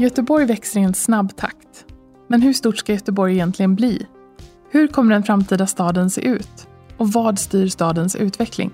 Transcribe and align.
Göteborg 0.00 0.46
växer 0.46 0.80
i 0.80 0.82
en 0.82 0.94
snabb 0.94 1.36
takt. 1.36 1.86
Men 2.28 2.42
hur 2.42 2.52
stort 2.52 2.78
ska 2.78 2.92
Göteborg 2.92 3.34
egentligen 3.34 3.74
bli? 3.74 4.06
Hur 4.70 4.88
kommer 4.88 5.14
den 5.14 5.22
framtida 5.22 5.66
staden 5.66 6.10
se 6.10 6.20
ut? 6.20 6.68
Och 6.96 7.12
vad 7.12 7.38
styr 7.38 7.68
stadens 7.68 8.16
utveckling? 8.16 8.70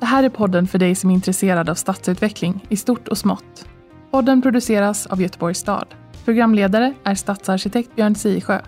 Det 0.00 0.06
här 0.06 0.22
är 0.22 0.28
podden 0.28 0.66
för 0.66 0.78
dig 0.78 0.94
som 0.94 1.10
är 1.10 1.14
intresserad 1.14 1.68
av 1.68 1.74
stadsutveckling 1.74 2.66
i 2.68 2.76
stort 2.76 3.08
och 3.08 3.18
smått. 3.18 3.68
Podden 4.10 4.42
produceras 4.42 5.06
av 5.06 5.22
Göteborgs 5.22 5.58
stad. 5.58 5.86
Programledare 6.24 6.94
är 7.04 7.14
stadsarkitekt 7.14 7.96
Björn 7.96 8.14
Sisjö. 8.14 8.60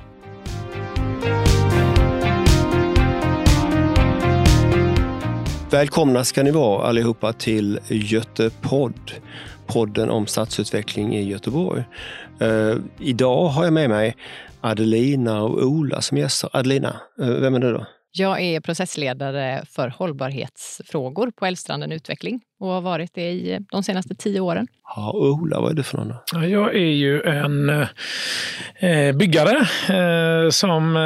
Välkomna 5.70 6.24
ska 6.24 6.42
ni 6.42 6.50
vara 6.50 6.88
allihopa 6.88 7.32
till 7.32 7.80
Götepodd, 7.88 9.12
podden 9.68 10.10
om 10.10 10.26
stadsutveckling 10.26 11.16
i 11.16 11.28
Göteborg. 11.28 11.84
Uh, 12.42 12.76
idag 12.98 13.48
har 13.48 13.64
jag 13.64 13.72
med 13.72 13.90
mig 13.90 14.16
Adelina 14.60 15.42
och 15.42 15.62
Ola 15.62 16.00
som 16.00 16.18
gäster. 16.18 16.50
Adelina, 16.52 17.00
uh, 17.20 17.40
vem 17.40 17.54
är 17.54 17.58
du 17.58 17.72
då? 17.72 17.86
Jag 18.18 18.40
är 18.40 18.60
processledare 18.60 19.64
för 19.70 19.88
hållbarhetsfrågor 19.88 21.30
på 21.30 21.46
Älvstranden 21.46 21.92
Utveckling 21.92 22.40
och 22.60 22.68
har 22.68 22.80
varit 22.80 23.14
det 23.14 23.30
i 23.30 23.58
de 23.70 23.82
senaste 23.82 24.14
tio 24.14 24.40
åren. 24.40 24.66
Ja, 24.96 25.12
Ola, 25.12 25.60
vad 25.60 25.70
är 25.70 25.74
du 25.74 25.82
för 25.82 25.98
någon? 25.98 26.14
Ja, 26.32 26.46
jag 26.46 26.74
är 26.74 26.78
ju 26.78 27.22
en 27.22 27.68
eh, 28.78 29.16
byggare 29.16 29.56
eh, 29.88 30.50
som 30.50 30.96
eh, 30.96 31.02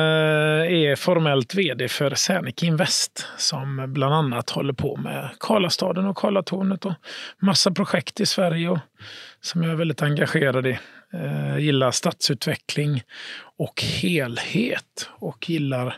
är 0.73 0.97
formellt 0.97 1.55
vd 1.55 1.89
för 1.89 2.15
Serneke 2.15 2.67
Invest 2.67 3.27
som 3.37 3.93
bland 3.93 4.15
annat 4.15 4.51
håller 4.51 4.73
på 4.73 4.97
med 4.97 5.31
Karlastaden 5.41 6.07
och 6.07 6.17
Karlatornet 6.17 6.85
och 6.85 6.95
massa 7.39 7.71
projekt 7.71 8.21
i 8.21 8.27
Sverige 8.27 8.69
och, 8.69 8.79
som 9.41 9.63
jag 9.63 9.73
är 9.73 9.77
väldigt 9.77 10.03
engagerad 10.03 10.67
i. 10.67 10.79
Eh, 11.15 11.59
gillar 11.59 11.91
stadsutveckling 11.91 13.03
och 13.59 13.83
helhet 13.83 15.09
och 15.19 15.51
gillar 15.51 15.97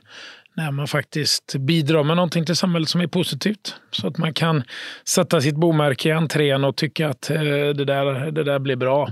när 0.57 0.71
man 0.71 0.87
faktiskt 0.87 1.55
bidrar 1.55 2.05
med 2.05 2.17
någonting 2.17 2.47
till 2.47 2.57
samhället 2.57 2.89
som 2.89 3.01
är 3.01 3.07
positivt. 3.07 3.75
Så 3.91 4.07
att 4.07 4.19
man 4.19 4.35
kan 4.35 4.63
sätta 5.09 5.41
sitt 5.41 5.57
bomärke 5.57 6.09
i 6.09 6.13
entrén 6.13 6.65
och 6.65 6.77
tycka 6.77 7.09
att 7.09 7.31
eh, 7.31 7.41
det 7.41 7.85
där, 7.85 8.31
det 8.31 8.45
där 8.45 8.59
blir 8.59 8.77
bra. 8.77 9.09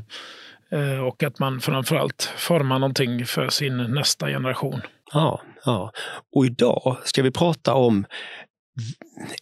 Eh, 0.70 1.06
och 1.06 1.22
att 1.22 1.38
man 1.38 1.60
framförallt 1.60 2.32
formar 2.36 2.78
någonting 2.78 3.26
för 3.26 3.48
sin 3.48 3.76
nästa 3.76 4.26
generation. 4.26 4.80
Ja, 5.12 5.40
ja. 5.64 5.92
Och 6.34 6.46
idag 6.46 6.96
ska 7.04 7.22
vi 7.22 7.30
prata 7.30 7.74
om 7.74 8.04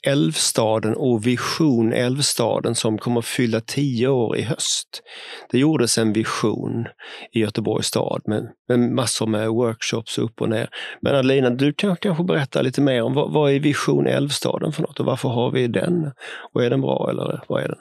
Älvstaden 0.07 0.95
och 0.95 1.27
Vision 1.27 1.93
Älvstaden 1.93 2.75
som 2.75 2.99
kommer 2.99 3.19
att 3.19 3.27
fylla 3.27 3.61
tio 3.61 4.09
år 4.09 4.37
i 4.37 4.43
höst. 4.43 5.03
Det 5.51 5.59
gjordes 5.59 5.99
en 5.99 6.13
vision 6.13 6.87
i 7.33 7.41
Göteborgs 7.41 7.87
stad 7.87 8.23
med, 8.25 8.49
med 8.69 8.79
massor 8.79 9.27
med 9.27 9.49
workshops 9.49 10.19
upp 10.19 10.41
och 10.41 10.49
ner. 10.49 10.69
Men 11.03 11.15
Adelina, 11.15 11.51
du 11.51 11.73
kan 11.73 11.97
kanske 11.97 12.25
berätta 12.25 12.63
lite 12.63 12.81
mer 12.81 13.03
om 13.03 13.15
vad, 13.15 13.33
vad 13.33 13.53
är 13.53 13.61
Vision 13.61 14.07
Älvstaden 14.07 14.73
för 14.73 14.83
något 14.83 15.01
och 15.01 15.07
varför 15.07 15.29
har 15.29 15.51
vi 15.51 15.69
den? 15.69 16.13
Och 16.53 16.65
är 16.65 16.71
den 16.71 16.81
bra 16.81 17.11
eller 17.11 17.45
vad 17.49 17.63
är 17.63 17.69
den? 17.69 17.79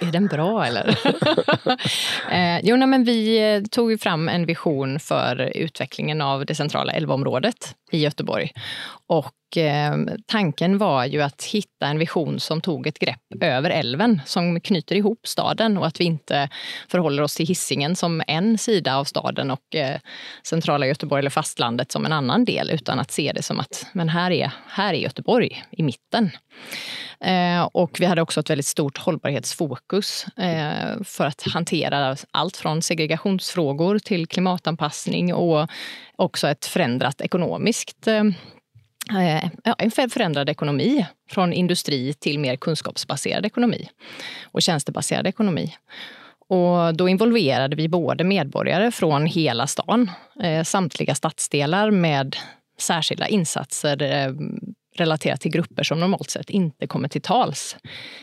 är 0.08 0.12
den 0.12 0.26
bra 0.26 0.64
eller? 0.66 0.88
eh, 2.32 2.60
jo, 2.62 2.76
nej, 2.76 2.88
men 2.88 3.04
vi 3.04 3.52
eh, 3.54 3.62
tog 3.70 4.00
fram 4.00 4.28
en 4.28 4.46
vision 4.46 5.00
för 5.00 5.52
utvecklingen 5.54 6.20
av 6.20 6.46
det 6.46 6.54
centrala 6.54 6.92
älvområdet 6.92 7.74
i 7.92 7.98
Göteborg. 7.98 8.50
Och 9.06 9.32
Eh, 9.56 9.96
tanken 10.26 10.78
var 10.78 11.04
ju 11.04 11.22
att 11.22 11.44
hitta 11.44 11.86
en 11.86 11.98
vision 11.98 12.40
som 12.40 12.60
tog 12.60 12.86
ett 12.86 12.98
grepp 12.98 13.22
över 13.40 13.70
älven 13.70 14.20
som 14.26 14.60
knyter 14.60 14.96
ihop 14.96 15.26
staden 15.26 15.78
och 15.78 15.86
att 15.86 16.00
vi 16.00 16.04
inte 16.04 16.48
förhåller 16.88 17.22
oss 17.22 17.34
till 17.34 17.46
hissingen 17.46 17.96
som 17.96 18.22
en 18.26 18.58
sida 18.58 18.96
av 18.96 19.04
staden 19.04 19.50
och 19.50 19.74
eh, 19.74 20.00
centrala 20.42 20.86
Göteborg 20.86 21.18
eller 21.18 21.30
fastlandet 21.30 21.92
som 21.92 22.06
en 22.06 22.12
annan 22.12 22.44
del 22.44 22.70
utan 22.70 22.98
att 22.98 23.10
se 23.10 23.32
det 23.34 23.42
som 23.42 23.60
att 23.60 23.86
men 23.92 24.08
här 24.08 24.30
är, 24.30 24.52
här 24.66 24.94
är 24.94 24.98
Göteborg 24.98 25.64
i 25.70 25.82
mitten. 25.82 26.30
Eh, 27.20 27.62
och 27.62 28.00
vi 28.00 28.06
hade 28.06 28.22
också 28.22 28.40
ett 28.40 28.50
väldigt 28.50 28.66
stort 28.66 28.98
hållbarhetsfokus 28.98 30.26
eh, 30.36 31.02
för 31.04 31.26
att 31.26 31.42
hantera 31.42 32.16
allt 32.30 32.56
från 32.56 32.82
segregationsfrågor 32.82 33.98
till 33.98 34.26
klimatanpassning 34.26 35.34
och 35.34 35.68
också 36.16 36.48
ett 36.48 36.66
förändrat 36.66 37.20
ekonomiskt 37.20 38.06
eh, 38.06 38.24
Eh, 39.10 39.50
en 39.78 39.90
förändrad 39.90 40.48
ekonomi 40.48 41.06
från 41.30 41.52
industri 41.52 42.14
till 42.14 42.38
mer 42.38 42.56
kunskapsbaserad 42.56 43.46
ekonomi 43.46 43.88
och 44.44 44.62
tjänstebaserad 44.62 45.26
ekonomi. 45.26 45.74
Och 46.48 46.96
då 46.96 47.08
involverade 47.08 47.76
vi 47.76 47.88
både 47.88 48.24
medborgare 48.24 48.90
från 48.90 49.26
hela 49.26 49.66
stan, 49.66 50.10
eh, 50.42 50.62
samtliga 50.64 51.14
stadsdelar 51.14 51.90
med 51.90 52.36
särskilda 52.78 53.28
insatser 53.28 54.02
eh, 54.02 54.32
relaterat 55.00 55.40
till 55.40 55.50
grupper 55.50 55.82
som 55.82 56.00
normalt 56.00 56.30
sett 56.30 56.50
inte 56.50 56.86
kommer 56.86 57.08
till 57.08 57.22
tals 57.22 57.76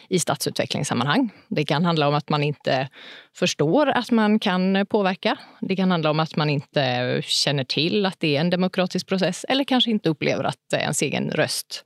i 0.10 0.20
stadsutvecklingssammanhang. 0.20 1.30
Det 1.48 1.66
kan 1.66 1.86
handla 1.86 2.08
om 2.08 2.14
att 2.14 2.30
man 2.30 2.44
inte 2.44 2.90
förstår 3.36 3.88
att 3.88 4.12
man 4.12 4.40
kan 4.40 4.86
påverka. 4.86 5.38
Det 5.62 5.76
kan 5.76 5.92
handla 5.92 6.10
om 6.10 6.20
att 6.20 6.36
man 6.36 6.50
inte 6.50 7.22
känner 7.26 7.64
till 7.64 8.06
att 8.06 8.20
det 8.20 8.36
är 8.36 8.42
en 8.42 8.50
demokratisk 8.50 9.08
process 9.08 9.46
eller 9.50 9.64
kanske 9.64 9.92
inte 9.92 10.10
upplever 10.10 10.44
att 10.44 10.74
ens 10.74 11.02
egen 11.02 11.32
röst 11.32 11.84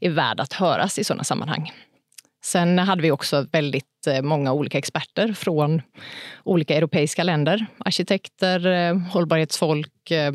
är 0.00 0.10
värd 0.10 0.40
att 0.40 0.52
höras 0.52 0.98
i 0.98 1.04
sådana 1.04 1.24
sammanhang. 1.24 1.72
Sen 2.44 2.78
hade 2.78 3.02
vi 3.02 3.10
också 3.10 3.46
väldigt 3.52 4.06
eh, 4.06 4.22
många 4.22 4.52
olika 4.52 4.78
experter 4.78 5.32
från 5.32 5.82
olika 6.44 6.76
europeiska 6.76 7.22
länder. 7.22 7.66
Arkitekter, 7.78 8.66
eh, 8.66 8.98
hållbarhetsfolk, 8.98 10.10
eh, 10.10 10.32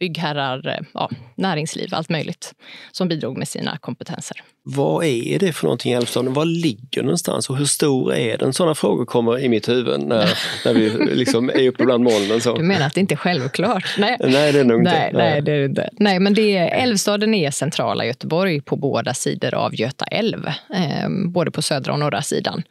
byggherrar, 0.00 0.66
eh, 0.66 0.80
ja, 0.94 1.10
näringsliv, 1.36 1.94
allt 1.94 2.08
möjligt 2.10 2.54
som 2.92 3.08
bidrog 3.08 3.38
med 3.38 3.48
sina 3.48 3.78
kompetenser. 3.78 4.42
Vad 4.68 5.04
är 5.04 5.38
det 5.38 5.52
för 5.52 5.64
någonting 5.64 5.92
i 5.92 5.94
Älvstaden? 5.94 6.32
Var 6.32 6.44
ligger 6.44 7.02
någonstans 7.02 7.50
och 7.50 7.56
hur 7.56 7.64
stor 7.64 8.14
är 8.14 8.38
den? 8.38 8.52
Sådana 8.52 8.74
frågor 8.74 9.04
kommer 9.04 9.38
i 9.38 9.48
mitt 9.48 9.68
huvud 9.68 10.00
när, 10.00 10.38
när 10.64 10.74
vi 10.74 10.90
liksom 11.14 11.50
är 11.50 11.68
uppe 11.68 11.84
bland 11.84 12.04
molnen. 12.04 12.40
Så. 12.40 12.56
Du 12.56 12.62
menar 12.62 12.86
att 12.86 12.94
det 12.94 13.00
inte 13.00 13.14
är 13.14 13.16
självklart? 13.16 13.94
Nej, 13.98 14.16
nej 14.20 14.52
det 14.52 14.60
är 14.60 14.64
nog 14.64 14.80
inte. 14.80 14.90
Nej, 14.90 15.10
nej, 15.14 15.42
det 15.42 15.52
är 15.52 15.64
inte. 15.64 15.90
nej 15.92 16.20
men 16.20 16.34
det 16.34 16.56
är, 16.56 16.82
Älvstaden 16.82 17.34
är 17.34 17.50
centrala 17.50 18.04
Göteborg 18.04 18.60
på 18.60 18.76
båda 18.76 19.14
sidor 19.14 19.54
av 19.54 19.74
Göta 19.74 20.04
älv, 20.04 20.46
eh, 20.46 21.08
både 21.26 21.50
på 21.50 21.62
södra 21.62 21.92
och 21.92 21.98
norra 21.98 22.22
sidan. 22.22 22.62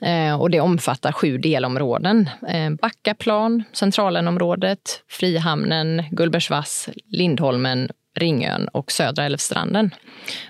Eh, 0.00 0.40
och 0.40 0.50
det 0.50 0.60
omfattar 0.60 1.12
sju 1.12 1.38
delområden. 1.38 2.30
Eh, 2.48 2.70
Backaplan, 2.70 3.64
Centralenområdet, 3.72 5.02
Frihamnen, 5.08 6.02
Gullbergsvass, 6.10 6.88
Lindholmen 7.06 7.88
Ringön 8.18 8.68
och 8.68 8.92
södra 8.92 9.24
Älvstranden. 9.24 9.90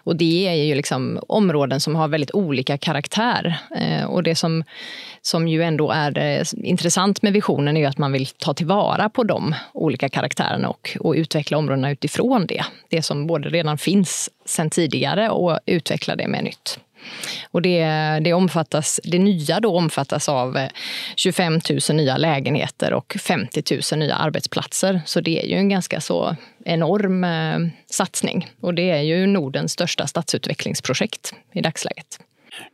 Och 0.04 0.16
det 0.16 0.48
är 0.48 0.54
ju 0.54 0.75
liksom 0.75 1.21
områden 1.28 1.81
som 1.81 1.97
har 1.97 2.09
väldigt 2.09 2.31
olika 2.34 2.78
karaktär. 2.78 3.59
Eh, 3.76 4.04
och 4.04 4.22
det 4.22 4.34
som, 4.34 4.65
som 5.22 5.48
ju 5.48 5.62
ändå 5.62 5.91
är 5.91 6.19
eh, 6.19 6.44
intressant 6.53 7.22
med 7.22 7.32
visionen 7.32 7.76
är 7.76 7.81
ju 7.81 7.87
att 7.87 7.98
man 7.98 8.12
vill 8.12 8.26
ta 8.26 8.54
tillvara 8.54 9.09
på 9.09 9.25
de 9.25 9.54
olika 9.72 10.09
karaktärerna 10.09 10.69
och, 10.69 10.97
och 11.00 11.15
utveckla 11.15 11.59
områdena 11.59 11.91
utifrån 11.91 12.47
det. 12.47 12.65
Det 12.88 13.03
som 13.03 13.26
både 13.26 13.48
redan 13.48 13.78
finns 13.78 14.31
sedan 14.44 14.71
tidigare 14.71 15.31
och 15.31 15.59
utveckla 15.66 16.16
det 16.16 16.28
med 16.28 16.44
nytt. 16.44 16.78
Och 17.50 17.62
det, 17.62 17.84
det, 18.25 18.33
omfattas, 18.33 19.00
det 19.05 19.19
nya 19.19 19.61
då 19.61 19.77
omfattas 19.77 20.28
av 20.28 20.56
eh, 20.56 20.69
25 21.16 21.61
000 21.88 21.97
nya 21.97 22.16
lägenheter 22.16 22.93
och 22.93 23.16
50 23.21 23.62
000 23.93 23.99
nya 23.99 24.15
arbetsplatser. 24.15 25.00
Så 25.06 25.21
det 25.21 25.43
är 25.43 25.47
ju 25.47 25.56
en 25.56 25.69
ganska 25.69 26.00
så 26.00 26.37
enorm 26.65 27.25
eh, 27.25 27.59
satsning. 27.91 28.50
Och 28.60 28.75
det 28.75 28.91
är 28.91 29.03
ju 29.03 29.27
Nordens 29.27 29.72
största 29.72 30.06
stadsutvecklingsprojekt 30.06 31.34
i 31.54 31.60
dagsläget. 31.60 32.19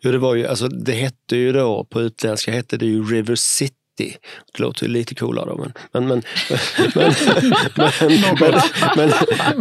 Jo, 0.00 0.12
det 0.12 0.18
var 0.18 0.34
ju, 0.34 0.46
alltså 0.46 0.68
det 0.68 0.92
hette 0.92 1.36
ju 1.36 1.52
då, 1.52 1.84
på 1.84 2.02
utländska 2.02 2.52
hette 2.52 2.76
det 2.76 2.86
ju 2.86 3.02
River 3.02 3.34
City 3.34 3.85
det 3.96 4.16
låter 4.58 4.88
lite 4.88 5.14
coolare 5.14 5.46
då, 5.46 5.56
men, 5.56 6.08
men, 6.08 6.08
men, 6.94 7.12
men, 8.96 9.10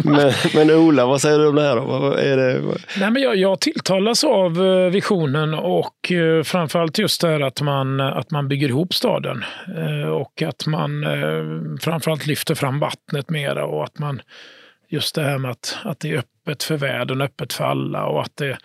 men, 0.04 0.34
men, 0.56 0.72
Ola, 0.72 1.06
vad 1.06 1.22
säger 1.22 1.40
du 1.40 1.48
om 1.48 1.56
det 1.56 1.62
här? 1.62 1.76
Då? 1.76 2.14
Är 2.14 2.38
det... 2.38 2.62
Nej, 3.00 3.12
men 3.12 3.22
jag, 3.22 3.36
jag 3.36 3.60
tilltalas 3.60 4.24
av 4.24 4.66
eh, 4.66 4.92
visionen 4.92 5.54
och 5.54 6.12
eh, 6.12 6.44
framförallt 6.44 6.98
just 6.98 7.22
det 7.22 7.28
här 7.28 7.42
att 7.42 7.62
man, 7.62 8.00
att 8.00 8.32
man 8.32 8.48
bygger 8.48 8.70
ihop 8.70 8.94
staden 8.94 9.44
eh, 9.78 10.10
och 10.10 10.42
att 10.42 10.68
man 10.68 11.06
framförallt 11.81 12.28
lyfter 12.28 12.56
fram 12.56 12.80
vattnet 12.80 13.30
mera 13.30 13.66
och 13.66 13.84
att 13.84 14.00
man 14.00 14.22
just 14.90 15.16
det 15.16 15.24
här 15.24 15.38
med 15.38 15.52
att, 15.52 15.78
att 15.84 16.00
det 16.00 16.12
är 16.12 16.18
öppet 16.18 16.64
för 16.64 16.78
världen, 16.78 17.22
öppet 17.22 17.54
för 17.54 17.64
alla 17.64 18.06
och 18.06 18.22
att 18.22 18.38
det 18.38 18.58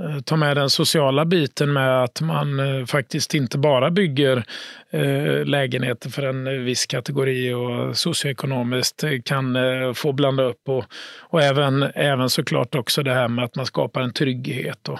Eh, 0.00 0.20
ta 0.20 0.36
med 0.36 0.56
den 0.56 0.70
sociala 0.70 1.24
biten 1.24 1.72
med 1.72 2.04
att 2.04 2.20
man 2.20 2.60
eh, 2.60 2.86
faktiskt 2.86 3.34
inte 3.34 3.58
bara 3.58 3.90
bygger 3.90 4.44
eh, 4.90 5.44
lägenheter 5.44 6.10
för 6.10 6.22
en 6.22 6.64
viss 6.64 6.86
kategori 6.86 7.52
och 7.52 7.96
socioekonomiskt 7.96 9.04
kan 9.24 9.56
få 9.94 10.12
blanda 10.12 10.42
upp 10.42 10.68
och, 10.68 10.84
och 11.20 11.42
även, 11.42 11.82
även 11.94 12.30
såklart 12.30 12.74
också 12.74 13.02
det 13.02 13.14
här 13.14 13.28
med 13.28 13.44
att 13.44 13.56
man 13.56 13.66
skapar 13.66 14.00
en 14.00 14.12
trygghet 14.12 14.88
och, 14.88 14.98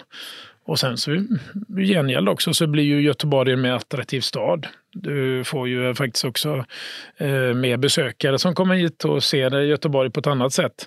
Och 0.65 0.79
sen 0.79 0.97
så 0.97 1.11
mm, 1.11 1.39
i 1.79 1.85
gengäld 1.85 2.29
också 2.29 2.55
så 2.55 2.67
blir 2.67 2.85
ju 2.85 3.03
Göteborg 3.03 3.53
en 3.53 3.61
mer 3.61 3.73
attraktiv 3.73 4.21
stad. 4.21 4.67
Du 4.93 5.45
får 5.45 5.69
ju 5.69 5.95
faktiskt 5.95 6.25
också 6.25 6.65
eh, 7.17 7.55
mer 7.55 7.77
besökare 7.77 8.39
som 8.39 8.55
kommer 8.55 8.75
hit 8.75 9.05
och 9.05 9.25
ser 9.25 9.61
Göteborg 9.61 10.11
på 10.11 10.21
ett 10.21 10.27
annat 10.27 10.53
sätt. 10.53 10.87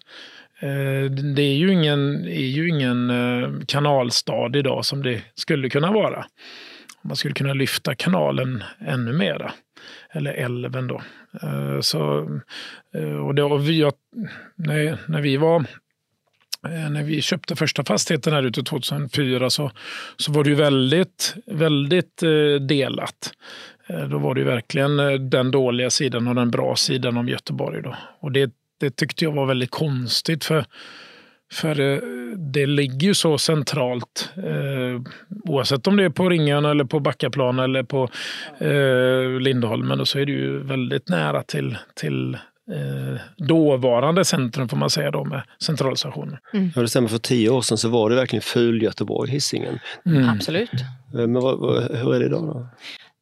Eh, 0.63 1.11
det 1.11 1.41
är 1.41 1.55
ju 1.55 1.73
ingen, 1.73 2.25
är 2.25 2.47
ju 2.47 2.69
ingen 2.69 3.09
eh, 3.09 3.49
kanalstad 3.67 4.57
idag 4.57 4.85
som 4.85 5.03
det 5.03 5.21
skulle 5.35 5.69
kunna 5.69 5.91
vara. 5.91 6.25
Man 7.01 7.15
skulle 7.15 7.33
kunna 7.33 7.53
lyfta 7.53 7.95
kanalen 7.95 8.63
ännu 8.87 9.13
mera. 9.13 9.51
Eller 10.11 10.33
älven 10.33 10.87
då. 10.87 11.01
Eh, 11.41 11.79
så, 11.79 12.01
och 13.25 13.35
det, 13.35 13.43
och 13.43 13.69
vi, 13.69 13.91
när, 14.55 14.97
när 15.07 15.21
vi 15.21 15.37
var 15.37 15.65
när 16.89 17.03
vi 17.03 17.21
köpte 17.21 17.55
första 17.55 17.83
fastigheten 17.83 18.33
här 18.33 18.43
ute 18.43 18.63
2004 18.63 19.49
så, 19.49 19.71
så 20.17 20.31
var 20.31 20.43
det 20.43 20.49
ju 20.49 20.55
väldigt, 20.55 21.35
väldigt 21.45 22.23
delat. 22.61 23.31
Då 24.09 24.17
var 24.17 24.35
det 24.35 24.41
ju 24.41 24.47
verkligen 24.47 24.97
den 25.29 25.51
dåliga 25.51 25.89
sidan 25.89 26.27
och 26.27 26.35
den 26.35 26.51
bra 26.51 26.75
sidan 26.75 27.17
om 27.17 27.29
Göteborg. 27.29 27.81
Då. 27.81 27.95
Och 28.19 28.31
det 28.31 28.51
det 28.83 28.95
tyckte 28.95 29.25
jag 29.25 29.31
var 29.31 29.45
väldigt 29.45 29.71
konstigt 29.71 30.43
för, 30.43 30.65
för 31.53 31.79
eh, 31.79 31.99
det 32.37 32.65
ligger 32.65 33.07
ju 33.07 33.13
så 33.13 33.37
centralt 33.37 34.29
eh, 34.37 35.01
oavsett 35.43 35.87
om 35.87 35.97
det 35.97 36.03
är 36.03 36.09
på 36.09 36.29
Ringön 36.29 36.65
eller 36.65 36.83
på 36.83 36.99
Backaplan 36.99 37.59
eller 37.59 37.83
på 37.83 38.09
eh, 38.57 39.39
Lindholmen 39.39 40.05
så 40.05 40.19
är 40.19 40.25
det 40.25 40.31
ju 40.31 40.59
väldigt 40.63 41.09
nära 41.09 41.43
till, 41.43 41.77
till 41.95 42.37
eh, 42.71 43.19
dåvarande 43.37 44.25
centrum 44.25 44.69
får 44.69 44.77
man 44.77 44.89
säga 44.89 45.11
då 45.11 45.25
med 45.25 45.41
centralstationen. 45.59 46.37
Mm. 46.53 46.71
Ja, 46.75 46.81
det 46.81 46.87
stämmer, 46.87 47.07
för 47.07 47.17
tio 47.17 47.49
år 47.49 47.61
sedan 47.61 47.77
så 47.77 47.89
var 47.89 48.09
det 48.09 48.15
verkligen 48.15 48.41
ful 48.41 48.81
Göteborg, 48.81 49.31
Hisingen. 49.31 49.79
Mm. 50.05 50.29
Absolut. 50.29 50.73
Eh, 50.73 51.27
men 51.27 51.33
vad, 51.33 51.59
vad, 51.59 51.97
hur 51.97 52.15
är 52.15 52.19
det 52.19 52.25
idag 52.25 52.43
då? 52.43 52.67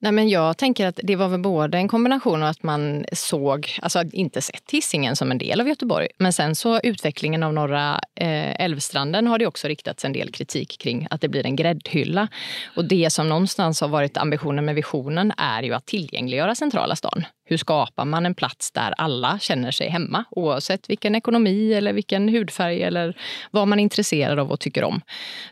Nej, 0.03 0.11
men 0.11 0.29
jag 0.29 0.57
tänker 0.57 0.87
att 0.87 0.99
det 1.03 1.15
var 1.15 1.27
väl 1.27 1.39
både 1.39 1.77
en 1.77 1.87
kombination 1.87 2.43
av 2.43 2.49
att 2.49 2.63
man 2.63 3.05
såg, 3.13 3.69
alltså 3.81 4.03
inte 4.13 4.41
sett 4.41 4.71
Hisingen 4.71 5.15
som 5.15 5.31
en 5.31 5.37
del 5.37 5.61
av 5.61 5.67
Göteborg, 5.67 6.07
men 6.17 6.33
sen 6.33 6.55
så 6.55 6.79
utvecklingen 6.79 7.43
av 7.43 7.53
norra 7.53 8.01
eh, 8.15 8.61
Älvstranden 8.61 9.27
har 9.27 9.39
det 9.39 9.47
också 9.47 9.67
riktats 9.67 10.05
en 10.05 10.13
del 10.13 10.31
kritik 10.31 10.77
kring 10.79 11.07
att 11.09 11.21
det 11.21 11.27
blir 11.27 11.45
en 11.45 11.55
gräddhylla. 11.55 12.27
Och 12.75 12.85
det 12.85 13.09
som 13.09 13.29
någonstans 13.29 13.81
har 13.81 13.87
varit 13.87 14.17
ambitionen 14.17 14.65
med 14.65 14.75
visionen 14.75 15.33
är 15.37 15.63
ju 15.63 15.73
att 15.73 15.85
tillgängliggöra 15.85 16.55
centrala 16.55 16.95
stan. 16.95 17.25
Hur 17.43 17.57
skapar 17.57 18.05
man 18.05 18.25
en 18.25 18.35
plats 18.35 18.71
där 18.71 18.93
alla 18.97 19.39
känner 19.39 19.71
sig 19.71 19.89
hemma 19.89 20.25
oavsett 20.31 20.89
vilken 20.89 21.15
ekonomi 21.15 21.73
eller 21.73 21.93
vilken 21.93 22.29
hudfärg 22.29 22.83
eller 22.83 23.17
vad 23.51 23.67
man 23.67 23.79
är 23.79 23.83
intresserad 23.83 24.39
av 24.39 24.51
och 24.51 24.59
tycker 24.59 24.83
om. 24.83 25.01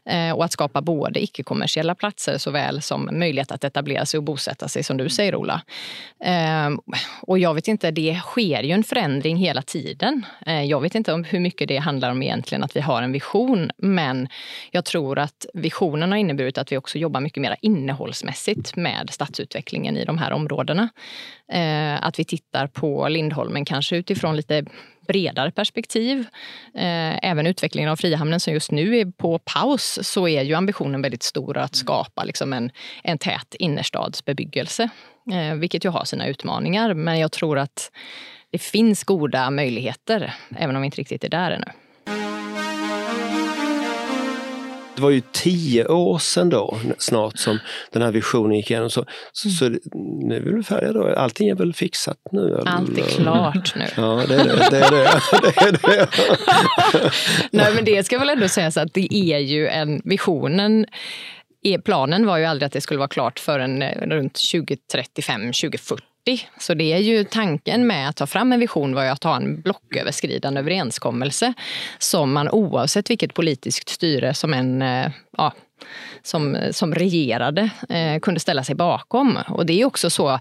Eh, 0.06 0.32
och 0.32 0.46
att 0.46 0.52
skapa 0.52 0.82
både 0.82 1.24
icke-kommersiella 1.24 1.96
platser 1.96 2.38
såväl 2.38 2.82
som 2.82 3.10
möjlighet 3.12 3.52
att 3.52 3.64
etablera 3.64 4.06
sig 4.06 4.18
och 4.18 4.24
bosätta 4.24 4.68
sig 4.68 4.84
som 4.84 4.98
du 4.98 5.10
säger 5.10 5.36
Ola. 5.36 5.62
Ehm, 6.24 6.80
och 7.22 7.40
jag 7.40 7.54
vet 7.54 7.68
inte, 7.68 7.92
det 7.92 8.16
sker 8.16 8.64
ju 8.64 8.72
en 8.72 8.84
förändring 8.84 9.38
hela 9.38 9.62
tiden. 9.62 10.26
Eh, 10.46 10.64
jag 10.64 10.82
vet 10.82 10.96
inte 10.96 11.14
om 11.14 11.24
hur 11.24 11.40
mycket 11.40 11.68
det 11.68 11.78
handlar 11.78 12.12
om 12.12 12.24
egentligen 12.24 12.64
att 12.64 12.76
vi 12.76 12.80
har 12.80 13.02
en 13.02 13.12
vision 13.12 13.72
men 13.78 14.28
jag 14.72 14.86
tror 14.86 15.20
att 15.20 15.46
visionen 15.54 16.12
har 16.12 16.20
inneburit 16.20 16.58
att 16.58 16.72
vi 16.72 16.78
också 16.78 16.98
jobbar 16.98 17.22
mycket 17.22 17.42
mer 17.42 17.56
innehållsmässigt 17.62 18.76
med 18.76 19.10
stadsutvecklingen 19.10 19.98
i 19.98 20.06
de 20.06 20.18
här 20.18 20.32
områdena. 20.32 20.90
Eh, 21.52 22.06
att 22.06 22.20
vi 22.20 22.24
tittar 22.24 22.68
på 22.68 23.08
Lindholmen 23.08 23.66
kanske 23.66 23.96
utifrån 23.96 24.36
lite 24.36 24.66
bredare 25.08 25.52
perspektiv. 25.52 26.20
Eh, 26.76 27.26
även 27.26 27.48
utvecklingen 27.48 27.90
av 27.90 27.96
Frihamnen 27.96 28.40
som 28.40 28.54
just 28.54 28.72
nu 28.72 28.98
är 28.98 29.06
på 29.06 29.40
paus 29.40 30.00
så 30.02 30.28
är 30.28 30.42
ju 30.42 30.54
ambitionen 30.54 31.02
väldigt 31.02 31.24
stor 31.24 31.58
att 31.58 31.76
skapa 31.76 32.24
liksom 32.24 32.54
en, 32.54 32.72
en 33.04 33.18
tät 33.18 33.56
innerstadsbebyggelse. 33.60 34.90
Eh, 35.32 35.56
vilket 35.56 35.86
ju 35.86 35.90
har 35.90 36.06
sina 36.06 36.28
utmaningar 36.28 36.94
men 36.94 37.20
jag 37.20 37.32
tror 37.32 37.60
att 37.60 37.92
det 38.52 38.60
finns 38.60 39.04
goda 39.04 39.50
möjligheter 39.50 40.34
även 40.58 40.76
om 40.76 40.82
vi 40.82 40.86
inte 40.86 40.98
riktigt 40.98 41.24
är 41.24 41.30
där 41.30 41.52
ännu. 41.52 41.72
Det 45.00 45.04
var 45.04 45.10
ju 45.10 45.22
tio 45.32 45.86
år 45.86 46.20
sedan 46.20 46.50
då 46.50 46.78
snart 46.98 47.38
som 47.38 47.60
den 47.92 48.02
här 48.02 48.12
visionen 48.12 48.58
gick 48.58 48.72
igenom. 48.72 48.90
Så, 48.90 49.06
så, 49.32 49.50
så 49.50 49.70
nu 50.28 50.36
är 50.36 50.40
vi 50.40 50.52
väl 50.52 50.64
färdiga 50.64 50.94
då? 50.94 51.16
Allting 51.16 51.50
är 51.50 51.56
väl 51.56 51.74
fixat 51.74 52.18
nu? 52.32 52.62
Allt 52.66 52.98
är 52.98 53.04
klart 53.04 53.76
nu. 53.76 53.86
Ja, 53.96 54.24
det 54.28 54.36
är 54.36 54.46
det. 54.46 54.68
det, 54.72 54.78
är 54.78 54.92
det. 54.92 55.22
det, 55.42 55.62
är 55.62 55.72
det. 55.72 56.08
Nej, 57.52 57.74
men 57.76 57.86
det 57.86 58.04
ska 58.06 58.20
väl 58.20 58.30
ändå 58.30 58.48
sägas 58.48 58.78
att 58.78 58.94
det 58.94 59.14
är 59.14 59.40
ju 59.40 59.68
en 59.68 60.02
visionen 60.04 60.86
Planen 61.86 62.26
var 62.26 62.38
ju 62.38 62.46
aldrig 62.46 62.66
att 62.66 62.74
det 62.74 62.82
skulle 62.82 62.98
vara 62.98 63.08
klart 63.08 63.40
förrän 63.40 63.84
runt 63.84 64.40
2035, 64.52 65.42
2040 65.42 66.04
så 66.60 66.74
det 66.74 66.94
är 66.94 66.98
ju 66.98 67.24
tanken 67.24 67.88
med 67.88 68.10
att 68.10 68.16
ta 68.16 68.28
fram 68.28 68.54
en 68.54 68.60
vision 68.60 68.96
var 68.96 69.04
ju 69.04 69.10
att 69.10 69.24
ha 69.24 69.36
en 69.36 69.62
blocköverskridande 69.62 70.60
överenskommelse 70.60 71.54
som 71.98 72.34
man 72.34 72.50
oavsett 72.50 73.10
vilket 73.10 73.34
politiskt 73.34 73.90
styre 73.90 74.34
som 74.34 74.54
en 74.54 74.82
eh, 74.82 75.12
ja, 75.38 75.54
som, 76.24 76.58
som 76.72 76.96
regerade 76.96 77.70
eh, 77.90 78.20
kunde 78.20 78.40
ställa 78.40 78.64
sig 78.64 78.76
bakom. 78.76 79.40
Och 79.48 79.66
det 79.66 79.82
är 79.82 79.86
också 79.86 80.10
så, 80.10 80.40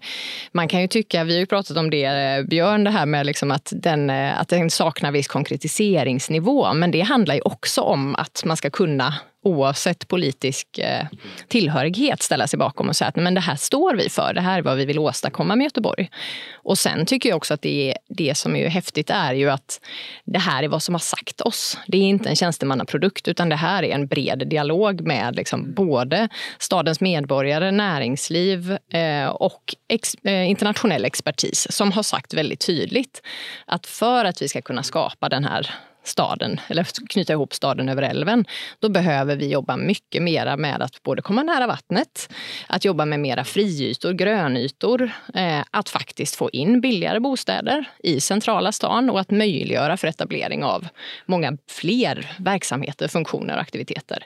man 0.53 0.69
kan 0.69 0.81
ju 0.81 0.89
tycka, 0.89 1.25
vi 1.25 1.33
har 1.33 1.41
ju 1.41 1.47
pratat 1.47 1.77
om 1.77 1.91
det 1.91 2.05
eh, 2.05 2.43
Björn, 2.43 2.85
det 2.85 2.91
här 2.91 3.07
med 3.07 3.27
liksom 3.27 3.51
att, 3.51 3.73
den, 3.77 4.11
eh, 4.11 4.41
att 4.41 4.49
den 4.49 4.71
saknar 4.71 5.13
viss 5.13 5.29
konkretiseringsnivå. 5.29 6.75
Men 6.75 6.91
det 6.91 7.01
handlar 7.01 7.35
ju 7.35 7.41
också 7.41 7.81
om 7.81 8.15
att 8.15 8.43
man 8.45 8.57
ska 8.57 8.71
kunna 8.71 9.15
oavsett 9.43 10.09
politisk 10.09 10.79
eh, 10.79 11.07
tillhörighet 11.49 12.23
ställa 12.23 12.47
sig 12.47 12.59
bakom 12.59 12.89
och 12.89 12.97
säga 12.97 13.09
att 13.09 13.17
men 13.17 13.35
det 13.35 13.41
här 13.41 13.57
står 13.57 13.95
vi 13.95 14.09
för, 14.09 14.33
det 14.35 14.41
här 14.41 14.59
är 14.59 14.63
vad 14.63 14.77
vi 14.77 14.85
vill 14.85 14.99
åstadkomma 14.99 15.57
med 15.57 15.65
Göteborg. 15.65 16.11
Och 16.55 16.79
sen 16.79 17.07
tycker 17.07 17.29
jag 17.29 17.37
också 17.37 17.55
att 17.55 17.63
det, 17.63 17.95
det 18.09 18.37
som 18.37 18.57
är 18.57 18.69
häftigt 18.69 19.11
är 19.11 19.35
ju 19.35 19.51
att 19.51 19.81
det 20.25 20.39
här 20.39 20.63
är 20.63 20.69
vad 20.69 20.83
som 20.83 20.95
har 20.95 20.99
sagt 20.99 21.41
oss. 21.41 21.79
Det 21.87 21.99
är 21.99 22.03
inte 22.03 22.29
en 22.29 22.37
tjänstemannaprodukt 22.37 23.29
utan 23.29 23.49
det 23.49 23.57
här 23.57 23.83
är 23.83 23.95
en 23.95 24.07
bred 24.07 24.49
dialog 24.49 25.01
med 25.01 25.37
liksom 25.37 25.75
både 25.75 26.29
stadens 26.59 27.01
medborgare, 27.01 27.71
näringsliv 27.71 28.79
eh, 28.93 29.29
och 29.29 29.75
ex, 29.89 30.15
eh, 30.15 30.51
internationell 30.51 31.05
expertis 31.05 31.67
som 31.71 31.93
har 31.93 32.03
sagt 32.03 32.35
väldigt 32.35 32.67
tydligt 32.67 33.23
att 33.67 33.87
för 33.87 34.25
att 34.25 34.43
vi 34.43 34.49
ska 34.49 34.63
kunna 34.63 34.83
skapa 34.83 35.29
den 35.29 35.45
här 35.45 35.71
staden, 36.09 36.61
eller 36.69 36.87
knyta 37.09 37.33
ihop 37.33 37.55
staden 37.55 37.89
över 37.89 38.03
älven, 38.03 38.45
då 38.79 38.89
behöver 38.89 39.37
vi 39.37 39.49
jobba 39.49 39.77
mycket 39.77 40.23
mera 40.23 40.57
med 40.57 40.83
att 40.83 41.03
både 41.03 41.23
komma 41.23 41.43
nära 41.43 41.67
vattnet, 41.67 42.35
att 42.67 42.85
jobba 42.85 43.05
med 43.05 43.21
mera 43.21 43.45
friytor, 43.45 44.13
grönytor, 44.13 45.11
eh, 45.35 45.65
att 45.71 45.89
faktiskt 45.89 46.37
få 46.37 46.51
in 46.51 46.81
billigare 46.81 47.21
bostäder 47.21 47.91
i 47.99 48.21
centrala 48.21 48.73
stan 48.73 49.11
och 49.11 49.21
att 49.21 49.31
möjliggöra 49.31 49.97
för 49.97 50.09
etablering 50.09 50.65
av 50.65 50.89
många 51.27 51.57
fler 51.71 52.37
verksamheter, 52.39 53.09
funktioner 53.09 53.55
och 53.55 53.61
aktiviteter. 53.61 54.25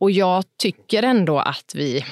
Och 0.00 0.10
jag 0.10 0.44
tycker 0.58 1.02
ändå 1.02 1.38
att 1.38 1.72
vi 1.74 2.04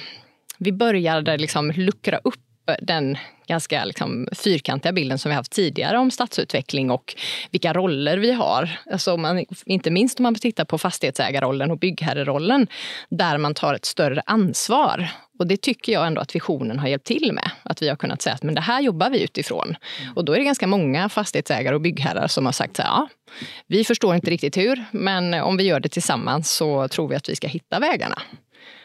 vi 0.58 0.72
började 0.72 1.36
liksom 1.36 1.70
luckra 1.70 2.20
upp 2.24 2.43
den 2.82 3.18
ganska 3.46 3.84
liksom 3.84 4.28
fyrkantiga 4.32 4.92
bilden 4.92 5.18
som 5.18 5.28
vi 5.28 5.34
haft 5.34 5.52
tidigare 5.52 5.98
om 5.98 6.10
stadsutveckling 6.10 6.90
och 6.90 7.14
vilka 7.50 7.72
roller 7.72 8.18
vi 8.18 8.32
har. 8.32 8.70
Alltså 8.92 9.16
man, 9.16 9.44
inte 9.66 9.90
minst 9.90 10.20
om 10.20 10.22
man 10.22 10.34
tittar 10.34 10.64
på 10.64 10.78
fastighetsägarrollen 10.78 11.70
och 11.70 11.78
byggherrerollen 11.78 12.66
där 13.08 13.38
man 13.38 13.54
tar 13.54 13.74
ett 13.74 13.84
större 13.84 14.22
ansvar. 14.26 15.08
Och 15.38 15.46
det 15.46 15.56
tycker 15.56 15.92
jag 15.92 16.06
ändå 16.06 16.20
att 16.20 16.34
visionen 16.34 16.78
har 16.78 16.88
hjälpt 16.88 17.06
till 17.06 17.32
med. 17.32 17.50
Att 17.62 17.82
vi 17.82 17.88
har 17.88 17.96
kunnat 17.96 18.22
säga 18.22 18.34
att 18.34 18.42
men 18.42 18.54
det 18.54 18.60
här 18.60 18.80
jobbar 18.80 19.10
vi 19.10 19.24
utifrån. 19.24 19.76
Och 20.14 20.24
då 20.24 20.32
är 20.32 20.38
det 20.38 20.44
ganska 20.44 20.66
många 20.66 21.08
fastighetsägare 21.08 21.74
och 21.74 21.80
byggherrar 21.80 22.26
som 22.26 22.46
har 22.46 22.52
sagt 22.52 22.76
så 22.76 22.82
här, 22.82 22.88
ja, 22.88 23.08
vi 23.66 23.84
förstår 23.84 24.14
inte 24.14 24.30
riktigt 24.30 24.56
hur, 24.56 24.84
men 24.90 25.34
om 25.34 25.56
vi 25.56 25.64
gör 25.64 25.80
det 25.80 25.88
tillsammans 25.88 26.50
så 26.50 26.88
tror 26.88 27.08
vi 27.08 27.16
att 27.16 27.28
vi 27.28 27.36
ska 27.36 27.46
hitta 27.46 27.78
vägarna. 27.78 28.22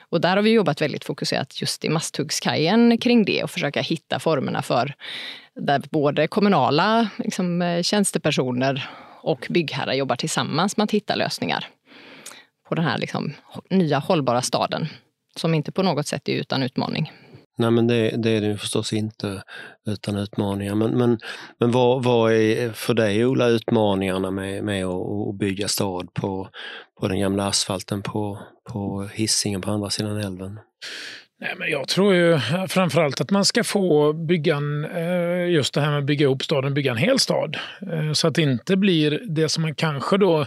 Och 0.10 0.22
där 0.22 0.36
har 0.36 0.44
vi 0.44 0.52
jobbat 0.52 0.82
väldigt 0.82 1.06
fokuserat 1.06 1.62
just 1.62 1.86
i 1.86 1.90
Masthuggskajen 1.90 2.98
kring 2.98 3.26
det 3.26 3.44
och 3.44 3.52
försöka 3.52 3.82
hitta 3.82 4.20
formerna 4.20 4.62
för 4.62 4.94
där 5.56 5.82
både 5.90 6.28
kommunala 6.28 7.10
liksom, 7.18 7.62
eh, 7.62 7.82
tjänstepersoner 7.82 8.90
och 9.22 9.48
byggherrar 9.50 9.94
jobbar 9.94 10.16
tillsammans 10.16 10.78
med 10.78 10.84
att 10.84 10.92
hitta 10.92 11.16
lösningar 11.16 11.68
på 12.70 12.76
den 12.76 12.86
här 12.86 12.98
liksom, 12.98 13.34
nya 13.70 14.00
hållbara 14.00 14.42
staden 14.42 14.88
som 15.36 15.54
inte 15.54 15.72
på 15.72 15.84
något 15.84 16.08
sätt 16.08 16.30
är 16.30 16.34
utan 16.34 16.64
utmaning. 16.64 17.12
Nej, 17.60 17.72
men 17.72 17.88
det, 17.88 18.10
det 18.10 18.30
är 18.30 18.42
det 18.42 18.58
förstås 18.58 18.94
inte 18.94 19.44
utan 19.88 20.18
utmaningar. 20.18 20.76
Men, 20.76 20.98
men, 20.98 21.20
men 21.60 21.72
vad, 21.72 22.04
vad 22.04 22.34
är 22.34 22.72
för 22.72 22.94
dig, 22.94 23.26
Ola, 23.26 23.48
utmaningarna 23.48 24.32
med, 24.32 24.64
med 24.64 24.86
att 24.86 25.36
bygga 25.36 25.68
stad 25.68 26.14
på, 26.14 26.50
på 27.00 27.08
den 27.08 27.20
gamla 27.20 27.48
asfalten 27.48 28.02
på, 28.02 28.40
på 28.72 29.10
hissingen 29.14 29.62
på 29.62 29.72
andra 29.72 29.90
sidan 29.90 30.18
älven? 30.18 30.60
Nej, 31.42 31.56
men 31.58 31.70
jag 31.70 31.88
tror 31.88 32.16
ju 32.16 32.40
framförallt 32.68 33.22
att 33.22 33.32
man 33.32 33.46
ska 33.46 33.64
få 33.64 34.14
bygga 34.14 34.56
en, 34.56 34.86
eh, 34.86 35.50
just 35.50 35.74
det 35.74 35.82
här 35.82 35.90
med 35.90 36.00
att 36.00 36.06
bygga 36.06 36.24
ihop 36.26 36.44
staden, 36.44 36.74
bygga 36.74 36.92
en 36.92 36.98
hel 36.98 37.20
stad. 37.20 37.58
Eh, 37.92 38.12
så 38.14 38.28
att 38.28 38.36
det 38.36 38.42
inte 38.42 38.78
blir 38.78 39.22
det 39.26 39.50
som 39.50 39.62
man 39.62 39.76
kanske 39.76 40.18
då 40.18 40.40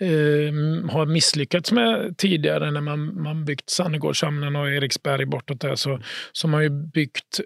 eh, 0.00 0.52
har 0.90 1.06
misslyckats 1.06 1.72
med 1.72 2.18
tidigare 2.18 2.70
när 2.70 2.80
man, 2.80 3.22
man 3.22 3.44
byggt 3.44 3.70
Sannegårdshamnen 3.70 4.56
och 4.56 4.70
Eriksberg 4.70 5.26
bortåt 5.26 5.60
där 5.60 5.74
så, 5.74 6.00
så 6.32 6.48
man 6.48 6.62
ju 6.62 6.70
byggt 6.70 7.40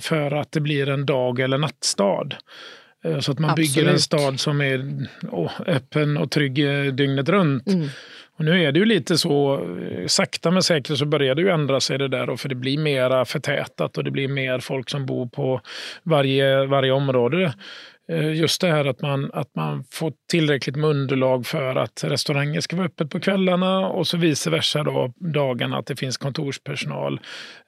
för 0.00 0.30
att 0.34 0.52
det 0.52 0.60
blir 0.60 0.88
en 0.88 1.06
dag 1.06 1.40
eller 1.40 1.58
nattstad. 1.58 2.28
Så 3.20 3.32
att 3.32 3.38
man 3.38 3.50
Absolut. 3.50 3.74
bygger 3.74 3.88
en 3.90 3.98
stad 3.98 4.40
som 4.40 4.60
är 4.60 5.08
öppen 5.66 6.16
och 6.16 6.30
trygg 6.30 6.54
dygnet 6.94 7.28
runt. 7.28 7.68
Mm. 7.68 7.88
Och 8.38 8.44
nu 8.44 8.64
är 8.64 8.72
det 8.72 8.78
ju 8.78 8.84
lite 8.84 9.18
så, 9.18 9.54
eh, 9.54 10.06
sakta 10.06 10.50
men 10.50 10.62
säkert 10.62 10.98
så 10.98 11.06
börjar 11.06 11.34
det 11.34 11.42
ju 11.42 11.48
ändra 11.48 11.80
sig 11.80 11.98
det 11.98 12.08
där. 12.08 12.36
för 12.36 12.48
det 12.48 12.54
blir 12.54 12.78
mera 12.78 13.24
förtätat 13.24 13.98
och 13.98 14.04
det 14.04 14.10
blir 14.10 14.28
mer 14.28 14.58
folk 14.58 14.90
som 14.90 15.06
bor 15.06 15.26
på 15.26 15.60
varje, 16.02 16.66
varje 16.66 16.92
område. 16.92 17.54
Eh, 18.12 18.34
just 18.34 18.60
det 18.60 18.68
här 18.68 18.84
att 18.84 19.02
man, 19.02 19.30
att 19.32 19.54
man 19.54 19.84
får 19.90 20.12
tillräckligt 20.30 20.76
med 20.76 20.90
underlag 20.90 21.46
för 21.46 21.76
att 21.76 22.04
restauranger 22.04 22.60
ska 22.60 22.76
vara 22.76 22.86
öppet 22.86 23.10
på 23.10 23.20
kvällarna 23.20 23.88
och 23.88 24.06
så 24.06 24.16
vice 24.16 24.50
versa 24.50 24.82
då 24.82 25.12
dagarna 25.16 25.78
att 25.78 25.86
det 25.86 25.96
finns 25.96 26.16
kontorspersonal 26.16 27.20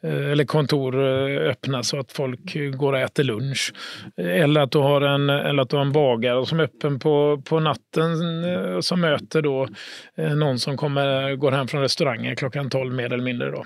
eh, 0.02 0.30
eller 0.30 0.44
kontor 0.44 1.04
eh, 1.04 1.50
öppna 1.50 1.82
så 1.82 1.98
att 1.98 2.12
folk 2.12 2.56
går 2.76 2.92
och 2.92 2.98
äter 2.98 3.24
lunch. 3.24 3.72
Eller 4.16 4.60
att 4.60 4.70
du 4.70 4.78
har 4.78 5.00
en, 5.00 5.30
eller 5.30 5.62
att 5.62 5.70
du 5.70 5.76
har 5.76 5.84
en 5.84 5.92
bagare 5.92 6.46
som 6.46 6.60
är 6.60 6.64
öppen 6.64 6.98
på, 6.98 7.42
på 7.44 7.60
natten 7.60 8.10
som 8.82 9.00
möter 9.00 9.42
då 9.42 9.68
någon 10.16 10.58
som 10.58 10.76
kommer, 10.76 11.36
går 11.36 11.52
hem 11.52 11.68
från 11.68 11.80
restaurangen 11.80 12.36
klockan 12.36 12.70
12 12.70 12.94
mer 12.94 13.12
eller 13.12 13.24
mindre. 13.24 13.50
Då. 13.50 13.64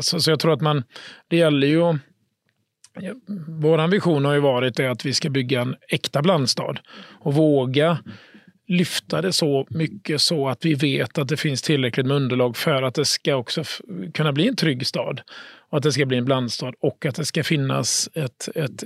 Så, 0.00 0.20
så 0.20 0.30
jag 0.30 0.40
tror 0.40 0.52
att 0.52 0.60
man, 0.60 0.84
det 1.28 1.36
gäller 1.36 1.66
ju 1.66 1.82
att 1.82 1.96
vår 3.48 3.78
ambition 3.78 4.24
har 4.24 4.34
ju 4.34 4.40
varit 4.40 4.80
att 4.80 5.04
vi 5.04 5.14
ska 5.14 5.30
bygga 5.30 5.60
en 5.60 5.76
äkta 5.88 6.22
blandstad 6.22 6.74
och 7.20 7.34
våga 7.34 7.98
lyfta 8.66 9.22
det 9.22 9.32
så 9.32 9.66
mycket 9.70 10.20
så 10.20 10.48
att 10.48 10.64
vi 10.64 10.74
vet 10.74 11.18
att 11.18 11.28
det 11.28 11.36
finns 11.36 11.62
tillräckligt 11.62 12.06
med 12.06 12.16
underlag 12.16 12.56
för 12.56 12.82
att 12.82 12.94
det 12.94 13.04
ska 13.04 13.36
också 13.36 13.64
kunna 14.14 14.32
bli 14.32 14.48
en 14.48 14.56
trygg 14.56 14.86
stad 14.86 15.20
att 15.76 15.82
det 15.82 15.92
ska 15.92 16.06
bli 16.06 16.18
en 16.18 16.24
blandstad 16.24 16.72
och 16.80 17.06
att 17.06 17.14
det 17.14 17.24
ska 17.24 17.44
finnas 17.44 18.08
ett, 18.14 18.48
ett, 18.54 18.84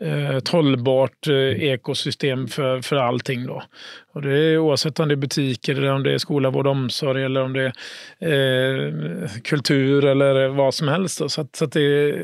eh, 0.00 0.30
ett 0.36 0.48
hållbart 0.48 1.26
eh, 1.26 1.62
ekosystem 1.62 2.48
för, 2.48 2.80
för 2.80 2.96
allting. 2.96 3.46
Då. 3.46 3.62
Och 4.12 4.22
det 4.22 4.38
är 4.38 4.58
oavsett 4.58 5.00
om 5.00 5.08
det 5.08 5.14
är 5.14 5.16
butiker, 5.16 5.74
eller 5.74 5.92
om 5.92 6.02
det 6.02 6.14
är 6.14 6.18
skola, 6.18 6.50
vård 6.50 6.66
och 6.66 6.72
omsorg 6.72 7.24
eller 7.24 7.42
om 7.42 7.52
det 7.52 7.72
är 8.18 8.86
eh, 9.22 9.30
kultur 9.44 10.04
eller 10.04 10.48
vad 10.48 10.74
som 10.74 10.88
helst. 10.88 11.18
Då. 11.18 11.28
Så 11.28 11.40
att, 11.40 11.56
så 11.56 11.64
att 11.64 11.72
det, 11.72 12.14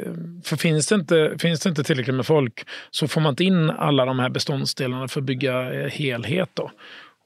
för 0.44 0.56
finns 0.56 0.86
det, 0.86 0.94
inte, 0.94 1.34
finns 1.38 1.60
det 1.60 1.68
inte 1.68 1.84
tillräckligt 1.84 2.16
med 2.16 2.26
folk 2.26 2.66
så 2.90 3.08
får 3.08 3.20
man 3.20 3.32
inte 3.32 3.44
in 3.44 3.70
alla 3.70 4.04
de 4.04 4.18
här 4.18 4.30
beståndsdelarna 4.30 5.08
för 5.08 5.20
att 5.20 5.26
bygga 5.26 5.72
eh, 5.72 5.90
helhet. 5.90 6.50
Då. 6.54 6.70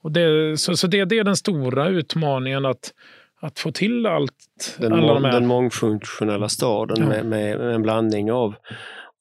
Och 0.03 0.13
det, 0.13 0.57
så 0.61 0.77
så 0.77 0.87
det, 0.87 1.05
det 1.05 1.19
är 1.19 1.25
den 1.25 1.37
stora 1.37 1.89
utmaningen 1.89 2.67
att 2.67 2.93
att 3.41 3.59
få 3.59 3.73
till 3.73 4.07
allt. 4.07 4.77
Den, 4.79 4.93
alla 4.93 5.15
de 5.15 5.25
här. 5.25 5.33
den 5.33 5.47
mångfunktionella 5.47 6.49
staden 6.49 6.97
ja. 7.01 7.07
med, 7.07 7.27
med, 7.27 7.61
en 7.61 7.83
blandning 7.83 8.33
av, 8.33 8.55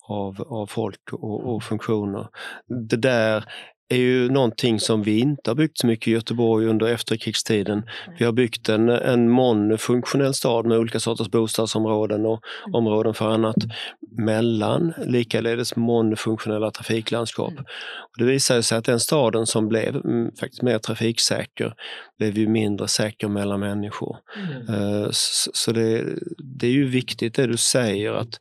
av, 0.08 0.42
av 0.42 0.68
folk 0.68 1.14
och, 1.14 1.56
och 1.56 1.64
funktioner. 1.64 2.28
Det 2.90 2.98
där 2.98 3.46
är 3.90 3.98
ju 3.98 4.30
någonting 4.30 4.80
som 4.80 5.04
vi 5.04 5.20
inte 5.20 5.50
har 5.50 5.56
byggt 5.56 5.78
så 5.78 5.88
mycket 5.88 6.08
i 6.08 6.12
Göteborg 6.12 6.68
under 6.68 6.88
efterkrigstiden. 6.88 7.84
Vi 8.20 8.26
har 8.26 8.32
byggt 8.32 8.70
en, 8.70 8.90
en 8.90 9.30
monofunktionell 9.30 10.34
stad 10.34 10.66
med 10.66 10.78
olika 10.78 11.00
sorters 11.00 11.30
bostadsområden 11.30 12.26
och 12.26 12.42
områden 12.74 13.14
för 13.14 13.30
annat 13.30 13.56
mellan 14.18 14.94
likaledes 15.06 15.76
monofunktionella 15.76 16.72
trafiklandskap. 16.72 17.52
Mm. 17.52 17.64
Och 18.12 18.18
det 18.18 18.26
visade 18.26 18.64
sig 18.64 18.78
att 18.78 18.86
den 18.86 19.00
staden 19.00 19.46
som 19.46 19.68
blev 19.68 19.96
mm, 19.96 20.32
faktiskt 20.40 20.62
mer 20.62 20.80
trafiksäker 20.80 21.74
blev 22.18 22.38
ju 22.38 22.48
mindre 22.48 22.88
säker 22.88 23.28
mellan 23.28 23.60
människor. 23.60 24.18
Mm. 24.36 24.82
Uh, 24.82 25.08
så, 25.12 25.52
så 25.54 25.72
det, 25.72 26.06
det, 26.38 26.68
är 26.68 26.72
ju 26.72 26.86
viktigt 26.86 27.34
det 27.34 27.48
du 27.48 27.58
säger 27.58 28.14
att 28.14 28.38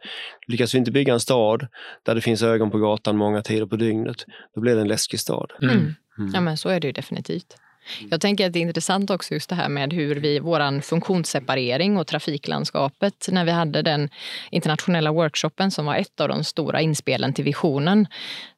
lyckas 0.46 0.74
vi 0.74 0.78
inte 0.78 0.92
bygga 0.92 1.12
en 1.12 1.20
stad 1.20 1.66
där 2.02 2.14
det 2.14 2.20
finns 2.20 2.42
ögon 2.42 2.70
på 2.70 2.78
gatan 2.78 3.16
många 3.16 3.42
tider 3.42 3.66
på 3.66 3.76
dygnet, 3.76 4.24
då 4.54 4.60
blir 4.60 4.74
det 4.74 4.80
en 4.80 4.88
läskig 4.88 5.20
stad. 5.20 5.52
Mm. 5.62 5.94
Mm. 6.18 6.30
Ja 6.34 6.40
men 6.40 6.56
så 6.56 6.68
är 6.68 6.80
det 6.80 6.86
ju 6.86 6.92
definitivt. 6.92 7.56
Mm. 7.98 8.08
Jag 8.10 8.20
tänker 8.20 8.46
att 8.46 8.52
det 8.52 8.58
är 8.58 8.60
intressant 8.60 9.10
också 9.10 9.34
just 9.34 9.48
det 9.48 9.54
här 9.54 9.68
med 9.68 9.92
hur 9.92 10.16
vi, 10.16 10.38
våran 10.38 10.82
funktionsseparering 10.82 11.96
och 11.96 12.06
trafiklandskapet, 12.06 13.28
när 13.32 13.44
vi 13.44 13.50
hade 13.50 13.82
den 13.82 14.08
internationella 14.50 15.12
workshopen 15.12 15.70
som 15.70 15.86
var 15.86 15.96
ett 15.96 16.20
av 16.20 16.28
de 16.28 16.44
stora 16.44 16.80
inspelen 16.80 17.32
till 17.32 17.44
visionen, 17.44 18.06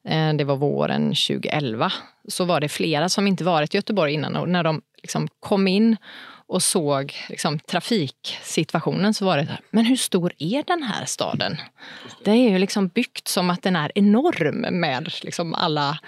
eh, 0.09 0.33
det 0.33 0.43
var 0.43 0.55
våren 0.55 1.09
2011, 1.09 1.91
så 2.27 2.45
var 2.45 2.59
det 2.59 2.69
flera 2.69 3.09
som 3.09 3.27
inte 3.27 3.43
varit 3.43 3.73
i 3.73 3.77
Göteborg 3.77 4.13
innan 4.13 4.35
och 4.35 4.49
när 4.49 4.63
de 4.63 4.81
liksom 5.01 5.27
kom 5.39 5.67
in 5.67 5.97
och 6.47 6.63
såg 6.63 7.15
liksom, 7.29 7.59
trafiksituationen 7.59 9.13
så 9.13 9.25
var 9.25 9.37
det 9.37 9.43
där, 9.43 9.59
men 9.69 9.85
hur 9.85 9.95
stor 9.95 10.31
är 10.37 10.63
den 10.67 10.83
här 10.83 11.05
staden? 11.05 11.57
Det 12.23 12.31
är 12.31 12.49
ju 12.49 12.57
liksom 12.57 12.87
byggt 12.87 13.27
som 13.27 13.49
att 13.49 13.61
den 13.61 13.75
är 13.75 13.91
enorm 13.95 14.79
med 14.79 15.13
liksom 15.23 15.53
alla 15.53 15.99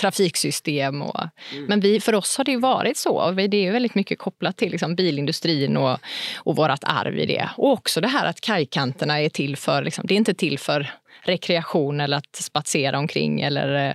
trafiksystem. 0.00 1.02
Och, 1.02 1.20
mm. 1.52 1.64
men 1.64 1.80
vi, 1.80 2.00
för 2.00 2.14
oss 2.14 2.36
har 2.36 2.44
det 2.44 2.56
varit 2.56 2.96
så. 2.96 3.30
Det 3.30 3.66
är 3.66 3.72
väldigt 3.72 3.94
mycket 3.94 4.18
kopplat 4.18 4.56
till 4.56 4.72
liksom 4.72 4.94
bilindustrin 4.94 5.76
och, 5.76 5.98
och 6.36 6.56
vårt 6.56 6.84
arv 6.84 7.18
i 7.18 7.26
det. 7.26 7.48
Och 7.56 7.72
också 7.72 8.00
det 8.00 8.08
här 8.08 8.26
att 8.26 8.40
kajkanterna 8.40 9.20
är 9.20 9.28
till 9.28 9.56
för, 9.56 9.82
liksom, 9.82 10.06
det 10.06 10.14
är 10.14 10.16
inte 10.16 10.34
till 10.34 10.58
för 10.58 10.92
rekreation 11.24 12.00
eller 12.00 12.16
att 12.16 12.36
spatsera 12.36 12.98
omkring 12.98 13.40
eller 13.40 13.88
eh, 13.88 13.94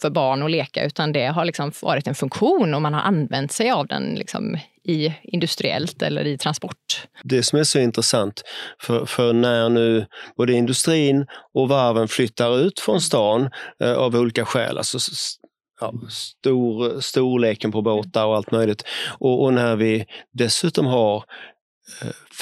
för 0.00 0.10
barn 0.10 0.42
att 0.42 0.50
leka 0.50 0.84
utan 0.84 1.12
det 1.12 1.26
har 1.26 1.44
liksom 1.44 1.72
varit 1.82 2.06
en 2.06 2.14
funktion 2.14 2.74
och 2.74 2.82
man 2.82 2.94
har 2.94 3.00
använt 3.00 3.52
sig 3.52 3.70
av 3.70 3.86
den 3.86 4.14
liksom 4.14 4.58
i 4.88 5.14
industriellt 5.22 6.02
eller 6.02 6.26
i 6.26 6.38
transport. 6.38 7.08
Det 7.24 7.42
som 7.42 7.58
är 7.58 7.64
så 7.64 7.78
intressant, 7.78 8.42
för, 8.82 9.06
för 9.06 9.32
när 9.32 9.68
nu 9.68 10.06
både 10.36 10.52
industrin 10.52 11.26
och 11.54 11.68
varven 11.68 12.08
flyttar 12.08 12.58
ut 12.58 12.80
från 12.80 13.00
stan 13.00 13.50
eh, 13.82 13.92
av 13.92 14.16
olika 14.16 14.44
skäl, 14.44 14.78
alltså 14.78 14.98
ja, 15.80 15.92
stor, 16.08 17.00
storleken 17.00 17.72
på 17.72 17.82
båtar 17.82 18.26
och 18.26 18.36
allt 18.36 18.50
möjligt. 18.50 18.82
Och, 19.18 19.44
och, 19.44 19.52
när 19.52 19.76
vi 19.76 20.04
dessutom 20.32 20.86
har 20.86 21.16
Eh, 21.18 21.24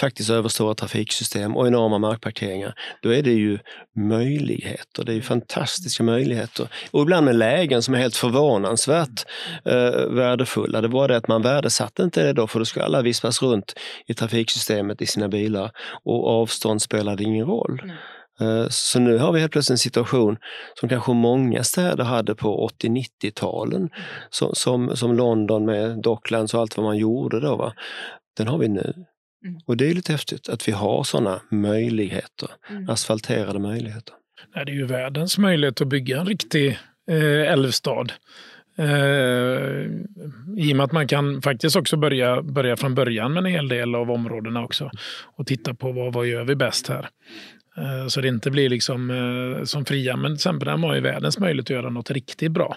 faktiskt 0.01 0.31
överstora 0.31 0.75
trafiksystem 0.75 1.57
och 1.57 1.67
enorma 1.67 1.99
markparkeringar, 1.99 2.75
då 3.03 3.15
är 3.15 3.23
det 3.23 3.33
ju 3.33 3.59
möjligheter. 3.97 5.05
Det 5.05 5.13
är 5.13 5.17
ju 5.17 5.23
fantastiska 5.23 6.03
möjligheter. 6.03 6.69
Och 6.91 7.03
ibland 7.03 7.25
med 7.25 7.37
lägen 7.37 7.83
som 7.83 7.95
är 7.95 7.99
helt 7.99 8.17
förvånansvärt 8.17 9.25
eh, 9.65 10.07
värdefulla. 10.11 10.81
Det 10.81 10.89
var 10.89 11.09
det 11.09 11.17
att 11.17 11.29
man 11.29 11.43
värdesatte 11.43 12.03
inte 12.03 12.23
det 12.23 12.33
då, 12.33 12.47
för 12.47 12.59
då 12.59 12.65
skulle 12.65 12.85
alla 12.85 13.03
vispas 13.03 13.43
runt 13.43 13.75
i 14.07 14.15
trafiksystemet 14.15 15.03
i 15.03 15.07
sina 15.07 15.29
bilar 15.29 15.71
och 16.05 16.29
avstånd 16.29 16.83
spelade 16.83 17.23
ingen 17.23 17.47
roll. 17.47 17.83
Mm. 17.83 17.97
Så 18.71 19.01
nu 19.01 19.19
har 19.19 19.33
vi 19.33 19.41
helt 19.41 19.53
plötsligt 19.53 19.75
en 19.75 19.79
situation 19.79 20.37
som 20.81 20.89
kanske 20.89 21.13
många 21.13 21.65
städer 21.65 22.05
hade 22.05 22.35
på 22.35 22.69
80-90-talen, 22.83 23.81
mm. 23.81 23.91
som, 24.31 24.55
som, 24.55 24.97
som, 24.97 25.17
London 25.17 25.65
med 25.65 26.03
Docklands 26.03 26.55
och 26.55 26.61
allt 26.61 26.77
vad 26.77 26.87
man 26.87 26.97
gjorde 26.97 27.41
då. 27.41 27.57
Va? 27.57 27.73
Den 28.37 28.49
har 28.49 28.59
vi 28.59 28.69
nu. 28.69 28.95
Mm. 29.45 29.61
Och 29.65 29.77
det 29.77 29.91
är 29.91 29.95
lite 29.95 30.13
häftigt 30.13 30.49
att 30.49 30.69
vi 30.69 30.73
har 30.73 31.05
sådana 31.05 31.41
möjligheter, 31.51 32.49
mm. 32.71 32.89
asfalterade 32.89 33.59
möjligheter. 33.59 34.15
Det 34.55 34.61
är 34.61 34.75
ju 34.75 34.87
världens 34.87 35.39
möjlighet 35.39 35.81
att 35.81 35.89
bygga 35.89 36.21
en 36.21 36.27
riktig 36.27 36.79
eh, 37.11 37.53
älvstad. 37.53 38.07
Eh, 38.79 38.87
I 40.57 40.73
och 40.73 40.77
med 40.77 40.81
att 40.81 40.93
man 40.93 41.09
kan 41.09 41.43
faktiskt 41.43 41.77
också 41.77 41.97
börja, 41.97 42.43
börja 42.43 42.77
från 42.77 42.95
början 42.95 43.33
med 43.33 43.41
en 43.47 43.53
hel 43.53 43.69
del 43.69 43.95
av 43.95 44.11
områdena 44.11 44.65
också 44.65 44.91
och 45.37 45.47
titta 45.47 45.75
på 45.75 45.93
vad, 45.93 46.13
vad 46.13 46.27
gör 46.27 46.45
vi 46.45 46.55
bäst 46.55 46.89
här. 46.89 47.09
Eh, 47.77 48.07
så 48.09 48.21
det 48.21 48.29
inte 48.29 48.51
blir 48.51 48.69
liksom 48.69 49.11
eh, 49.11 49.65
som 49.65 49.85
fria, 49.85 50.17
men 50.17 50.31
till 50.31 50.35
exempel 50.35 50.69
har 50.69 50.95
ju 50.95 51.01
världens 51.01 51.39
möjlighet 51.39 51.67
att 51.67 51.71
göra 51.71 51.91
något 51.91 52.11
riktigt 52.11 52.53
bra. 52.53 52.77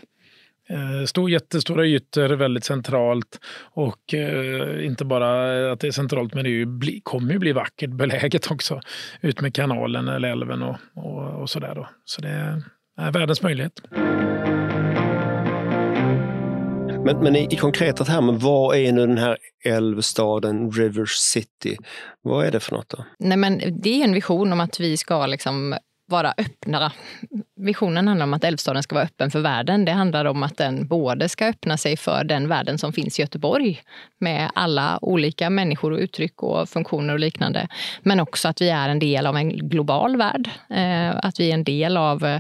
Eh, 0.70 1.06
stor, 1.06 1.30
jättestora 1.30 1.86
ytor, 1.86 2.30
väldigt 2.30 2.64
centralt 2.64 3.40
och 3.74 4.14
eh, 4.14 4.86
inte 4.86 5.06
bara 5.06 5.72
att 5.72 5.80
det 5.80 5.88
är 5.88 5.92
centralt 5.92 6.34
men 6.34 6.44
det 6.44 6.50
ju 6.50 6.66
bli, 6.66 7.02
kommer 7.04 7.34
ju 7.34 7.40
bli 7.40 7.52
vackert 7.52 7.90
beläget 7.90 8.52
också. 8.52 8.82
Ut 9.22 9.42
med 9.42 9.56
kanalen 9.56 10.08
eller 10.08 10.30
älven 10.30 10.62
och, 10.62 10.78
och, 10.96 11.42
och 11.42 11.50
sådär. 11.50 11.88
Så 12.06 12.22
det 12.22 12.30
är 12.98 13.12
världens 13.12 13.42
möjlighet. 13.42 13.82
Men, 17.06 17.20
men 17.20 17.36
i, 17.36 17.48
i 17.52 17.56
konkreta 17.56 18.06
termer, 18.06 18.34
vad 18.34 18.76
är 18.76 18.92
nu 18.92 19.08
den 19.08 19.18
här 19.18 19.38
älvstaden 19.66 20.72
River 20.72 21.06
City? 21.06 21.78
Vad 22.22 22.46
är 22.46 22.52
det 22.52 22.60
för 22.60 22.76
något? 22.76 22.90
Då? 22.90 23.06
Nej, 23.20 23.38
men 23.38 23.82
det 23.82 23.90
är 23.90 24.04
en 24.04 24.14
vision 24.14 24.54
om 24.54 24.60
att 24.60 24.80
vi 24.80 24.98
ska 24.98 25.26
liksom 25.26 25.76
vara 26.12 26.34
öppna. 26.38 26.92
Visionen 27.56 28.08
handlar 28.08 28.24
om 28.24 28.34
att 28.34 28.44
Älvstaden 28.44 28.84
ska 28.84 28.96
vara 28.96 29.06
öppen 29.06 29.32
för 29.32 29.40
världen. 29.40 29.86
Det 29.86 29.92
handlar 29.92 30.26
om 30.26 30.44
att 30.44 30.58
den 30.58 30.88
både 30.88 31.30
ska 31.30 31.46
öppna 31.46 31.78
sig 31.78 31.98
för 31.98 32.24
den 32.24 32.48
världen 32.48 32.78
som 32.78 32.94
finns 32.94 33.20
i 33.20 33.22
Göteborg 33.22 33.82
med 34.20 34.52
alla 34.56 35.00
olika 35.02 35.50
människor 35.50 35.92
och 35.92 36.00
uttryck 36.00 36.44
och 36.44 36.70
funktioner 36.70 37.14
och 37.14 37.20
liknande. 37.20 37.68
Men 38.02 38.20
också 38.20 38.48
att 38.48 38.62
vi 38.62 38.70
är 38.70 38.90
en 38.90 39.00
del 39.00 39.26
av 39.26 39.38
en 39.38 39.50
global 39.50 40.18
värld. 40.18 40.50
Eh, 40.70 41.18
att 41.24 41.40
vi 41.40 41.50
är 41.50 41.54
en 41.54 41.64
del 41.64 41.98
av 41.98 42.40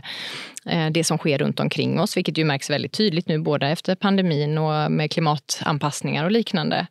Eh, 0.66 0.90
det 0.92 1.04
som 1.04 1.18
sker 1.18 1.38
runt 1.38 1.60
omkring 1.60 2.00
oss, 2.00 2.18
vilket 2.18 2.38
ju 2.38 2.46
märks 2.46 2.70
väldigt 2.70 2.92
tydligt 2.92 3.28
nu 3.28 3.40
både 3.40 3.68
efter 3.68 3.96
pandemin 3.96 4.58
och 4.58 4.92
med 4.92 5.12
klimatanpassningar 5.12 6.26
och 6.26 6.32
liknande. 6.32 6.88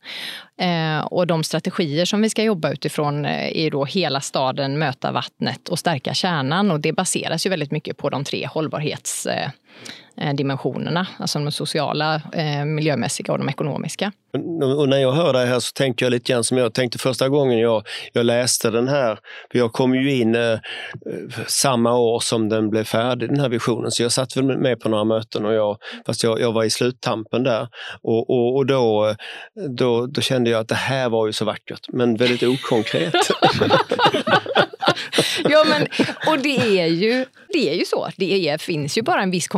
Eh, 0.60 1.00
och 1.00 1.26
de 1.26 1.44
strategier 1.44 2.04
som 2.04 2.22
vi 2.22 2.30
ska 2.30 2.42
jobba 2.42 2.72
utifrån 2.72 3.24
eh, 3.24 3.58
är 3.58 3.70
då 3.70 3.84
hela 3.84 4.20
staden, 4.20 4.78
möta 4.78 5.12
vattnet 5.12 5.68
och 5.68 5.78
stärka 5.78 6.14
kärnan. 6.14 6.70
Och 6.70 6.80
det 6.80 6.92
baseras 6.92 7.46
ju 7.46 7.50
väldigt 7.50 7.70
mycket 7.70 7.96
på 7.96 8.10
de 8.10 8.24
tre 8.24 8.46
hållbarhets 8.46 9.26
hållbarhetsdimensionerna, 10.16 11.06
alltså 11.18 11.38
de 11.38 11.52
sociala, 11.52 12.22
miljömässiga 12.64 13.32
och 13.32 13.38
de 13.38 13.48
ekonomiska. 13.48 14.12
Och 14.76 14.88
när 14.88 14.98
jag 14.98 15.12
hör 15.12 15.32
det 15.32 15.46
här 15.46 15.60
så 15.60 15.72
tänker 15.72 16.06
jag 16.06 16.10
lite 16.10 16.32
grann 16.32 16.44
som 16.44 16.58
jag 16.58 16.74
tänkte 16.74 16.98
första 16.98 17.28
gången 17.28 17.58
jag, 17.58 17.86
jag 18.12 18.26
läste 18.26 18.70
den 18.70 18.88
här. 18.88 19.18
För 19.52 19.58
jag 19.58 19.72
kom 19.72 19.94
ju 19.94 20.16
in 20.16 20.34
eh, 20.34 20.58
samma 21.46 21.98
år 21.98 22.20
som 22.20 22.48
den 22.48 22.70
blev 22.70 22.84
färdig, 22.84 23.28
den 23.28 23.40
här 23.40 23.48
visionen. 23.48 23.90
Så 23.90 24.02
jag 24.02 24.12
satt 24.12 24.36
väl 24.36 24.58
med 24.58 24.80
på 24.80 24.88
några 24.88 25.04
möten, 25.04 25.46
och 25.46 25.54
jag, 25.54 25.78
fast 26.06 26.22
jag, 26.22 26.40
jag 26.40 26.52
var 26.52 26.64
i 26.64 26.70
sluttampen 26.70 27.42
där. 27.42 27.68
Och, 28.02 28.30
och, 28.30 28.56
och 28.56 28.66
då, 28.66 29.14
då, 29.68 30.06
då 30.06 30.20
kände 30.20 30.50
jag 30.50 30.60
att 30.60 30.68
det 30.68 30.74
här 30.74 31.08
var 31.08 31.26
ju 31.26 31.32
så 31.32 31.44
vackert, 31.44 31.86
men 31.88 32.16
väldigt 32.16 32.42
okonkret. 32.42 33.14
ja, 35.48 35.64
men, 35.68 35.86
och 36.26 36.38
det 36.38 36.80
är, 36.80 36.86
ju, 36.86 37.26
det 37.48 37.70
är 37.70 37.74
ju 37.74 37.84
så. 37.84 38.08
Det 38.16 38.48
är, 38.48 38.58
finns 38.58 38.98
ju 38.98 39.02
bara 39.02 39.22
en 39.22 39.30
viss 39.30 39.48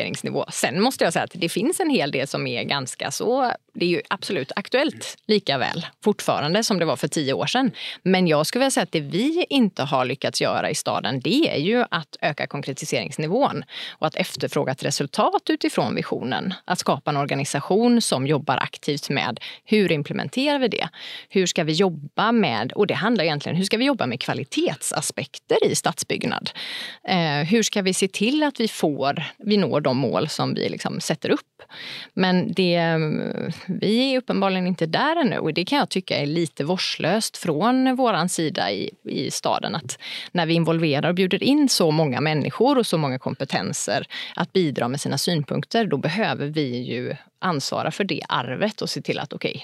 konkretiseringsnivå. 0.00 0.44
Sen 0.48 0.82
måste 0.82 1.04
jag 1.04 1.12
säga 1.12 1.24
att 1.24 1.30
det 1.34 1.48
finns 1.48 1.80
en 1.80 1.90
hel 1.90 2.10
del 2.10 2.26
som 2.26 2.46
är 2.46 2.64
ganska 2.64 3.10
så... 3.10 3.52
Det 3.74 3.84
är 3.84 3.88
ju 3.88 4.02
absolut 4.08 4.52
aktuellt 4.56 5.16
lika 5.26 5.58
väl 5.58 5.86
fortfarande 6.04 6.64
som 6.64 6.78
det 6.78 6.84
var 6.84 6.96
för 6.96 7.08
tio 7.08 7.32
år 7.32 7.46
sedan. 7.46 7.70
Men 8.02 8.26
jag 8.26 8.46
skulle 8.46 8.60
vilja 8.60 8.70
säga 8.70 8.82
att 8.82 8.92
det 8.92 9.00
vi 9.00 9.46
inte 9.48 9.82
har 9.82 10.04
lyckats 10.04 10.40
göra 10.40 10.70
i 10.70 10.74
staden 10.74 11.20
det 11.20 11.48
är 11.48 11.58
ju 11.58 11.84
att 11.90 12.16
öka 12.20 12.46
konkretiseringsnivån 12.46 13.64
och 13.98 14.06
att 14.06 14.16
efterfråga 14.16 14.72
ett 14.72 14.84
resultat 14.84 15.42
utifrån 15.50 15.94
visionen. 15.94 16.54
Att 16.64 16.78
skapa 16.78 17.10
en 17.10 17.16
organisation 17.16 18.02
som 18.02 18.26
jobbar 18.26 18.56
aktivt 18.56 19.10
med 19.10 19.40
hur 19.64 19.92
implementerar 19.92 20.58
vi 20.58 20.68
det? 20.68 20.88
Hur 21.28 21.46
ska 21.46 21.64
vi 21.64 21.72
jobba 21.72 22.32
med, 22.32 22.72
och 22.72 22.86
det 22.86 22.94
handlar 22.94 23.24
egentligen 23.24 23.56
hur 23.56 23.64
ska 23.64 23.76
vi 23.76 23.84
jobba 23.84 24.06
med 24.06 24.20
kvalitetsaspekter 24.20 25.66
i 25.66 25.74
stadsbyggnad? 25.74 26.50
Eh, 27.08 27.46
hur 27.50 27.62
ska 27.62 27.82
vi 27.82 27.94
se 27.94 28.08
till 28.08 28.42
att 28.42 28.60
vi 28.60 28.68
får, 28.68 29.24
vi 29.38 29.56
når 29.56 29.80
de 29.80 29.89
mål 29.96 30.28
som 30.28 30.54
vi 30.54 30.68
liksom 30.68 31.00
sätter 31.00 31.30
upp? 31.30 31.49
Men 32.14 32.52
det, 32.52 32.80
vi 33.66 34.14
är 34.14 34.18
uppenbarligen 34.18 34.66
inte 34.66 34.86
där 34.86 35.16
ännu 35.16 35.38
och 35.38 35.54
det 35.54 35.64
kan 35.64 35.78
jag 35.78 35.88
tycka 35.88 36.16
är 36.16 36.26
lite 36.26 36.64
vårdslöst 36.64 37.36
från 37.36 37.96
vår 37.96 38.28
sida 38.28 38.72
i, 38.72 38.90
i 39.04 39.30
staden. 39.30 39.74
Att 39.74 39.98
när 40.32 40.46
vi 40.46 40.54
involverar 40.54 41.08
och 41.08 41.14
bjuder 41.14 41.42
in 41.42 41.68
så 41.68 41.90
många 41.90 42.20
människor 42.20 42.78
och 42.78 42.86
så 42.86 42.98
många 42.98 43.18
kompetenser 43.18 44.06
att 44.36 44.52
bidra 44.52 44.88
med 44.88 45.00
sina 45.00 45.18
synpunkter, 45.18 45.86
då 45.86 45.96
behöver 45.96 46.46
vi 46.46 46.78
ju 46.78 47.16
ansvara 47.40 47.90
för 47.90 48.04
det 48.04 48.22
arvet 48.28 48.82
och 48.82 48.90
se 48.90 49.02
till 49.02 49.18
att 49.18 49.32
okej, 49.32 49.50
okay, 49.50 49.62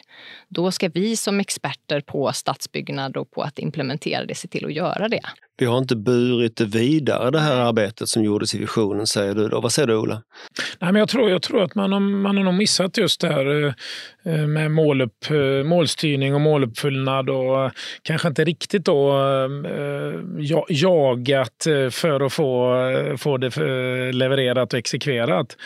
då 0.48 0.70
ska 0.70 0.88
vi 0.88 1.16
som 1.16 1.40
experter 1.40 2.00
på 2.00 2.32
stadsbyggnad 2.32 3.16
och 3.16 3.30
på 3.30 3.42
att 3.42 3.58
implementera 3.58 4.24
det 4.24 4.34
se 4.34 4.48
till 4.48 4.64
att 4.66 4.72
göra 4.72 5.08
det. 5.08 5.20
Vi 5.58 5.66
har 5.66 5.78
inte 5.78 5.96
burit 5.96 6.56
det 6.56 6.64
vidare 6.64 7.30
det 7.30 7.40
här 7.40 7.56
arbetet 7.56 8.08
som 8.08 8.24
gjordes 8.24 8.54
i 8.54 8.58
visionen 8.58 9.06
säger 9.06 9.34
du 9.34 9.48
då. 9.48 9.60
Vad 9.60 9.72
säger 9.72 9.86
du 9.86 9.96
Ola? 9.96 10.22
Nej, 10.78 10.92
men 10.92 10.96
jag, 10.96 11.08
tror, 11.08 11.30
jag 11.30 11.42
tror 11.42 11.62
att 11.62 11.74
man 11.74 11.85
har, 11.92 12.00
man 12.00 12.36
har 12.36 12.44
nog 12.44 12.54
missat 12.54 12.98
just 12.98 13.20
det 13.20 13.28
här 13.28 13.64
eh, 13.64 13.72
eh, 14.34 14.46
med 14.46 14.70
målupp, 14.70 15.30
eh, 15.30 15.64
målstyrning 15.64 16.34
och 16.34 16.40
måluppfyllnad 16.40 17.30
och 17.30 17.70
kanske 18.02 18.28
inte 18.28 18.44
riktigt 18.44 18.84
då 18.84 19.16
jagat 20.68 21.66
för 21.90 22.26
att 22.26 22.32
få, 22.32 23.16
få 23.18 23.36
det 23.36 23.56
levererat 24.12 24.72
och 24.72 24.78
exekverat. 24.78 25.56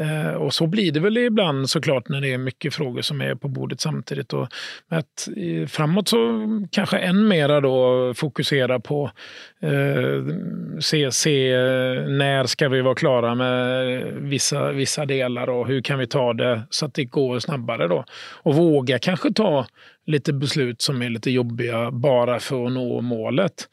Eh, 0.00 0.32
och 0.32 0.54
så 0.54 0.66
blir 0.66 0.92
det 0.92 1.00
väl 1.00 1.18
ibland 1.18 1.70
såklart 1.70 2.08
när 2.08 2.20
det 2.20 2.32
är 2.32 2.38
mycket 2.38 2.74
frågor 2.74 3.02
som 3.02 3.20
är 3.20 3.34
på 3.34 3.48
bordet 3.48 3.80
samtidigt. 3.80 4.32
Och 4.32 4.48
att, 4.88 5.28
eh, 5.36 5.66
framåt 5.66 6.08
så 6.08 6.46
kanske 6.70 6.98
än 6.98 7.28
mera 7.28 7.60
då 7.60 8.14
fokusera 8.14 8.80
på 8.80 9.10
eh, 9.62 10.24
se, 10.80 11.12
se 11.12 11.52
eh, 11.52 12.08
när 12.08 12.46
ska 12.46 12.68
vi 12.68 12.80
vara 12.80 12.94
klara 12.94 13.34
med 13.34 14.02
vissa, 14.14 14.72
vissa 14.72 15.06
delar 15.06 15.50
och 15.50 15.66
hur 15.68 15.80
kan 15.80 15.98
vi 15.98 16.06
ta 16.06 16.32
det 16.32 16.62
så 16.70 16.86
att 16.86 16.94
det 16.94 17.04
går 17.04 17.38
snabbare 17.38 17.88
då. 17.88 18.04
Och 18.42 18.54
våga 18.54 18.98
kanske 18.98 19.32
ta 19.32 19.66
lite 20.06 20.32
beslut 20.32 20.82
som 20.82 21.02
är 21.02 21.10
lite 21.10 21.30
jobbiga 21.30 21.90
bara 21.90 22.40
för 22.40 22.66
att 22.66 22.72
nå 22.72 23.00
målet. 23.00 23.68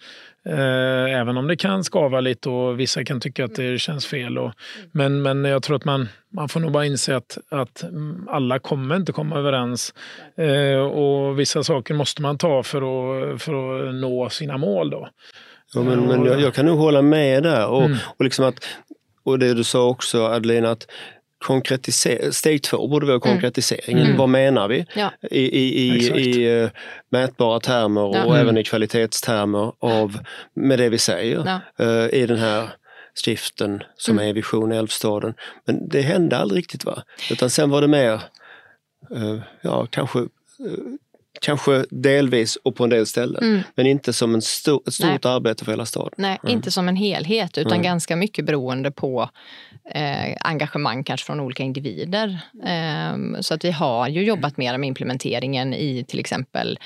Eh, 0.49 1.19
även 1.19 1.38
om 1.38 1.47
det 1.47 1.55
kan 1.55 1.84
skava 1.84 2.19
lite 2.19 2.49
och 2.49 2.79
vissa 2.79 3.03
kan 3.03 3.19
tycka 3.19 3.45
att 3.45 3.55
det 3.55 3.79
känns 3.81 4.05
fel. 4.05 4.38
Och, 4.38 4.51
men, 4.91 5.21
men 5.21 5.45
jag 5.45 5.63
tror 5.63 5.75
att 5.75 5.86
man, 5.86 6.08
man 6.29 6.49
får 6.49 6.60
nog 6.60 6.71
bara 6.71 6.86
inse 6.86 7.15
att, 7.15 7.38
att 7.49 7.84
alla 8.27 8.60
kommer 8.60 8.95
inte 8.95 9.12
komma 9.12 9.38
överens. 9.38 9.93
Eh, 10.38 10.79
och 10.79 11.39
vissa 11.39 11.63
saker 11.63 11.93
måste 11.93 12.21
man 12.21 12.38
ta 12.38 12.63
för 12.63 12.77
att, 12.77 13.41
för 13.41 13.88
att 13.89 13.95
nå 13.95 14.29
sina 14.29 14.58
mål. 14.58 14.89
Då. 14.89 15.10
Ja, 15.73 15.84
men, 15.84 15.99
men 15.99 16.25
jag, 16.25 16.41
jag 16.41 16.53
kan 16.53 16.65
nog 16.65 16.77
hålla 16.77 17.01
med 17.01 17.43
där. 17.43 17.67
Och, 17.67 17.86
mm. 17.86 17.97
och, 18.17 18.23
liksom 18.23 18.45
att, 18.45 18.55
och 19.23 19.39
det 19.39 19.53
du 19.53 19.63
sa 19.63 19.88
också 19.88 20.25
Adelina, 20.25 20.71
att 20.71 20.88
konkretisering, 21.45 22.31
steg 22.31 22.63
två 22.63 22.88
borde 22.88 23.05
vara 23.05 23.15
mm. 23.15 23.21
konkretiseringen. 23.21 24.05
Mm. 24.05 24.17
Vad 24.17 24.29
menar 24.29 24.67
vi 24.67 24.86
ja. 24.95 25.12
i, 25.31 25.39
i, 25.39 25.88
i, 25.88 26.10
i 26.19 26.63
uh, 26.63 26.69
mätbara 27.10 27.60
termer 27.60 28.01
och 28.01 28.15
ja. 28.15 28.38
även 28.38 28.58
i 28.58 28.63
kvalitetstermer 28.63 29.73
av, 29.79 30.19
med 30.53 30.79
det 30.79 30.89
vi 30.89 30.97
säger 30.97 31.62
ja. 31.77 31.86
uh, 31.86 32.13
i 32.13 32.25
den 32.25 32.38
här 32.38 32.69
skriften 33.13 33.84
som 33.97 34.17
mm. 34.17 34.29
är 34.29 34.34
Vision 34.34 34.71
Älvstaden. 34.71 35.34
Men 35.65 35.89
det 35.89 36.01
hände 36.01 36.38
aldrig 36.38 36.58
riktigt 36.58 36.86
va? 36.86 37.03
Utan 37.31 37.49
sen 37.49 37.69
var 37.69 37.81
det 37.81 37.88
mer, 37.88 38.21
uh, 39.15 39.39
ja 39.62 39.88
kanske 39.89 40.19
Kanske 41.41 41.86
delvis 41.89 42.55
och 42.55 42.75
på 42.75 42.84
en 42.84 42.89
del 42.89 43.05
ställen, 43.05 43.43
mm. 43.43 43.62
men 43.75 43.86
inte 43.86 44.13
som 44.13 44.36
en 44.36 44.41
stor, 44.41 44.81
ett 44.88 44.93
stort 44.93 45.23
Nej. 45.23 45.34
arbete 45.34 45.65
för 45.65 45.71
hela 45.71 45.86
staden. 45.86 46.13
Nej, 46.17 46.39
mm. 46.43 46.53
inte 46.53 46.71
som 46.71 46.89
en 46.89 46.95
helhet 46.95 47.58
utan 47.58 47.71
mm. 47.71 47.84
ganska 47.84 48.15
mycket 48.15 48.45
beroende 48.45 48.91
på 48.91 49.29
eh, 49.91 50.35
engagemang 50.39 51.03
kanske 51.03 51.25
från 51.25 51.39
olika 51.39 51.63
individer. 51.63 52.39
Eh, 52.65 53.41
så 53.41 53.53
att 53.53 53.65
vi 53.65 53.71
har 53.71 54.07
ju 54.07 54.23
jobbat 54.23 54.57
mer 54.57 54.77
med 54.77 54.87
implementeringen 54.87 55.73
i 55.73 56.05
till 56.07 56.19
exempel 56.19 56.79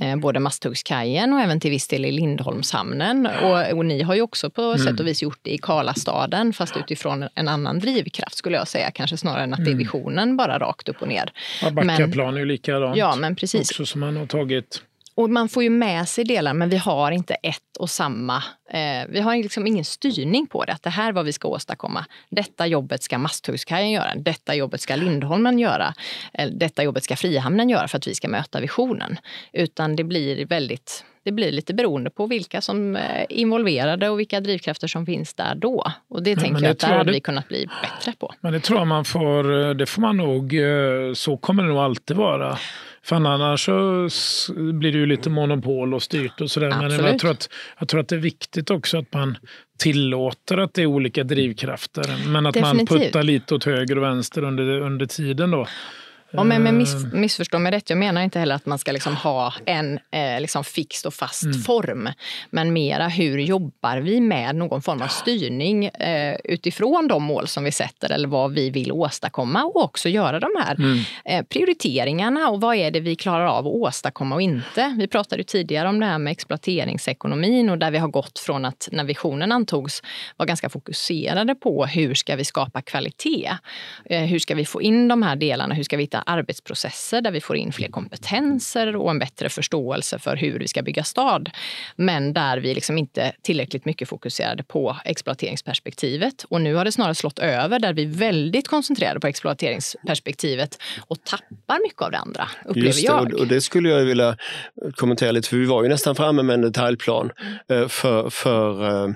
eh, 0.00 0.16
både 0.16 0.40
Masthuggskajen 0.40 1.32
och 1.32 1.40
även 1.40 1.60
till 1.60 1.70
viss 1.70 1.88
del 1.88 2.04
i 2.04 2.12
Lindholmshamnen. 2.12 3.26
Och, 3.26 3.72
och 3.72 3.86
ni 3.86 4.02
har 4.02 4.14
ju 4.14 4.22
också 4.22 4.50
på 4.50 4.62
mm. 4.62 4.78
sätt 4.78 5.00
och 5.00 5.06
vis 5.06 5.22
gjort 5.22 5.38
det 5.42 5.50
i 5.50 5.58
Karlastaden 5.58 6.52
fast 6.52 6.76
utifrån 6.76 7.28
en 7.34 7.48
annan 7.48 7.78
drivkraft 7.78 8.36
skulle 8.36 8.56
jag 8.56 8.68
säga, 8.68 8.90
kanske 8.90 9.16
snarare 9.16 9.42
än 9.42 9.52
att 9.52 9.64
det 9.64 9.70
är 9.70 9.72
mm. 9.72 9.78
visionen 9.78 10.36
bara 10.36 10.58
rakt 10.58 10.88
upp 10.88 11.02
och 11.02 11.08
ner. 11.08 11.32
Ja, 11.62 11.70
Backaplan 11.70 12.34
är 12.34 12.38
ju 12.38 12.44
likadant. 12.44 12.96
Ja, 12.96 13.16
men 13.16 13.36
precis. 13.36 13.70
Också 13.70 13.86
som 13.86 14.00
man 14.00 14.16
har 14.16 14.26
tagit 14.26 14.82
och 15.16 15.30
man 15.30 15.48
får 15.48 15.62
ju 15.62 15.70
med 15.70 16.08
sig 16.08 16.24
delar, 16.24 16.54
men 16.54 16.68
vi 16.68 16.76
har 16.76 17.10
inte 17.10 17.34
ett 17.34 17.76
och 17.78 17.90
samma. 17.90 18.36
Eh, 18.70 19.08
vi 19.08 19.20
har 19.20 19.36
liksom 19.36 19.66
ingen 19.66 19.84
styrning 19.84 20.46
på 20.46 20.64
det. 20.64 20.72
Att 20.72 20.82
det 20.82 20.90
här 20.90 21.08
är 21.08 21.12
vad 21.12 21.24
vi 21.24 21.32
ska 21.32 21.48
åstadkomma. 21.48 22.06
Detta 22.30 22.66
jobbet 22.66 23.02
ska 23.02 23.18
Masthuggskajen 23.18 23.90
göra. 23.90 24.14
Detta 24.14 24.54
jobbet 24.54 24.80
ska 24.80 24.96
Lindholmen 24.96 25.58
göra. 25.58 25.94
Detta 26.52 26.82
jobbet 26.82 27.04
ska 27.04 27.16
Frihamnen 27.16 27.68
göra 27.68 27.88
för 27.88 27.98
att 27.98 28.06
vi 28.06 28.14
ska 28.14 28.28
möta 28.28 28.60
visionen. 28.60 29.18
Utan 29.52 29.96
det 29.96 30.04
blir 30.04 30.46
väldigt 30.46 31.04
det 31.26 31.32
blir 31.32 31.52
lite 31.52 31.74
beroende 31.74 32.10
på 32.10 32.26
vilka 32.26 32.60
som 32.60 32.96
är 32.96 33.32
involverade 33.32 34.08
och 34.08 34.20
vilka 34.20 34.40
drivkrafter 34.40 34.88
som 34.88 35.06
finns 35.06 35.34
där 35.34 35.54
då. 35.54 35.92
Och 36.08 36.22
det 36.22 36.36
tänker 36.36 36.62
jag 36.62 36.70
att 36.70 36.78
där 36.78 36.88
hade 36.88 37.12
vi 37.12 37.20
kunnat 37.20 37.48
bli 37.48 37.68
bättre 37.82 38.12
på. 38.18 38.34
Men 38.40 38.52
det 38.52 38.60
tror 38.60 38.78
jag 38.78 38.86
man 38.86 39.04
får, 39.04 39.74
det 39.74 39.86
får 39.86 40.02
man 40.02 40.16
nog, 40.16 40.54
eh, 40.54 41.12
så 41.14 41.36
kommer 41.36 41.62
det 41.62 41.68
nog 41.68 41.78
alltid 41.78 42.16
vara. 42.16 42.58
För 43.06 43.16
annars 43.16 43.64
så 43.64 44.08
blir 44.54 44.92
det 44.92 44.98
ju 44.98 45.06
lite 45.06 45.30
monopol 45.30 45.94
och 45.94 46.02
styrt 46.02 46.40
och 46.40 46.50
sådär. 46.50 46.68
Men 46.68 47.06
jag 47.06 47.18
tror, 47.18 47.30
att, 47.30 47.48
jag 47.78 47.88
tror 47.88 48.00
att 48.00 48.08
det 48.08 48.14
är 48.14 48.20
viktigt 48.20 48.70
också 48.70 48.98
att 48.98 49.12
man 49.12 49.38
tillåter 49.78 50.58
att 50.58 50.74
det 50.74 50.82
är 50.82 50.86
olika 50.86 51.24
drivkrafter. 51.24 52.28
Men 52.28 52.46
att 52.46 52.54
Definitivt. 52.54 52.90
man 52.90 53.00
puttar 53.00 53.22
lite 53.22 53.54
åt 53.54 53.64
höger 53.64 53.98
och 53.98 54.04
vänster 54.04 54.44
under, 54.44 54.80
under 54.80 55.06
tiden 55.06 55.50
då. 55.50 55.66
Ja, 56.30 56.44
men, 56.44 56.62
men 56.62 56.78
miss, 56.78 56.94
eh. 56.94 57.12
missförstå 57.12 57.58
mig 57.58 57.72
rätt, 57.72 57.90
jag 57.90 57.98
menar 57.98 58.22
inte 58.22 58.38
heller 58.38 58.54
att 58.54 58.66
man 58.66 58.78
ska 58.78 58.92
liksom 58.92 59.16
ha 59.16 59.54
en 59.64 59.98
eh, 60.10 60.40
liksom 60.40 60.64
fix 60.64 61.04
och 61.04 61.14
fast 61.14 61.44
mm. 61.44 61.58
form. 61.58 62.08
Men 62.50 62.72
mera 62.72 63.08
hur 63.08 63.38
jobbar 63.38 63.96
vi 63.96 64.20
med 64.20 64.54
någon 64.54 64.82
form 64.82 65.02
av 65.02 65.08
styrning 65.08 65.84
eh, 65.84 66.36
utifrån 66.44 67.08
de 67.08 67.22
mål 67.22 67.48
som 67.48 67.64
vi 67.64 67.72
sätter 67.72 68.12
eller 68.12 68.28
vad 68.28 68.52
vi 68.52 68.70
vill 68.70 68.92
åstadkomma 68.92 69.64
och 69.64 69.84
också 69.84 70.08
göra 70.08 70.40
de 70.40 70.50
här 70.64 70.74
mm. 70.74 70.98
eh, 71.24 71.42
prioriteringarna 71.42 72.48
och 72.48 72.60
vad 72.60 72.76
är 72.76 72.90
det 72.90 73.00
vi 73.00 73.16
klarar 73.16 73.46
av 73.46 73.66
att 73.66 73.72
åstadkomma 73.72 74.34
och 74.34 74.42
inte. 74.42 74.94
Vi 74.98 75.08
pratade 75.08 75.44
tidigare 75.44 75.88
om 75.88 76.00
det 76.00 76.06
här 76.06 76.18
med 76.18 76.30
exploateringsekonomin 76.30 77.70
och 77.70 77.78
där 77.78 77.90
vi 77.90 77.98
har 77.98 78.08
gått 78.08 78.38
från 78.38 78.64
att 78.64 78.88
när 78.92 79.04
visionen 79.04 79.52
antogs 79.52 80.02
var 80.36 80.46
ganska 80.46 80.68
fokuserade 80.68 81.54
på 81.54 81.86
hur 81.86 82.14
ska 82.14 82.36
vi 82.36 82.44
skapa 82.44 82.82
kvalitet? 82.82 83.50
Eh, 84.04 84.22
hur 84.22 84.38
ska 84.38 84.54
vi 84.54 84.64
få 84.64 84.82
in 84.82 85.08
de 85.08 85.22
här 85.22 85.36
delarna? 85.36 85.74
Hur 85.74 85.82
ska 85.82 85.96
vi 85.96 86.02
hitta 86.02 86.15
arbetsprocesser 86.20 87.20
där 87.20 87.30
vi 87.30 87.40
får 87.40 87.56
in 87.56 87.72
fler 87.72 87.88
kompetenser 87.88 88.96
och 88.96 89.10
en 89.10 89.18
bättre 89.18 89.48
förståelse 89.48 90.18
för 90.18 90.36
hur 90.36 90.58
vi 90.58 90.68
ska 90.68 90.82
bygga 90.82 91.04
stad. 91.04 91.50
Men 91.96 92.32
där 92.32 92.58
vi 92.58 92.74
liksom 92.74 92.98
inte 92.98 93.32
tillräckligt 93.42 93.84
mycket 93.84 94.08
fokuserade 94.08 94.62
på 94.62 94.96
exploateringsperspektivet. 95.04 96.44
Och 96.48 96.60
nu 96.60 96.74
har 96.74 96.84
det 96.84 96.92
snarare 96.92 97.14
slått 97.14 97.38
över 97.38 97.78
där 97.78 97.92
vi 97.92 98.02
är 98.02 98.06
väldigt 98.06 98.68
koncentrerade 98.68 99.20
på 99.20 99.26
exploateringsperspektivet 99.26 100.78
och 101.08 101.24
tappar 101.24 101.82
mycket 101.82 102.02
av 102.02 102.10
det 102.10 102.18
andra, 102.18 102.48
upplever 102.64 102.86
Just 102.86 103.06
det, 103.06 103.12
jag. 103.12 103.34
Och 103.34 103.46
det 103.46 103.60
skulle 103.60 103.88
jag 103.88 104.04
vilja 104.04 104.36
kommentera 104.96 105.30
lite, 105.32 105.48
för 105.48 105.56
vi 105.56 105.66
var 105.66 105.82
ju 105.82 105.88
nästan 105.88 106.14
framme 106.14 106.42
med 106.42 106.54
en 106.54 106.60
detaljplan 106.60 107.30
mm. 107.68 107.88
för, 107.88 108.30
för, 108.30 108.84
eh, 108.84 109.14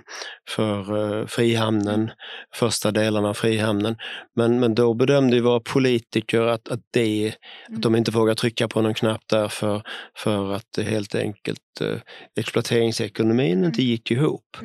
för 0.48 1.18
eh, 1.20 1.26
Frihamnen, 1.26 2.10
första 2.54 2.90
delarna 2.90 3.28
av 3.28 3.34
Frihamnen. 3.34 3.96
Men, 4.36 4.60
men 4.60 4.74
då 4.74 4.94
bedömde 4.94 5.40
våra 5.40 5.60
politiker 5.60 6.40
att, 6.40 6.68
att, 6.68 6.80
det, 6.90 7.32
att 7.62 7.68
mm. 7.68 7.80
de 7.80 7.96
inte 7.96 8.10
vågar 8.10 8.34
trycka 8.34 8.68
på 8.68 8.82
någon 8.82 8.94
knapp 8.94 9.22
där 9.26 9.48
för, 9.48 9.82
för 10.16 10.52
att 10.52 10.78
helt 10.84 11.14
enkelt 11.14 11.80
eh, 11.80 11.96
exploateringsekonomin 12.36 13.64
inte 13.64 13.82
mm. 13.82 13.90
gick 13.90 14.10
ihop. 14.10 14.56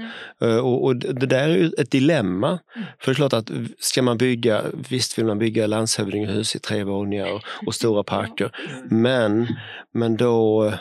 Mm. 0.42 0.66
Och, 0.66 0.84
och, 0.84 0.96
det 0.96 1.26
där 1.26 1.50
är 1.50 1.58
ju 1.58 1.72
ett 1.78 1.92
dilemma. 1.92 2.48
Mm. 2.48 2.88
För 3.00 3.06
det 3.06 3.12
är 3.12 3.16
klart 3.16 3.34
att 3.34 3.52
ska 3.80 4.02
man 4.02 4.18
bygga, 4.18 4.62
visst 4.90 5.18
vill 5.18 5.26
man 5.26 5.40
bygga 5.40 5.68
landshövdingehus 5.68 6.56
i 6.56 6.60
tre 6.60 6.84
våningar 6.84 7.32
och, 7.32 7.42
och 7.66 7.76
stora 7.76 8.04
parker, 8.14 8.52
men, 8.90 9.48
men 9.94 10.18
då 10.18 10.72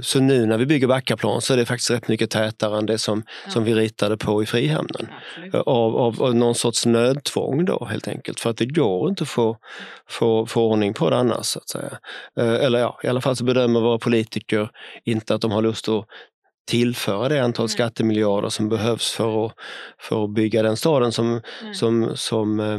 så 0.00 0.20
nu 0.20 0.46
när 0.46 0.58
vi 0.58 0.66
bygger 0.66 0.86
Backaplan 0.86 1.40
så 1.40 1.52
är 1.52 1.56
det 1.56 1.66
faktiskt 1.66 1.90
rätt 1.90 2.08
mycket 2.08 2.30
tätare 2.30 2.78
än 2.78 2.86
det 2.86 2.98
som, 2.98 3.22
ja. 3.44 3.50
som 3.50 3.64
vi 3.64 3.74
ritade 3.74 4.16
på 4.16 4.42
i 4.42 4.46
Frihamnen. 4.46 5.08
Av, 5.52 5.96
av, 5.96 6.22
av, 6.22 6.34
någon 6.34 6.54
sorts 6.54 6.86
nödtvång 6.86 7.64
då 7.64 7.84
helt 7.84 8.08
enkelt, 8.08 8.40
för 8.40 8.50
att 8.50 8.56
det 8.56 8.66
går 8.66 9.08
inte 9.08 9.22
att 9.22 9.28
få, 9.28 9.56
få, 10.08 10.46
få 10.46 10.70
ordning 10.70 10.94
på 10.94 11.10
det 11.10 11.16
annars. 11.16 11.46
Så 11.46 11.58
att 11.58 11.68
säga. 11.68 11.98
Eh, 12.40 12.64
eller 12.64 12.78
ja, 12.78 13.00
i 13.02 13.08
alla 13.08 13.20
fall 13.20 13.36
så 13.36 13.44
bedömer 13.44 13.80
våra 13.80 13.98
politiker 13.98 14.70
inte 15.04 15.34
att 15.34 15.40
de 15.40 15.50
har 15.50 15.62
lust 15.62 15.88
att 15.88 16.06
tillföra 16.66 17.28
det 17.28 17.44
antal 17.44 17.68
skattemiljarder 17.68 18.48
som 18.48 18.68
behövs 18.68 19.12
för 19.12 19.46
att, 19.46 19.52
för 20.00 20.24
att 20.24 20.34
bygga 20.34 20.62
den 20.62 20.76
staden 20.76 21.12
som, 21.12 21.40
som, 21.74 22.16
som 22.16 22.60
eh, 22.60 22.78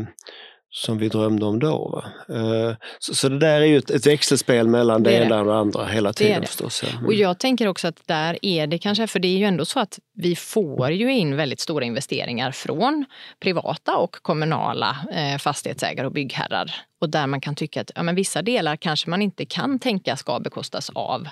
som 0.77 0.97
vi 0.97 1.09
drömde 1.09 1.45
om 1.45 1.59
då. 1.59 2.03
Uh, 2.29 2.73
så, 2.99 3.15
så, 3.15 3.29
det 3.29 3.39
där 3.39 3.61
är 3.61 3.65
ju 3.65 3.77
ett, 3.77 3.89
ett 3.89 4.07
växelspel 4.07 4.67
mellan 4.67 5.03
det, 5.03 5.09
det 5.09 5.25
ena 5.25 5.39
och 5.39 5.45
det 5.45 5.55
andra 5.55 5.85
hela 5.85 6.13
tiden 6.13 6.41
det 6.41 6.47
förstås. 6.47 6.83
Mm. 6.83 7.05
Och 7.05 7.13
jag 7.13 7.39
tänker 7.39 7.67
också 7.67 7.87
att 7.87 8.07
där 8.07 8.37
är 8.41 8.67
det 8.67 8.77
kanske, 8.77 9.07
för 9.07 9.19
det 9.19 9.27
är 9.27 9.37
ju 9.37 9.45
ändå 9.45 9.65
så 9.65 9.79
att 9.79 9.99
vi 10.13 10.35
får 10.35 10.91
ju 10.91 11.13
in 11.13 11.35
väldigt 11.35 11.59
stora 11.59 11.85
investeringar 11.85 12.51
från 12.51 13.05
privata 13.39 13.97
och 13.97 14.15
kommunala 14.21 14.97
eh, 15.11 15.37
fastighetsägare 15.37 16.07
och 16.07 16.13
byggherrar. 16.13 16.75
Och 17.01 17.09
där 17.09 17.27
man 17.27 17.41
kan 17.41 17.55
tycka 17.55 17.81
att 17.81 17.91
ja, 17.95 18.03
men 18.03 18.15
vissa 18.15 18.41
delar 18.41 18.75
kanske 18.75 19.09
man 19.09 19.21
inte 19.21 19.45
kan 19.45 19.79
tänka 19.79 20.15
ska 20.15 20.39
bekostas 20.39 20.89
av 20.89 21.27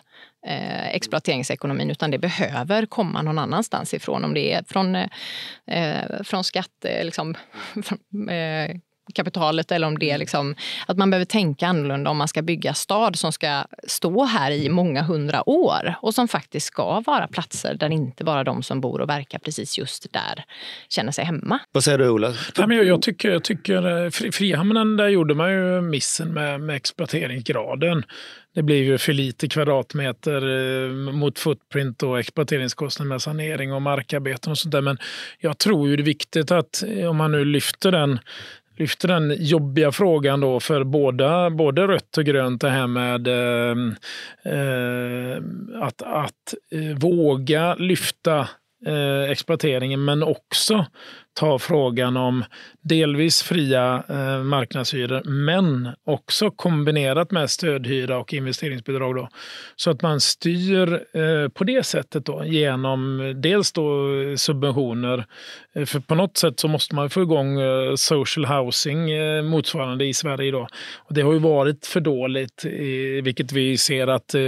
eh, 0.47 0.95
exploateringsekonomin 0.95 1.91
utan 1.91 2.11
det 2.11 2.17
behöver 2.17 2.85
komma 2.85 3.21
någon 3.21 3.39
annanstans 3.39 3.93
ifrån. 3.93 4.25
Om 4.25 4.33
det 4.33 4.53
är 4.53 4.63
från, 4.67 4.95
eh, 4.95 6.23
från 6.23 6.43
skatte, 6.43 7.03
liksom, 7.03 7.35
eh, 8.29 8.75
kapitalet 9.13 9.71
eller 9.71 9.87
om 9.87 9.99
det 9.99 10.05
är 10.05 10.09
mm. 10.09 10.19
liksom, 10.19 10.55
att 10.87 10.97
man 10.97 11.09
behöver 11.09 11.25
tänka 11.25 11.67
annorlunda 11.67 12.09
om 12.09 12.17
man 12.17 12.27
ska 12.27 12.41
bygga 12.41 12.73
stad 12.73 13.15
som 13.15 13.31
ska 13.31 13.63
stå 13.87 14.23
här 14.23 14.51
i 14.51 14.69
många 14.69 15.01
hundra 15.01 15.49
år 15.49 15.95
och 16.01 16.13
som 16.13 16.27
faktiskt 16.27 16.67
ska 16.67 17.03
vara 17.05 17.27
platser 17.27 17.73
där 17.73 17.89
inte 17.89 18.23
bara 18.23 18.43
de 18.43 18.63
som 18.63 18.81
bor 18.81 19.01
och 19.01 19.09
verkar 19.09 19.39
precis 19.39 19.77
just 19.77 20.13
där 20.13 20.45
känner 20.89 21.11
sig 21.11 21.25
hemma. 21.25 21.59
Vad 21.71 21.83
säger 21.83 21.97
du 21.97 22.09
Ola? 22.09 22.33
Ja, 22.57 22.67
men 22.67 22.77
jag, 22.77 22.85
jag, 22.85 23.01
tycker, 23.01 23.31
jag 23.31 23.43
tycker 23.43 24.05
eh, 24.05 24.09
Frihamnen, 24.09 24.97
där 24.97 25.07
gjorde 25.07 25.33
man 25.35 25.51
ju 25.51 25.81
missen 25.81 26.33
med, 26.33 26.61
med 26.61 26.75
exploateringsgraden. 26.75 28.03
Det 28.55 28.63
blir 28.63 28.83
ju 28.83 28.97
för 28.97 29.13
lite 29.13 29.47
kvadratmeter 29.47 30.41
eh, 30.85 30.89
mot 30.91 31.39
footprint 31.39 32.03
och 32.03 32.19
exploateringskostnader 32.19 33.09
med 33.09 33.21
sanering 33.21 33.73
och 33.73 33.81
markarbeten 33.81 34.51
och 34.51 34.57
sånt 34.57 34.71
där. 34.71 34.81
Men 34.81 34.97
jag 35.39 35.57
tror 35.57 35.89
ju 35.89 35.95
det 35.95 36.01
är 36.01 36.05
viktigt 36.05 36.51
att 36.51 36.83
eh, 36.87 37.09
om 37.09 37.17
man 37.17 37.31
nu 37.31 37.45
lyfter 37.45 37.91
den 37.91 38.19
lyfter 38.77 39.07
den 39.07 39.35
jobbiga 39.39 39.91
frågan 39.91 40.39
då 40.39 40.59
för 40.59 40.83
båda, 40.83 41.49
både 41.49 41.87
rött 41.87 42.17
och 42.17 42.25
grönt, 42.25 42.61
det 42.61 42.69
här 42.69 42.87
med 42.87 43.27
eh, 43.27 43.75
att, 45.81 46.01
att 46.01 46.53
eh, 46.71 46.97
våga 46.97 47.75
lyfta 47.75 48.47
eh, 48.85 49.31
exploateringen 49.31 50.05
men 50.05 50.23
också 50.23 50.85
ta 51.35 51.59
frågan 51.59 52.17
om 52.17 52.43
delvis 52.81 53.43
fria 53.43 54.03
eh, 54.09 54.43
marknadshyror 54.43 55.23
men 55.23 55.89
också 56.03 56.51
kombinerat 56.51 57.31
med 57.31 57.49
stödhyra 57.49 58.17
och 58.17 58.33
investeringsbidrag. 58.33 59.15
Då, 59.15 59.29
så 59.75 59.91
att 59.91 60.01
man 60.01 60.21
styr 60.21 60.93
eh, 60.93 61.49
på 61.49 61.63
det 61.63 61.85
sättet 61.85 62.25
då, 62.25 62.45
genom 62.45 63.33
dels 63.35 63.71
då 63.71 64.09
subventioner. 64.37 65.25
Eh, 65.73 65.85
för 65.85 65.99
på 65.99 66.15
något 66.15 66.37
sätt 66.37 66.59
så 66.59 66.67
måste 66.67 66.95
man 66.95 67.09
få 67.09 67.21
igång 67.21 67.59
eh, 67.59 67.95
social 67.95 68.45
housing 68.45 69.11
eh, 69.11 69.43
motsvarande 69.43 70.05
i 70.05 70.13
Sverige. 70.13 70.51
Då. 70.51 70.67
Och 70.95 71.13
det 71.13 71.21
har 71.21 71.33
ju 71.33 71.39
varit 71.39 71.85
för 71.85 71.99
dåligt, 71.99 72.65
vilket 73.23 73.51
vi 73.51 73.77
ser 73.77 74.07
att 74.07 74.33
eh, 74.33 74.41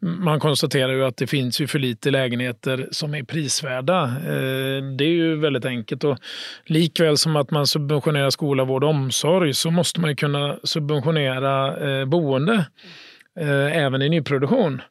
man 0.00 0.40
konstaterar 0.40 0.92
ju 0.92 1.04
att 1.04 1.16
det 1.16 1.26
finns 1.26 1.60
ju 1.60 1.66
för 1.66 1.78
lite 1.78 2.10
lägenheter 2.10 2.88
som 2.90 3.14
är 3.14 3.22
prisvärda. 3.22 4.02
Eh, 4.04 4.82
det 4.96 5.04
är 5.04 5.14
ju 5.14 5.36
väldigt 5.36 5.64
enkelt. 5.64 6.04
Och 6.04 6.18
likväl 6.66 7.18
som 7.18 7.36
att 7.36 7.50
man 7.50 7.66
subventionerar 7.66 8.30
skola, 8.30 8.64
vård 8.64 8.84
och 8.84 8.90
omsorg 8.90 9.54
så 9.54 9.70
måste 9.70 10.00
man 10.00 10.16
kunna 10.16 10.58
subventionera 10.64 11.76
eh, 11.88 12.04
boende 12.04 12.66
eh, 13.40 13.76
även 13.76 14.02
i 14.02 14.08
nyproduktion. 14.08 14.82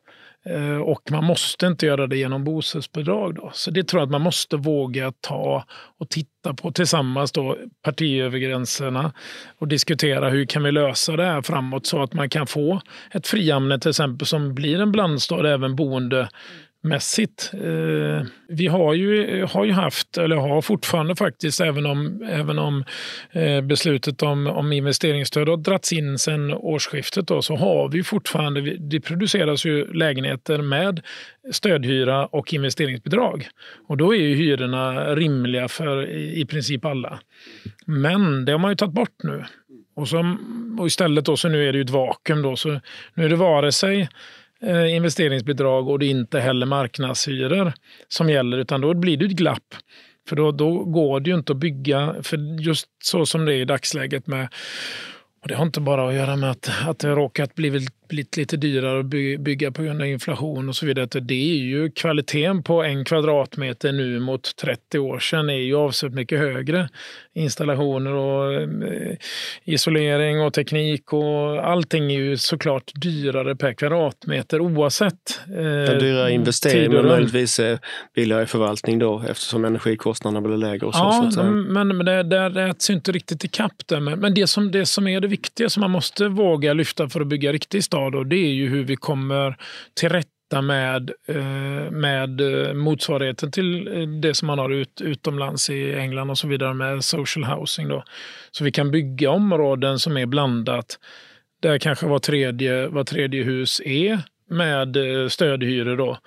Eh, 0.45 0.77
och 0.77 1.11
man 1.11 1.23
måste 1.23 1.67
inte 1.67 1.85
göra 1.85 2.07
det 2.07 2.17
genom 2.17 2.43
bostadsbidrag. 2.43 3.35
Då. 3.35 3.51
Så 3.53 3.71
det 3.71 3.83
tror 3.83 3.99
jag 3.99 4.05
att 4.05 4.11
man 4.11 4.21
måste 4.21 4.57
våga 4.57 5.13
ta 5.21 5.65
och 5.99 6.09
titta 6.09 6.53
på 6.53 6.71
tillsammans 6.71 7.31
då, 7.31 7.57
partiövergränserna 7.83 9.13
och 9.59 9.67
diskutera 9.67 10.29
hur 10.29 10.45
kan 10.45 10.63
vi 10.63 10.71
lösa 10.71 11.15
det 11.15 11.25
här 11.25 11.41
framåt 11.41 11.85
så 11.85 12.03
att 12.03 12.13
man 12.13 12.29
kan 12.29 12.47
få 12.47 12.81
ett 13.11 13.27
frihamne 13.27 13.79
till 13.79 13.89
exempel 13.89 14.27
som 14.27 14.55
blir 14.55 14.81
en 14.81 14.91
blandstad 14.91 15.53
även 15.53 15.75
boende 15.75 16.29
mässigt. 16.81 17.51
Eh, 17.53 18.25
vi 18.47 18.67
har 18.67 18.93
ju, 18.93 19.45
har 19.45 19.65
ju 19.65 19.71
haft, 19.71 20.17
eller 20.17 20.35
har 20.35 20.61
fortfarande 20.61 21.15
faktiskt, 21.15 21.61
även 21.61 21.85
om, 21.85 22.23
även 22.29 22.59
om 22.59 22.83
eh, 23.31 23.61
beslutet 23.61 24.23
om, 24.23 24.47
om 24.47 24.71
investeringsstöd 24.73 25.49
har 25.49 25.57
dragits 25.57 25.93
in 25.93 26.17
sedan 26.17 26.53
årsskiftet, 26.53 27.27
då, 27.27 27.41
så 27.41 27.55
har 27.55 27.89
vi 27.89 28.03
fortfarande, 28.03 28.61
det 28.61 28.99
produceras 28.99 29.65
ju 29.65 29.93
lägenheter 29.93 30.57
med 30.61 31.01
stödhyra 31.51 32.25
och 32.25 32.53
investeringsbidrag. 32.53 33.47
Och 33.87 33.97
då 33.97 34.15
är 34.15 34.19
ju 34.19 34.35
hyrorna 34.35 35.15
rimliga 35.15 35.67
för 35.67 36.09
i, 36.09 36.41
i 36.41 36.45
princip 36.45 36.85
alla. 36.85 37.19
Men 37.85 38.45
det 38.45 38.51
har 38.51 38.59
man 38.59 38.71
ju 38.71 38.75
tagit 38.75 38.95
bort 38.95 39.23
nu. 39.23 39.45
Och, 39.95 40.07
så, 40.07 40.37
och 40.79 40.87
istället 40.87 41.25
då, 41.25 41.37
så 41.37 41.49
nu 41.49 41.67
är 41.67 41.71
det 41.71 41.77
ju 41.77 41.83
ett 41.83 41.89
vakuum. 41.89 42.41
Då, 42.41 42.55
så 42.55 42.79
nu 43.13 43.25
är 43.25 43.29
det 43.29 43.35
vare 43.35 43.71
sig 43.71 44.09
Eh, 44.63 44.95
investeringsbidrag 44.95 45.89
och 45.89 45.99
det 45.99 46.05
är 46.05 46.09
inte 46.09 46.39
heller 46.39 46.65
marknadshyror 46.65 47.73
som 48.07 48.29
gäller 48.29 48.57
utan 48.57 48.81
då 48.81 48.93
blir 48.93 49.17
det 49.17 49.25
ett 49.25 49.31
glapp. 49.31 49.75
För 50.29 50.35
då, 50.35 50.51
då 50.51 50.83
går 50.83 51.19
det 51.19 51.29
ju 51.29 51.35
inte 51.35 51.51
att 51.51 51.57
bygga, 51.57 52.15
för 52.21 52.61
just 52.61 52.87
så 53.03 53.25
som 53.25 53.45
det 53.45 53.55
är 53.55 53.57
i 53.57 53.65
dagsläget 53.65 54.27
med 54.27 54.47
och 55.41 55.47
det 55.47 55.55
har 55.55 55.65
inte 55.65 55.81
bara 55.81 56.09
att 56.09 56.13
göra 56.13 56.35
med 56.35 56.51
att, 56.51 56.69
att 56.87 56.99
det 56.99 57.07
har 57.07 57.15
råkat 57.15 57.55
blivit 57.55 57.89
blivit 58.11 58.37
lite 58.37 58.57
dyrare 58.57 58.99
att 58.99 59.05
bygga 59.39 59.71
på 59.71 59.83
grund 59.83 60.01
av 60.01 60.07
inflation 60.07 60.69
och 60.69 60.75
så 60.75 60.85
vidare. 60.85 61.19
Det 61.19 61.53
är 61.53 61.57
ju 61.57 61.91
kvaliteten 61.91 62.63
på 62.63 62.83
en 62.83 63.05
kvadratmeter 63.05 63.91
nu 63.91 64.19
mot 64.19 64.55
30 64.55 64.99
år 64.99 65.19
sedan 65.19 65.49
är 65.49 65.53
ju 65.53 65.75
avsevärt 65.75 66.13
mycket 66.13 66.39
högre. 66.39 66.89
Installationer 67.33 68.13
och 68.13 68.53
eh, 68.53 69.17
isolering 69.63 70.41
och 70.41 70.53
teknik 70.53 71.13
och 71.13 71.65
allting 71.67 72.11
är 72.11 72.19
ju 72.19 72.37
såklart 72.37 72.91
dyrare 72.95 73.55
per 73.55 73.73
kvadratmeter 73.73 74.61
oavsett. 74.61 75.41
Eh, 75.47 75.63
Den 75.63 75.99
dyra 75.99 76.29
investering 76.29 76.91
men 76.91 77.05
möjligtvis 77.05 77.59
billigare 78.15 78.45
förvaltning 78.45 78.99
då 78.99 79.23
eftersom 79.29 79.65
energikostnaderna 79.65 80.41
blir 80.41 80.57
lägre. 80.57 80.85
Och 80.85 80.95
så, 80.95 80.99
ja, 80.99 81.31
så 81.31 81.43
men, 81.43 81.97
men 81.97 82.05
det, 82.05 82.23
det 82.49 82.63
äts 82.63 82.89
inte 82.89 83.11
riktigt 83.11 83.45
i 83.45 83.47
kapp 83.47 83.73
där. 83.85 83.99
Men, 83.99 84.19
men 84.19 84.33
det, 84.33 84.47
som, 84.47 84.71
det 84.71 84.85
som 84.85 85.07
är 85.07 85.19
det 85.19 85.27
viktiga 85.27 85.69
som 85.69 85.81
man 85.81 85.91
måste 85.91 86.27
våga 86.27 86.73
lyfta 86.73 87.09
för 87.09 87.21
att 87.21 87.27
bygga 87.27 87.53
riktig 87.53 87.83
stad 87.83 88.00
och 88.01 88.27
det 88.27 88.35
är 88.35 88.53
ju 88.53 88.69
hur 88.69 88.83
vi 88.83 88.95
kommer 88.95 89.57
till 89.93 90.09
rätta 90.09 90.61
med, 90.61 91.11
eh, 91.27 91.91
med 91.91 92.41
eh, 92.41 92.73
motsvarigheten 92.73 93.51
till 93.51 93.87
eh, 93.87 94.07
det 94.07 94.33
som 94.33 94.47
man 94.47 94.59
har 94.59 94.69
ut, 94.69 95.01
utomlands 95.01 95.69
i 95.69 95.93
England 95.93 96.29
och 96.29 96.37
så 96.37 96.47
vidare 96.47 96.73
med 96.73 97.03
social 97.03 97.43
housing. 97.43 97.87
Då. 97.87 98.03
Så 98.51 98.63
vi 98.63 98.71
kan 98.71 98.91
bygga 98.91 99.29
områden 99.31 99.99
som 99.99 100.17
är 100.17 100.25
blandat 100.25 100.99
där 101.61 101.77
kanske 101.77 102.05
var 102.05 102.19
tredje, 102.19 102.87
var 102.87 103.03
tredje 103.03 103.43
hus 103.43 103.81
är 103.85 104.19
med 104.49 104.97
stödhyror. 105.31 105.97
Då 105.97 106.17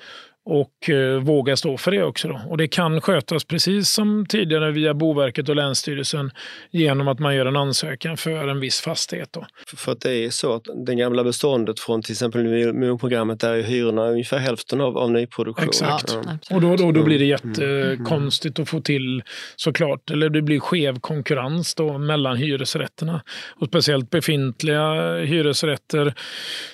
och 0.47 0.91
eh, 0.91 1.21
våga 1.21 1.57
stå 1.57 1.77
för 1.77 1.91
det 1.91 2.03
också. 2.03 2.29
Då. 2.29 2.41
Och 2.49 2.57
det 2.57 2.69
kan 2.69 3.01
skötas 3.01 3.45
precis 3.45 3.91
som 3.91 4.27
tidigare 4.29 4.71
via 4.71 4.95
Boverket 4.95 5.49
och 5.49 5.57
Länsstyrelsen 5.57 6.31
genom 6.71 7.09
att 7.09 7.19
man 7.19 7.37
gör 7.37 7.47
en 7.47 7.57
ansökan 7.57 8.17
för 8.17 8.49
en 8.49 8.61
viss 8.61 8.81
fastighet. 8.81 9.29
Då. 9.33 9.47
För 9.77 9.93
att 9.93 10.01
det 10.01 10.25
är 10.25 10.31
så 10.31 10.55
att 10.55 10.63
det 10.87 10.95
gamla 10.95 11.25
beståndet 11.25 11.81
från 11.81 12.03
till 12.03 12.13
exempel 12.13 12.45
miljonprogrammet 12.45 13.41
där 13.41 13.55
är 13.55 13.63
hyrorna 13.63 14.07
ungefär 14.07 14.39
hälften 14.39 14.81
av, 14.81 14.99
av 14.99 15.11
nyproduktion. 15.11 15.69
Exakt. 15.69 16.19
Ja. 16.25 16.57
Och 16.57 16.61
då, 16.61 16.77
då, 16.77 16.93
då 16.93 17.03
blir 17.03 17.19
det 17.19 17.43
mm. 17.45 17.53
jättekonstigt 17.53 18.59
att 18.59 18.69
få 18.69 18.81
till 18.81 19.23
såklart, 19.57 20.11
eller 20.11 20.29
det 20.29 20.43
blir 20.43 20.61
skev 20.61 21.01
konkurrens 21.01 21.75
då 21.75 21.99
mellan 21.99 22.37
hyresrätterna. 22.37 23.23
Och 23.57 23.67
speciellt 23.67 24.11
befintliga 24.11 25.17
hyresrätter 25.17 26.15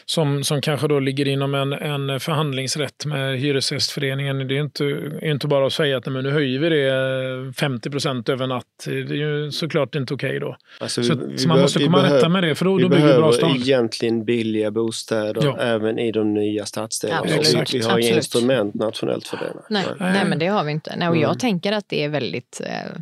som, 0.05 0.45
som 0.45 0.61
kanske 0.61 0.89
då 0.89 1.01
ligger 1.01 1.29
inom 1.29 1.55
en, 1.55 1.73
en 1.73 2.21
förhandlingsrätt 2.21 3.07
med 3.07 3.39
hyresrätter 3.41 3.60
Hyresgästföreningen, 3.61 4.49
det 4.49 4.57
är 4.57 4.61
inte, 4.61 4.85
är 4.85 5.31
inte 5.31 5.47
bara 5.47 5.67
att 5.67 5.73
säga 5.73 5.97
att 5.97 6.07
men 6.07 6.25
nu 6.25 6.31
höjer 6.31 6.59
vi 6.59 6.69
det 6.69 7.53
50 7.53 7.91
procent 7.91 8.29
över 8.29 8.47
natt. 8.47 8.65
Det 8.85 8.91
är 8.91 9.15
ju 9.15 9.51
såklart 9.51 9.95
inte 9.95 10.15
okej 10.15 10.29
okay 10.29 10.39
då. 10.39 10.57
Alltså, 10.81 11.03
så, 11.03 11.15
vi, 11.15 11.39
så 11.39 11.49
man 11.49 11.61
måste 11.61 11.85
komma 11.85 12.15
rätta 12.15 12.29
med 12.29 12.43
det 12.43 12.55
för 12.55 12.65
då, 12.65 12.77
vi 12.77 12.83
då 12.83 12.89
bygger 12.89 13.07
vi 13.07 13.15
bra 13.15 13.33
stad. 13.33 13.57
egentligen 13.57 14.25
billiga 14.25 14.71
bostäder 14.71 15.43
ja. 15.45 15.59
även 15.59 15.99
i 15.99 16.13
de 16.13 16.35
nya 16.35 16.67
stadsdelarna. 16.67 17.27
Ja, 17.27 17.43
vi, 17.71 17.79
vi 17.79 17.85
har 17.85 17.99
inga 17.99 18.17
instrument 18.17 18.75
nationellt 18.75 19.29
för 19.29 19.37
det. 19.37 19.53
Nej, 19.71 19.85
nej. 19.99 20.13
nej 20.13 20.25
men 20.25 20.39
det 20.39 20.47
har 20.47 20.65
vi 20.65 20.73
inte. 20.73 20.97
Nej, 20.97 21.09
och 21.09 21.17
jag 21.17 21.25
mm. 21.25 21.39
tänker 21.39 21.73
att 21.73 21.89
det 21.89 22.05
är 22.05 22.09
väldigt 22.09 22.61
eh, 22.65 23.01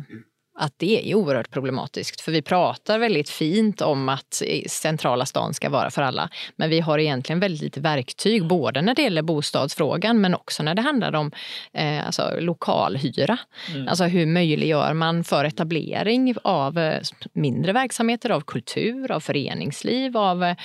att 0.59 0.73
det 0.77 1.11
är 1.11 1.15
oerhört 1.15 1.51
problematiskt. 1.51 2.21
För 2.21 2.31
vi 2.31 2.41
pratar 2.41 2.99
väldigt 2.99 3.29
fint 3.29 3.81
om 3.81 4.09
att 4.09 4.41
centrala 4.67 5.25
stan 5.25 5.53
ska 5.53 5.69
vara 5.69 5.91
för 5.91 6.01
alla. 6.01 6.29
Men 6.55 6.69
vi 6.69 6.79
har 6.79 6.99
egentligen 6.99 7.39
väldigt 7.39 7.61
lite 7.61 7.79
verktyg, 7.79 8.47
både 8.47 8.81
när 8.81 8.95
det 8.95 9.01
gäller 9.01 9.21
bostadsfrågan 9.21 10.21
men 10.21 10.35
också 10.35 10.63
när 10.63 10.75
det 10.75 10.81
handlar 10.81 11.15
om 11.15 11.31
eh, 11.73 12.05
alltså, 12.05 12.31
lokalhyra. 12.39 13.37
Mm. 13.73 13.87
Alltså 13.87 14.03
hur 14.03 14.25
möjliggör 14.25 14.93
man 14.93 15.23
för 15.23 15.45
etablering 15.45 16.35
av 16.43 16.77
eh, 16.77 17.01
mindre 17.33 17.73
verksamheter, 17.73 18.29
av 18.29 18.41
kultur, 18.41 19.11
av 19.11 19.19
föreningsliv, 19.19 20.17
av 20.17 20.43
eh, 20.43 20.55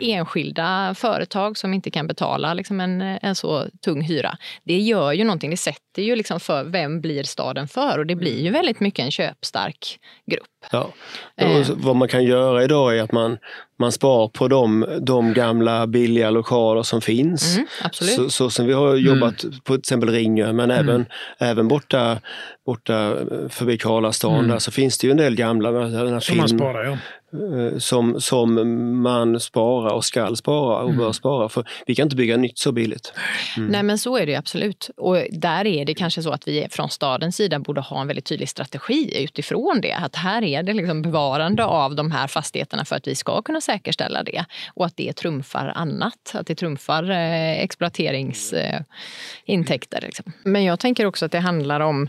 enskilda 0.00 0.94
företag 0.94 1.58
som 1.58 1.74
inte 1.74 1.90
kan 1.90 2.06
betala 2.06 2.54
liksom, 2.54 2.80
en, 2.80 3.00
en 3.00 3.34
så 3.34 3.66
tung 3.84 4.02
hyra. 4.02 4.36
Det 4.64 4.78
gör 4.78 5.12
ju 5.12 5.24
någonting, 5.24 5.50
det 5.50 5.56
sätter 5.56 6.02
ju 6.02 6.16
liksom 6.16 6.40
för 6.40 6.64
vem 6.64 7.00
blir 7.00 7.22
staden 7.22 7.68
för 7.68 7.98
och 7.98 8.06
det 8.06 8.16
blir 8.16 8.42
ju 8.42 8.50
väldigt 8.50 8.80
mycket 8.80 9.04
en 9.04 9.10
köp 9.10 9.43
stark 9.44 9.98
grupp. 10.30 10.42
Ja. 10.70 10.92
Eh. 11.36 11.70
Vad 11.74 11.96
man 11.96 12.08
kan 12.08 12.24
göra 12.24 12.64
idag 12.64 12.98
är 12.98 13.02
att 13.02 13.12
man, 13.12 13.38
man 13.78 13.92
spar 13.92 14.28
på 14.28 14.48
de, 14.48 14.86
de 15.00 15.32
gamla 15.32 15.86
billiga 15.86 16.30
lokaler 16.30 16.82
som 16.82 17.00
finns. 17.00 17.56
Mm, 17.56 17.66
så, 17.92 18.30
så, 18.30 18.50
som 18.50 18.66
vi 18.66 18.72
har 18.72 18.96
jobbat 18.96 19.44
mm. 19.44 19.56
på 19.64 19.72
till 19.72 19.80
exempel 19.80 20.10
Ringö 20.10 20.52
men 20.52 20.70
mm. 20.70 20.88
även, 20.88 21.06
även 21.38 21.68
borta, 21.68 22.18
borta 22.66 23.16
förbi 23.48 23.78
Karlastan 23.78 24.34
mm. 24.34 24.48
där 24.48 24.58
så 24.58 24.70
finns 24.70 24.98
det 24.98 25.06
ju 25.06 25.10
en 25.10 25.16
del 25.16 25.34
gamla. 25.34 25.90
Som 25.90 26.20
film, 26.20 26.38
man 26.38 26.48
sparar 26.48 26.84
ja. 26.84 26.98
Eh, 27.34 27.78
som, 27.78 28.20
som 28.20 29.02
man 29.02 29.40
sparar 29.40 29.94
och 29.94 30.04
skall 30.04 30.36
spara 30.36 30.82
och 30.82 30.94
bör 30.94 31.02
mm. 31.02 31.12
spara. 31.12 31.48
För 31.48 31.68
vi 31.86 31.94
kan 31.94 32.02
inte 32.02 32.16
bygga 32.16 32.36
nytt 32.36 32.58
så 32.58 32.72
billigt. 32.72 33.12
Mm. 33.56 33.68
Nej 33.68 33.82
men 33.82 33.98
så 33.98 34.16
är 34.16 34.26
det 34.26 34.36
absolut. 34.36 34.90
Och 34.96 35.16
där 35.30 35.66
är 35.66 35.84
det 35.84 35.94
kanske 35.94 36.22
så 36.22 36.30
att 36.30 36.48
vi 36.48 36.66
från 36.70 36.90
stadens 36.90 37.36
sida 37.36 37.58
borde 37.58 37.80
ha 37.80 38.00
en 38.00 38.06
väldigt 38.06 38.24
tydlig 38.24 38.48
strategi 38.48 39.24
utifrån 39.24 39.80
det. 39.82 39.92
Att 39.92 40.16
här 40.16 40.42
är 40.42 40.62
det 40.62 40.72
liksom 40.72 41.02
bevarande 41.02 41.64
av 41.64 41.94
de 41.94 42.10
här 42.10 42.26
fastigheterna 42.26 42.84
för 42.84 42.96
att 42.96 43.06
vi 43.06 43.14
ska 43.14 43.42
kunna 43.42 43.60
säkerställa 43.60 44.22
det. 44.22 44.44
Och 44.74 44.86
att 44.86 44.96
det 44.96 45.12
trumfar 45.12 45.72
annat. 45.74 46.34
Att 46.34 46.46
det 46.46 46.54
trumfar 46.54 47.10
eh, 47.10 47.62
exploateringsintäkter. 47.62 49.98
Eh, 50.02 50.06
liksom. 50.06 50.32
Men 50.42 50.64
jag 50.64 50.80
tänker 50.80 51.06
också 51.06 51.24
att 51.24 51.32
det 51.32 51.40
handlar 51.40 51.80
om 51.80 52.08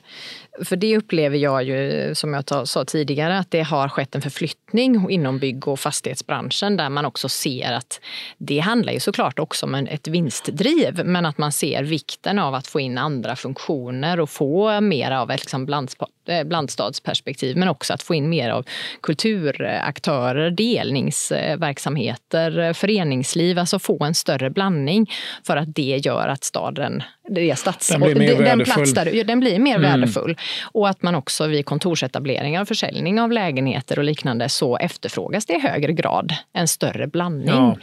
för 0.64 0.76
det 0.76 0.98
upplever 0.98 1.38
jag 1.38 1.64
ju, 1.64 2.12
som 2.16 2.34
jag 2.34 2.68
sa 2.68 2.86
tidigare, 2.86 3.38
att 3.38 3.52
det 3.52 3.62
har 3.62 3.90
skett 3.90 4.16
en 4.16 4.22
förflyttning 4.22 5.10
inom 5.10 5.40
bygg 5.40 5.68
och 5.68 5.80
fastighetsbranschen 5.80 6.78
där 6.78 6.90
man 6.90 7.06
också 7.06 7.30
ser 7.30 7.74
att 7.74 8.00
det 8.38 8.60
handlar 8.60 8.94
ju 8.94 9.00
såklart 9.00 9.40
också 9.40 9.66
om 9.66 9.76
ett 9.76 10.08
vinstdriv, 10.08 11.02
men 11.06 11.26
att 11.26 11.38
man 11.38 11.52
ser 11.52 11.84
vikten 11.84 12.40
av 12.40 12.56
att 12.56 12.68
få 12.68 12.80
in 12.80 12.98
andra 12.98 13.36
funktioner 13.36 14.20
och 14.20 14.30
få 14.30 14.82
mer 14.82 15.12
av 15.12 15.32
ett 15.32 15.40
liksom 15.40 15.88
eh, 16.26 16.44
blandstadsperspektiv, 16.44 17.58
men 17.58 17.68
också 17.68 17.94
att 17.94 18.04
få 18.04 18.16
in 18.16 18.30
mer 18.30 18.50
av 18.50 18.66
kulturaktörer, 19.02 20.52
delningsverksamheter, 20.52 22.74
föreningsliv, 22.74 23.60
alltså 23.60 23.80
få 23.80 24.04
en 24.04 24.14
större 24.14 24.50
blandning 24.50 25.12
för 25.44 25.58
att 25.58 25.76
det 25.76 26.02
gör 26.06 26.28
att 26.28 26.44
staden, 26.44 27.04
det 27.30 27.56
stads, 27.56 27.88
den, 27.88 28.02
blir 28.02 28.16
mer 28.16 28.44
den 28.44 28.60
plats 28.60 28.94
där, 28.94 29.24
den 29.24 29.40
blir 29.40 29.60
mer 29.60 29.76
mm. 29.76 29.92
värdefull. 29.92 30.38
Och 30.64 30.90
att 30.90 31.02
man 31.02 31.16
också 31.16 31.48
vid 31.48 31.66
kontorsetableringar 31.66 32.62
och 32.62 32.68
försäljning 32.68 33.22
av 33.22 33.32
lägenheter 33.32 34.00
och 34.00 34.06
liknande 34.06 34.50
så 34.50 34.78
efterfrågas 34.78 35.46
det 35.46 35.54
i 35.54 35.60
högre 35.60 35.94
grad 35.94 36.34
en 36.54 36.68
större 36.68 37.08
blandning. 37.08 37.76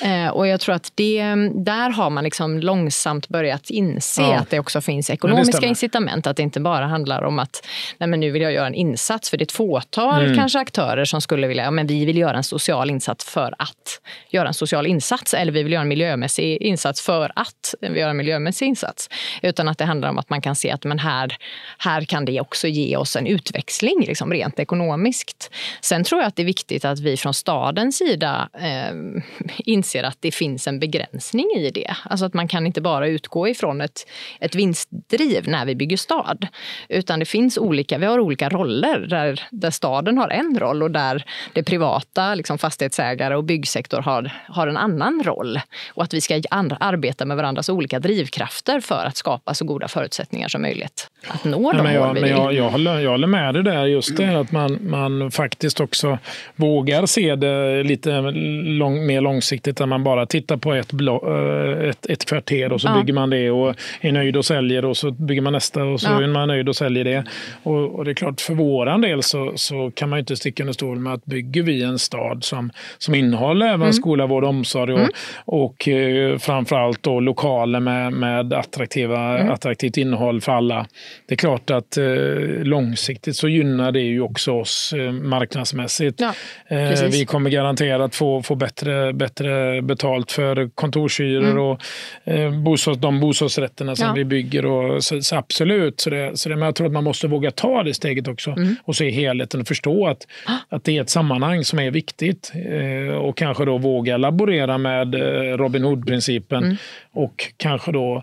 Ja. 0.00 0.08
Eh, 0.08 0.28
och 0.28 0.46
jag 0.46 0.60
tror 0.60 0.74
att 0.74 0.92
det, 0.94 1.22
där 1.54 1.90
har 1.90 2.10
man 2.10 2.24
liksom 2.24 2.58
långsamt 2.58 3.28
börjat 3.28 3.70
inse 3.70 4.22
ja. 4.22 4.34
att 4.34 4.50
det 4.50 4.58
också 4.58 4.80
finns 4.80 5.10
ekonomiska 5.10 5.66
incitament. 5.66 6.26
Att 6.26 6.36
det 6.36 6.42
inte 6.42 6.60
bara 6.60 6.86
handlar 6.86 7.22
om 7.22 7.38
att 7.38 7.66
nej 7.98 8.08
men 8.08 8.20
nu 8.20 8.30
vill 8.30 8.42
jag 8.42 8.52
göra 8.52 8.66
en 8.66 8.74
insats 8.74 9.30
för 9.30 9.36
det 9.36 9.42
är 9.42 9.46
ett 9.46 9.52
fåtal 9.52 10.24
mm. 10.24 10.36
kanske 10.36 10.58
aktörer 10.58 11.04
som 11.04 11.20
skulle 11.20 11.46
vilja, 11.46 11.64
ja, 11.64 11.70
men 11.70 11.86
vi 11.86 12.04
vill 12.04 12.18
göra 12.18 12.36
en 12.36 12.44
social 12.44 12.90
insats 12.90 13.24
för 13.24 13.54
att 13.58 14.00
göra 14.30 14.48
en 14.48 14.54
social 14.54 14.86
insats. 14.86 15.34
Eller 15.34 15.52
vi 15.52 15.62
vill 15.62 15.72
göra 15.72 15.82
en 15.82 15.88
miljömässig 15.88 16.62
insats 16.62 17.02
för 17.02 17.32
att 17.34 17.74
vi 17.80 18.00
gör 18.00 18.08
en 18.08 18.16
miljömässig 18.16 18.66
insats. 18.66 19.08
Utan 19.42 19.68
att 19.68 19.78
det 19.78 19.84
handlar 19.84 20.08
om 20.08 20.18
att 20.18 20.30
man 20.30 20.40
kan 20.40 20.56
se 20.56 20.70
att 20.70 20.84
men 20.84 20.98
här, 20.98 21.36
här 21.78 22.04
kan 22.08 22.24
det 22.24 22.40
också 22.40 22.68
ge 22.68 22.96
oss 22.96 23.16
en 23.16 23.26
utväxling 23.26 24.04
liksom 24.06 24.32
rent 24.32 24.58
ekonomiskt. 24.58 25.50
Sen 25.80 26.04
tror 26.04 26.20
jag 26.20 26.28
att 26.28 26.36
det 26.36 26.42
är 26.42 26.46
viktigt 26.46 26.84
att 26.84 27.00
vi 27.00 27.16
från 27.16 27.34
stadens 27.34 27.98
sida 27.98 28.48
eh, 28.54 29.22
inser 29.58 30.04
att 30.04 30.16
det 30.20 30.32
finns 30.32 30.66
en 30.66 30.78
begränsning 30.78 31.46
i 31.56 31.70
det. 31.70 31.96
Alltså 32.04 32.26
att 32.26 32.34
man 32.34 32.48
kan 32.48 32.66
inte 32.66 32.80
bara 32.80 33.08
utgå 33.08 33.48
ifrån 33.48 33.80
ett, 33.80 34.06
ett 34.40 34.54
vinstdriv 34.54 35.48
när 35.48 35.66
vi 35.66 35.74
bygger 35.74 35.96
stad. 35.96 36.46
Utan 36.88 37.18
det 37.18 37.24
finns 37.24 37.58
olika, 37.58 37.98
vi 37.98 38.06
har 38.06 38.18
olika 38.18 38.48
roller 38.48 38.98
där, 38.98 39.46
där 39.50 39.70
staden 39.70 40.18
har 40.18 40.28
en 40.28 40.58
roll 40.58 40.82
och 40.82 40.90
där 40.90 41.24
det 41.52 41.62
privata, 41.62 42.34
liksom 42.34 42.58
fastighetsägare 42.58 43.36
och 43.36 43.44
byggsektor 43.44 44.00
har, 44.00 44.32
har 44.48 44.66
en 44.66 44.76
annan 44.76 45.22
roll. 45.24 45.60
Och 45.94 46.02
att 46.02 46.14
vi 46.14 46.20
ska 46.20 46.42
arbeta 46.80 47.24
med 47.24 47.36
varandras 47.36 47.68
olika 47.68 48.00
drivkrafter 48.00 48.80
för 48.80 49.04
att 49.04 49.16
skapa 49.16 49.54
så 49.54 49.64
goda 49.64 49.88
förutsättningar 49.88 50.48
som 50.48 50.62
möjligt 50.62 51.10
att 51.28 51.44
nå 51.44 51.72
de 51.72 51.86
jag, 51.98 52.20
men 52.20 52.30
jag, 52.30 52.54
jag, 52.54 52.70
håller, 52.70 53.00
jag 53.00 53.10
håller 53.10 53.26
med 53.26 53.54
dig 53.54 53.62
där. 53.62 53.86
Just 53.86 54.16
det 54.16 54.40
att 54.40 54.52
man, 54.52 54.78
man 54.82 55.30
faktiskt 55.30 55.80
också 55.80 56.18
vågar 56.56 57.06
se 57.06 57.36
det 57.36 57.82
lite 57.82 58.20
lång, 58.64 59.06
mer 59.06 59.20
långsiktigt 59.20 59.80
än 59.80 59.88
man 59.88 60.04
bara 60.04 60.26
tittar 60.26 60.56
på 60.56 60.74
ett, 60.74 60.92
blå, 60.92 61.24
eh, 61.26 61.88
ett, 61.88 62.06
ett 62.06 62.24
kvarter 62.24 62.72
och 62.72 62.80
så 62.80 62.88
ja. 62.88 63.00
bygger 63.00 63.14
man 63.14 63.30
det 63.30 63.50
och 63.50 63.74
är 64.00 64.12
nöjd 64.12 64.36
och 64.36 64.44
säljer 64.44 64.84
och 64.84 64.96
så 64.96 65.10
bygger 65.10 65.42
man 65.42 65.52
nästa 65.52 65.84
och 65.84 66.00
så 66.00 66.10
ja. 66.10 66.22
är 66.22 66.26
man 66.26 66.48
nöjd 66.48 66.68
och 66.68 66.76
säljer 66.76 67.04
det. 67.04 67.24
Och, 67.62 67.94
och, 67.94 68.04
det 68.04 68.10
är 68.10 68.14
klart, 68.14 68.40
för 68.40 68.54
våran 68.54 69.00
del 69.00 69.22
så, 69.22 69.52
så 69.56 69.90
kan 69.94 70.08
man 70.08 70.18
inte 70.18 70.36
sticka 70.36 70.62
under 70.62 70.72
stol 70.72 70.98
med 70.98 71.12
att 71.12 71.24
bygger 71.24 71.62
vi 71.62 71.82
en 71.82 71.98
stad 71.98 72.44
som, 72.44 72.70
som 72.98 73.14
innehåller 73.14 73.66
även 73.66 73.80
mm. 73.80 73.92
skola, 73.92 74.26
vård 74.26 74.44
och 74.44 74.50
omsorg 74.50 74.92
och, 74.92 74.98
mm. 74.98 75.10
och 75.44 75.88
eh, 75.88 76.38
framförallt 76.38 77.02
då 77.02 77.20
lokaler 77.20 77.80
med, 77.80 78.12
med 78.12 78.52
attraktiva, 78.52 79.38
mm. 79.38 79.52
attraktivt 79.52 79.96
innehåll 79.96 80.40
för 80.40 80.52
alla. 80.52 80.86
Det 81.26 81.34
är 81.34 81.36
klart 81.36 81.70
att 81.70 81.87
eh, 81.96 82.64
långsiktigt 82.64 83.36
så 83.36 83.48
gynnar 83.48 83.92
det 83.92 84.00
ju 84.00 84.20
också 84.20 84.52
oss 84.52 84.92
eh, 84.92 85.12
marknadsmässigt. 85.12 86.20
Ja. 86.20 86.34
Eh, 86.76 87.04
vi 87.10 87.24
kommer 87.24 87.50
garanterat 87.50 88.14
få, 88.14 88.42
få 88.42 88.54
bättre, 88.54 89.12
bättre 89.12 89.82
betalt 89.82 90.32
för 90.32 90.68
kontorshyror 90.74 91.50
mm. 91.50 91.58
och 91.58 91.80
eh, 92.24 92.62
bostads, 92.62 92.98
de 92.98 93.20
bostadsrätterna 93.20 93.96
som 93.96 94.06
ja. 94.06 94.12
vi 94.12 94.24
bygger. 94.24 94.66
Och, 94.66 95.04
så, 95.04 95.22
så 95.22 95.36
absolut, 95.36 96.00
så 96.00 96.10
det, 96.10 96.36
så 96.38 96.48
det, 96.48 96.56
men 96.56 96.66
jag 96.66 96.74
tror 96.74 96.86
att 96.86 96.92
man 96.92 97.04
måste 97.04 97.26
våga 97.26 97.50
ta 97.50 97.82
det 97.82 97.94
steget 97.94 98.28
också 98.28 98.50
mm. 98.50 98.76
och 98.84 98.96
se 98.96 99.10
helheten 99.10 99.60
och 99.60 99.68
förstå 99.68 100.06
att, 100.06 100.26
ah. 100.46 100.76
att 100.76 100.84
det 100.84 100.96
är 100.96 101.02
ett 101.02 101.10
sammanhang 101.10 101.64
som 101.64 101.78
är 101.78 101.90
viktigt. 101.90 102.52
Eh, 102.54 103.14
och 103.14 103.36
kanske 103.36 103.64
då 103.64 103.78
våga 103.78 104.16
laborera 104.16 104.78
med 104.78 105.14
eh, 105.14 105.56
Robin 105.56 105.84
Hood-principen 105.84 106.64
mm. 106.64 106.76
och 107.12 107.52
kanske 107.56 107.92
då 107.92 108.22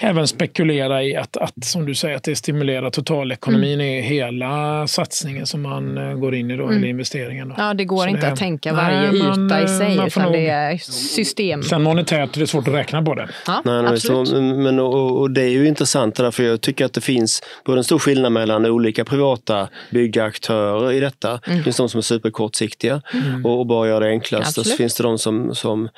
även 0.00 0.28
spekulera 0.28 1.02
i 1.04 1.16
att, 1.16 1.36
att, 1.36 1.64
som 1.64 1.86
du 1.86 1.94
säger, 1.94 2.16
att 2.16 2.22
det 2.22 2.36
stimulerar 2.36 2.90
totalekonomin 2.90 3.80
mm. 3.80 3.86
i 3.86 4.00
hela 4.00 4.86
satsningen 4.86 5.46
som 5.46 5.62
man 5.62 5.98
eh, 5.98 6.14
går 6.14 6.34
in 6.34 6.50
i, 6.50 6.56
då, 6.56 6.64
mm. 6.64 6.76
eller 6.76 6.88
investeringen. 6.88 7.48
Då. 7.48 7.54
Ja, 7.58 7.74
det 7.74 7.84
går 7.84 8.02
Så 8.02 8.08
inte 8.08 8.26
det, 8.26 8.32
att 8.32 8.38
tänka 8.38 8.72
varje 8.72 9.12
nej, 9.12 9.22
man, 9.22 9.46
yta 9.46 9.62
i 9.62 9.68
sig, 9.68 10.06
utan 10.06 10.22
nog, 10.22 10.32
det 10.32 10.48
är 10.48 10.76
system. 10.78 11.62
Sen 11.62 11.82
monetärt 11.82 12.36
är 12.36 12.40
det 12.40 12.46
svårt 12.46 12.68
att 12.68 12.74
räkna 12.74 13.02
på 13.02 13.14
det. 13.14 13.28
Ja, 13.46 13.62
nej, 13.64 13.86
absolut. 13.86 14.28
Så, 14.28 14.42
men, 14.42 14.78
och, 14.78 15.20
och, 15.20 15.30
det 15.30 15.42
är 15.42 15.48
ju 15.48 15.68
intressant 15.68 16.14
därför 16.14 16.42
jag 16.42 16.60
tycker 16.60 16.84
att 16.84 16.92
det 16.92 17.00
finns 17.00 17.42
både 17.64 17.78
en 17.78 17.84
stor 17.84 17.98
skillnad 17.98 18.32
mellan 18.32 18.66
olika 18.66 19.04
privata 19.04 19.68
byggaktörer 19.90 20.92
i 20.92 21.00
detta. 21.00 21.40
Mm. 21.46 21.58
Det 21.58 21.64
finns 21.64 21.76
de 21.76 21.88
som 21.88 21.98
är 21.98 22.02
superkortsiktiga 22.02 23.02
mm. 23.12 23.46
och, 23.46 23.58
och 23.58 23.66
bara 23.66 23.88
gör 23.88 24.00
det 24.00 24.08
enklast. 24.08 24.58
Och 24.58 24.66
så 24.66 24.76
finns 24.76 24.94
det 24.94 25.02
de 25.02 25.18
som, 25.18 25.54
som 25.54 25.88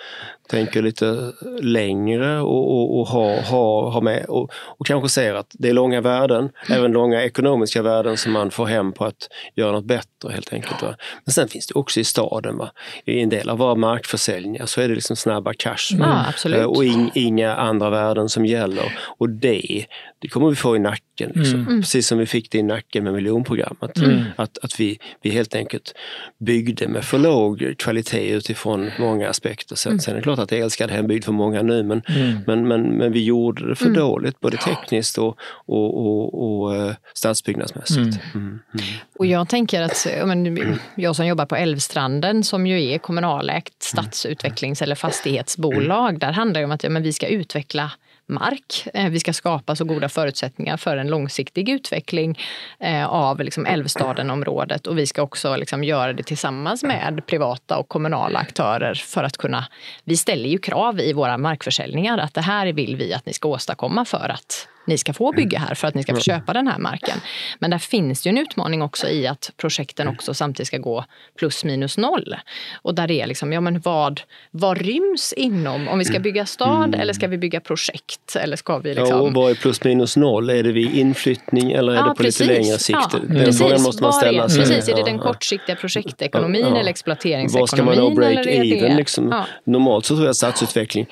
tänker 0.51 0.83
lite 0.83 1.33
längre 1.61 2.41
och, 2.41 2.71
och, 2.71 3.01
och 3.01 3.07
har, 3.07 3.43
har, 3.43 3.91
har 3.91 4.01
med 4.01 4.25
och, 4.25 4.53
och 4.55 4.87
kanske 4.87 5.09
ser 5.09 5.35
att 5.35 5.47
det 5.59 5.69
är 5.69 5.73
långa 5.73 6.01
värden, 6.01 6.39
mm. 6.39 6.79
även 6.79 6.93
långa 6.93 7.23
ekonomiska 7.23 7.83
värden 7.83 8.17
som 8.17 8.33
man 8.33 8.51
får 8.51 8.67
hem 8.67 8.93
på 8.93 9.05
att 9.05 9.29
göra 9.55 9.73
något 9.73 9.85
bättre 9.85 10.33
helt 10.33 10.53
enkelt. 10.53 10.83
Va? 10.83 10.95
Men 11.25 11.33
sen 11.33 11.49
finns 11.49 11.67
det 11.67 11.75
också 11.75 12.01
i 12.01 12.05
staden, 12.05 12.59
va? 12.59 12.71
i 13.05 13.21
en 13.21 13.29
del 13.29 13.49
av 13.49 13.59
våra 13.59 13.75
markförsäljningar 13.75 14.67
så 14.67 14.81
är 14.81 14.89
det 14.89 14.95
liksom 14.95 15.17
snabba 15.17 15.53
cash 15.55 15.95
mm. 15.95 16.67
och 16.67 16.85
in, 16.85 17.11
inga 17.15 17.57
andra 17.57 17.91
värden 17.91 18.29
som 18.29 18.47
gäller. 18.47 18.99
Och 19.19 19.31
det, 19.31 19.87
det 20.21 20.29
kommer 20.29 20.51
vi 20.51 20.57
få 20.57 20.77
i 20.77 20.79
nacken, 20.79 21.33
liksom. 21.35 21.61
mm. 21.61 21.81
precis 21.81 22.07
som 22.07 22.19
vi 22.19 22.27
fick 22.27 22.51
det 22.51 22.59
i 22.59 22.63
nacken 22.63 23.05
med 23.05 23.13
miljonprogrammet. 23.13 23.99
Mm. 23.99 24.25
Att, 24.37 24.59
att 24.59 24.81
vi, 24.81 24.99
vi 25.23 25.31
helt 25.31 25.55
enkelt 25.55 25.95
byggde 26.39 26.89
med 26.89 27.05
för 27.05 27.19
låg 27.19 27.75
kvalitet 27.79 28.31
utifrån 28.31 28.91
många 28.99 29.29
aspekter. 29.29 29.77
Sen, 29.77 29.93
mm. 29.93 30.01
sen 30.01 30.13
är 30.15 30.17
det 30.17 30.23
klart 30.23 30.39
att 30.39 30.49
det 30.49 30.59
är 30.59 30.63
älskad 30.63 30.91
hembygd 30.91 31.25
för 31.25 31.33
många 31.33 31.63
nu 31.63 31.83
men, 31.83 32.03
mm. 32.09 32.39
men, 32.47 32.69
men, 32.69 32.83
men 32.83 33.13
vi 33.13 33.25
gjorde 33.25 33.69
det 33.69 33.75
för 33.75 33.87
mm. 33.87 33.99
dåligt 33.99 34.41
både 34.41 34.57
tekniskt 34.57 35.19
och, 35.19 35.39
och, 35.67 36.07
och, 36.07 36.43
och 36.43 36.75
uh, 36.75 36.93
stadsbyggnadsmässigt. 37.15 37.99
Mm. 37.99 38.19
Mm. 38.35 38.47
Mm. 38.47 38.85
Och 39.19 39.27
jag 39.27 39.49
tänker 39.49 39.83
att 39.83 40.07
men, 40.25 40.79
jag 40.95 41.17
som 41.17 41.27
jobbar 41.27 41.47
på 41.47 41.57
Älvstranden 41.57 42.45
som 42.45 42.67
ju 42.67 42.85
är 42.85 42.99
kommunalägt 42.99 43.83
stadsutvecklings 43.83 44.83
eller 44.83 44.95
fastighetsbolag, 44.95 46.19
där 46.19 46.33
handlar 46.33 46.61
det 46.61 46.65
om 46.65 46.73
att 46.73 46.85
ja, 46.85 46.91
men 46.91 47.03
vi 47.03 47.13
ska 47.13 47.27
utveckla 47.27 47.93
mark. 48.31 48.87
Eh, 48.95 49.11
vi 49.11 49.21
ska 49.21 49.33
skapa 49.33 49.77
så 49.77 49.85
goda 49.85 50.09
förutsättningar 50.09 50.77
för 50.77 50.97
en 50.97 51.09
långsiktig 51.09 51.69
utveckling 51.69 52.39
eh, 52.81 53.07
av 53.07 53.41
liksom 53.41 53.67
Älvstaden-området 53.67 54.87
och 54.87 54.99
vi 54.99 55.07
ska 55.07 55.23
också 55.23 55.57
liksom 55.57 55.85
göra 55.85 56.13
det 56.13 56.23
tillsammans 56.23 56.83
med 56.83 57.23
privata 57.27 57.79
och 57.79 57.89
kommunala 57.89 58.39
aktörer 58.39 58.95
för 58.95 59.25
att 59.25 59.37
kunna... 59.37 59.67
Vi 60.05 60.17
ställer 60.17 60.49
ju 60.49 60.59
krav 60.59 61.01
i 61.01 61.13
våra 61.13 61.39
markförsäljningar 61.39 62.19
att 62.19 62.35
det 62.35 62.41
här 62.41 62.73
vill 62.73 62.97
vi 62.97 63.15
att 63.15 63.27
ni 63.27 63.33
ska 63.33 63.49
åstadkomma 63.49 64.05
för 64.05 64.29
att 64.29 64.69
ni 64.87 64.99
ska 64.99 65.13
få 65.13 65.33
bygga 65.33 65.59
här 65.59 65.75
för 65.75 65.89
att 65.89 65.95
ni 65.95 66.03
ska 66.03 66.15
få 66.15 66.21
köpa 66.21 66.53
den 66.53 66.67
här 66.67 66.79
marken. 66.79 67.19
Men 67.59 67.71
där 67.71 67.79
finns 67.79 68.27
ju 68.27 68.29
en 68.29 68.39
utmaning 68.39 68.83
också 68.83 69.09
i 69.09 69.27
att 69.27 69.53
projekten 69.57 70.09
också 70.09 70.35
samtidigt 70.35 70.67
ska 70.67 70.79
gå 70.79 71.05
plus 71.39 71.65
minus 71.65 71.99
noll. 71.99 72.37
Och 72.83 72.95
där 72.95 73.11
är 73.11 73.27
liksom, 73.27 73.53
ja 73.53 73.61
men 73.61 73.81
vad, 73.81 74.21
vad 74.51 74.79
ryms 74.79 75.33
inom, 75.33 75.89
om 75.89 75.99
vi 75.99 76.05
ska 76.05 76.19
bygga 76.19 76.47
stad 76.47 76.85
mm. 76.85 77.01
eller 77.01 77.13
ska 77.13 77.29
vi 77.29 77.39
bygga 77.39 77.61
projekt? 77.61 78.37
Eller 78.37 78.57
ska 78.57 78.79
vi 78.79 78.95
liksom... 78.95 79.17
Ja, 79.17 79.23
och 79.23 79.33
vad 79.33 79.51
är 79.51 79.55
plus 79.55 79.85
minus 79.85 80.17
noll? 80.17 80.51
Är 80.51 80.63
det 80.63 80.73
vid 80.73 80.95
inflyttning 80.95 81.73
eller 81.73 81.93
är 81.93 81.97
ja, 81.97 82.03
det 82.03 82.09
på 82.09 82.15
precis. 82.15 82.41
lite 82.41 82.53
längre 82.53 82.79
sikt? 82.79 82.99
Ja, 83.13 83.19
den 83.19 83.37
precis. 83.37 83.59
frågan 83.59 83.83
måste 83.83 84.03
man 84.03 84.13
ställa 84.13 84.49
sig. 84.49 84.59
Precis, 84.59 84.89
är 84.89 84.97
det 84.97 85.03
den 85.03 85.19
kortsiktiga 85.19 85.77
projektekonomin 85.77 86.67
ja. 86.67 86.77
eller 86.77 86.91
exploateringsekonomin? 86.91 87.61
Vad 87.61 87.69
ska 87.69 87.85
man 87.85 87.97
nå 87.97 88.11
break-even? 88.11 88.97
Liksom? 88.97 89.45
Normalt 89.65 90.05
så 90.05 90.15
tror 90.15 90.27
jag 90.27 90.37
stadsutveckling, 90.37 91.07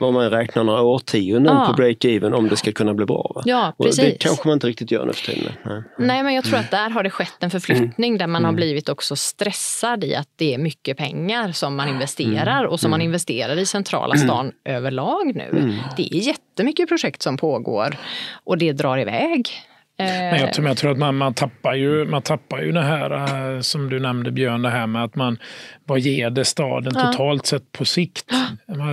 om 0.00 0.14
man 0.14 0.30
räknar 0.30 0.64
några 0.64 0.82
årtionden 0.82 1.66
på 1.66 1.72
break-even 1.82 2.32
om 2.32 2.48
det 2.48 2.56
ska 2.56 2.72
kunna 2.72 2.93
bli 2.96 3.06
bra. 3.06 3.32
Va? 3.34 3.42
Ja, 3.44 3.74
precis. 3.82 4.04
det 4.04 4.16
kanske 4.20 4.48
man 4.48 4.54
inte 4.54 4.66
riktigt 4.66 4.90
gör 4.90 5.06
nu 5.06 5.12
för 5.12 5.32
tiden. 5.32 5.52
Nej. 5.64 5.82
Nej, 5.98 6.22
men 6.22 6.34
jag 6.34 6.44
tror 6.44 6.58
att 6.58 6.70
där 6.70 6.90
har 6.90 7.02
det 7.02 7.10
skett 7.10 7.36
en 7.40 7.50
förflyttning 7.50 8.10
mm. 8.10 8.18
där 8.18 8.26
man 8.26 8.44
har 8.44 8.48
mm. 8.48 8.56
blivit 8.56 8.88
också 8.88 9.16
stressad 9.16 10.04
i 10.04 10.14
att 10.14 10.28
det 10.36 10.54
är 10.54 10.58
mycket 10.58 10.96
pengar 10.96 11.52
som 11.52 11.76
man 11.76 11.88
investerar 11.88 12.58
mm. 12.58 12.70
och 12.70 12.80
som 12.80 12.90
man 12.90 13.00
mm. 13.00 13.06
investerar 13.06 13.56
i 13.56 13.66
centrala 13.66 14.16
stan 14.16 14.52
överlag 14.64 15.32
nu. 15.34 15.78
Det 15.96 16.02
är 16.02 16.18
jättemycket 16.18 16.88
projekt 16.88 17.22
som 17.22 17.36
pågår 17.36 17.96
och 18.44 18.58
det 18.58 18.72
drar 18.72 18.98
iväg. 18.98 19.50
Men 19.98 20.40
jag, 20.40 20.52
tror, 20.52 20.66
jag 20.66 20.76
tror 20.76 20.90
att 20.90 20.98
man, 20.98 21.16
man, 21.16 21.34
tappar 21.34 21.74
ju, 21.74 22.04
man 22.04 22.22
tappar 22.22 22.62
ju 22.62 22.72
det 22.72 22.82
här 22.82 23.10
äh, 23.54 23.60
som 23.60 23.90
du 23.90 24.00
nämnde 24.00 24.30
Björn, 24.30 24.62
det 24.62 24.70
här 24.70 24.86
med 24.86 25.04
att 25.04 25.14
man 25.14 25.38
vad 25.86 26.00
ger 26.00 26.30
det 26.30 26.44
staden 26.44 26.92
ja. 26.96 27.12
totalt 27.12 27.46
sett 27.46 27.72
på 27.72 27.84
sikt? 27.84 28.24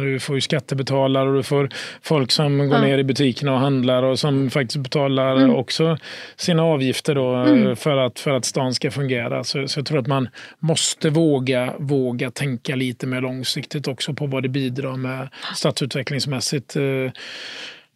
Du 0.02 0.20
får 0.20 0.36
ju 0.36 0.42
skattebetalare 0.42 1.30
och 1.30 1.36
du 1.36 1.44
får 1.44 1.70
folk 2.02 2.32
som 2.32 2.58
går 2.58 2.78
ja. 2.78 2.82
ner 2.82 2.98
i 2.98 3.04
butikerna 3.04 3.54
och 3.54 3.60
handlar 3.60 4.04
och 4.04 4.20
som 4.20 4.50
faktiskt 4.50 4.78
betalar 4.78 5.36
mm. 5.36 5.56
också 5.56 5.98
sina 6.36 6.64
avgifter 6.64 7.16
då 7.16 7.36
mm. 7.36 7.76
för, 7.76 7.98
att, 7.98 8.20
för 8.20 8.32
att 8.32 8.46
stan 8.46 8.74
ska 8.74 8.92
fungera. 8.92 9.44
Så, 9.44 9.68
så 9.68 9.80
jag 9.80 9.86
tror 9.86 10.00
att 10.00 10.08
man 10.08 10.30
måste 10.60 11.10
våga, 11.10 11.74
våga 11.80 12.32
tänka 12.32 12.76
lite 12.76 13.08
mer 13.08 13.22
långsiktigt 13.22 13.88
också 13.88 14.14
på 14.14 14.26
vad 14.26 14.44
det 14.44 14.50
bidrar 14.50 14.98
med 14.98 15.30
stadsutvecklingsmässigt. 15.56 16.76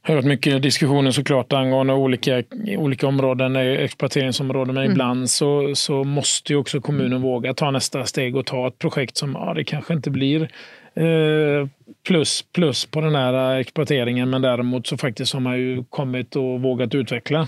Eh, 0.06 0.08
det 0.08 0.14
har 0.14 0.16
varit 0.16 0.26
mycket 0.26 0.62
diskussioner 0.62 1.12
såklart 1.12 1.54
angående 1.54 1.94
olika, 1.94 2.44
olika 2.78 3.08
områden, 3.08 3.56
exploateringsområden, 3.56 4.74
men 4.74 4.84
mm. 4.84 4.92
ibland 4.92 5.30
så, 5.30 5.76
så 5.76 6.04
måste 6.04 6.54
ju 6.54 6.60
också 6.60 6.82
kommunen 6.82 7.22
våga 7.22 7.54
ta 7.54 7.72
nästa 7.72 8.06
steg 8.06 8.36
och 8.36 8.46
ta 8.46 8.68
ett 8.68 8.80
projekt 8.80 9.18
som 9.18 9.32
ja, 9.34 9.54
det 9.54 9.64
kanske 9.64 9.94
inte 9.94 10.10
blir 10.10 10.42
eh, 10.96 11.68
plus, 12.08 12.46
plus 12.54 12.86
på 12.86 13.02
den 13.02 13.16
här 13.16 13.60
exploateringen 13.60 14.30
men 14.30 14.42
däremot 14.42 14.88
så 14.88 14.98
faktiskt 14.98 15.34
har 15.34 15.40
man 15.40 15.58
ju 15.58 15.84
kommit 15.84 16.36
och 16.36 16.62
vågat 16.62 16.96
utveckla. 16.96 17.48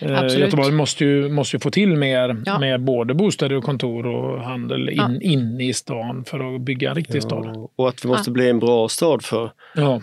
Eh, 0.00 0.38
Göteborg 0.38 0.72
måste 0.72 1.04
ju, 1.04 1.28
måste 1.28 1.56
ju 1.56 1.60
få 1.60 1.70
till 1.70 1.96
mer 1.96 2.42
ja. 2.46 2.58
med 2.58 2.80
både 2.80 3.14
bostäder 3.14 3.56
och 3.56 3.64
kontor 3.64 4.06
och 4.06 4.42
handel 4.42 4.88
in, 4.88 4.96
ja. 4.96 5.10
inne 5.20 5.64
i 5.64 5.72
stan 5.72 6.24
för 6.24 6.54
att 6.54 6.60
bygga 6.60 6.88
en 6.88 6.94
riktig 6.94 7.16
ja. 7.16 7.22
stad. 7.22 7.68
Och 7.76 7.88
att 7.88 8.04
vi 8.04 8.08
måste 8.08 8.30
bli 8.30 8.50
en 8.50 8.58
bra 8.58 8.88
stad 8.88 9.22
för 9.22 9.50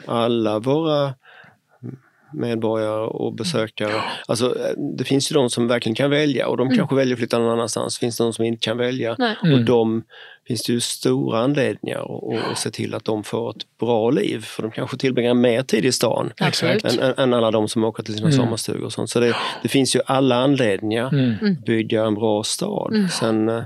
alla 0.05 0.60
våra 0.60 1.13
medborgare 2.33 3.07
och 3.07 3.33
besökare. 3.33 4.03
Alltså, 4.27 4.55
det 4.97 5.03
finns 5.03 5.31
ju 5.31 5.33
de 5.33 5.49
som 5.49 5.67
verkligen 5.67 5.95
kan 5.95 6.09
välja 6.09 6.47
och 6.47 6.57
de 6.57 6.67
mm. 6.67 6.77
kanske 6.77 6.95
väljer 6.95 7.13
att 7.13 7.19
flytta 7.19 7.39
någon 7.39 7.49
annanstans. 7.49 7.99
Finns 7.99 8.17
det 8.17 8.23
de 8.23 8.33
som 8.33 8.45
inte 8.45 8.59
kan 8.59 8.77
välja 8.77 9.15
mm. 9.15 9.53
och 9.53 9.65
de 9.65 10.03
finns 10.47 10.63
det 10.63 10.73
ju 10.73 10.79
stora 10.79 11.39
anledningar 11.39 12.31
att 12.51 12.57
se 12.57 12.71
till 12.71 12.93
att 12.93 13.05
de 13.05 13.23
får 13.23 13.49
ett 13.49 13.77
bra 13.79 14.09
liv. 14.09 14.41
För 14.45 14.63
de 14.63 14.71
kanske 14.71 14.97
tillbringar 14.97 15.33
mer 15.33 15.63
tid 15.63 15.85
i 15.85 15.91
stan 15.91 16.31
än, 16.61 16.79
än, 16.99 17.13
än, 17.17 17.33
alla 17.33 17.51
de 17.51 17.67
som 17.67 17.83
åker 17.83 18.03
till 18.03 18.13
sina 18.13 18.27
mm. 18.27 18.37
sommarstugor 18.37 18.85
och 18.85 18.93
sånt. 18.93 19.09
Så 19.09 19.19
det, 19.19 19.35
det 19.61 19.67
finns 19.67 19.95
ju 19.95 19.99
alla 20.05 20.35
anledningar 20.35 21.13
mm. 21.13 21.35
att 21.41 21.65
bygga 21.65 22.05
en 22.05 22.15
bra 22.15 22.43
stad. 22.43 22.93
Mm. 22.93 23.09
Sen, 23.09 23.49
eh, 23.49 23.63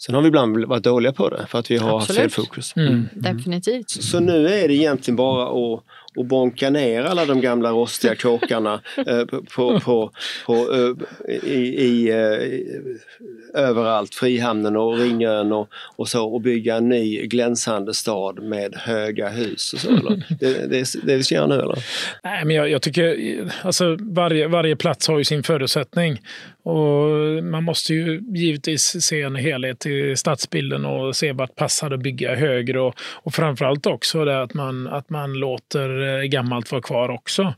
Sen 0.00 0.14
har 0.14 0.22
vi 0.22 0.28
ibland 0.28 0.64
varit 0.64 0.84
dåliga 0.84 1.12
på 1.12 1.28
det 1.28 1.46
för 1.48 1.58
att 1.58 1.70
vi 1.70 1.76
har 1.76 1.98
haft 1.98 2.14
fel 2.14 2.30
fokus. 2.30 2.76
Mm. 2.76 3.08
Definitivt. 3.14 3.90
Så, 3.90 4.02
så, 4.02 4.20
nu 4.20 4.48
är 4.48 4.68
det 4.68 4.74
egentligen 4.74 5.16
bara 5.16 5.44
att 5.44 5.84
och 6.16 6.24
bonka 6.24 6.70
ner 6.70 7.04
alla 7.04 7.26
de 7.26 7.40
gamla 7.40 7.70
rostiga 7.70 8.14
kåkarna 8.14 8.80
eh, 9.06 9.24
på, 9.24 9.80
på, 9.80 10.10
på, 10.46 10.54
eh, 10.54 11.34
i, 11.34 11.84
i, 11.84 12.10
eh, 12.10 13.62
överallt, 13.62 14.14
Frihamnen 14.14 14.76
och 14.76 14.98
Ringön 14.98 15.52
och, 15.52 15.68
och 15.96 16.08
så 16.08 16.34
och 16.34 16.40
bygga 16.40 16.76
en 16.76 16.88
ny 16.88 17.26
glänsande 17.26 17.94
stad 17.94 18.42
med 18.42 18.74
höga 18.76 19.28
hus. 19.28 19.72
Och 19.72 19.78
så, 19.78 19.88
eller? 19.88 20.24
Det, 20.40 20.66
det, 20.66 20.86
det 21.02 21.16
vi 21.16 21.22
ska 21.22 21.34
göra 21.34 21.46
nu 21.46 21.54
eller? 21.54 21.78
Nej, 22.24 22.44
men 22.44 22.56
jag, 22.56 22.70
jag 22.70 22.82
tycker 22.82 23.16
alltså 23.62 23.96
varje, 24.00 24.48
varje 24.48 24.76
plats 24.76 25.08
har 25.08 25.18
ju 25.18 25.24
sin 25.24 25.42
förutsättning 25.42 26.20
och 26.62 27.44
man 27.44 27.64
måste 27.64 27.94
ju 27.94 28.20
givetvis 28.34 29.02
se 29.02 29.22
en 29.22 29.36
helhet 29.36 29.86
i 29.86 30.16
stadsbilden 30.16 30.84
och 30.84 31.16
se 31.16 31.32
vart 31.32 31.56
passar 31.56 31.90
att 31.90 32.00
bygga 32.00 32.34
högre 32.34 32.80
och, 32.80 32.94
och 33.00 33.34
framförallt 33.34 33.86
också 33.86 34.24
det 34.24 34.42
att 34.42 34.54
man, 34.54 34.86
att 34.86 35.10
man 35.10 35.32
låter 35.32 35.99
behöver 36.00 36.24
gammalt 36.24 36.72
vara 36.72 36.82
kvar 36.82 37.08
också. 37.08 37.54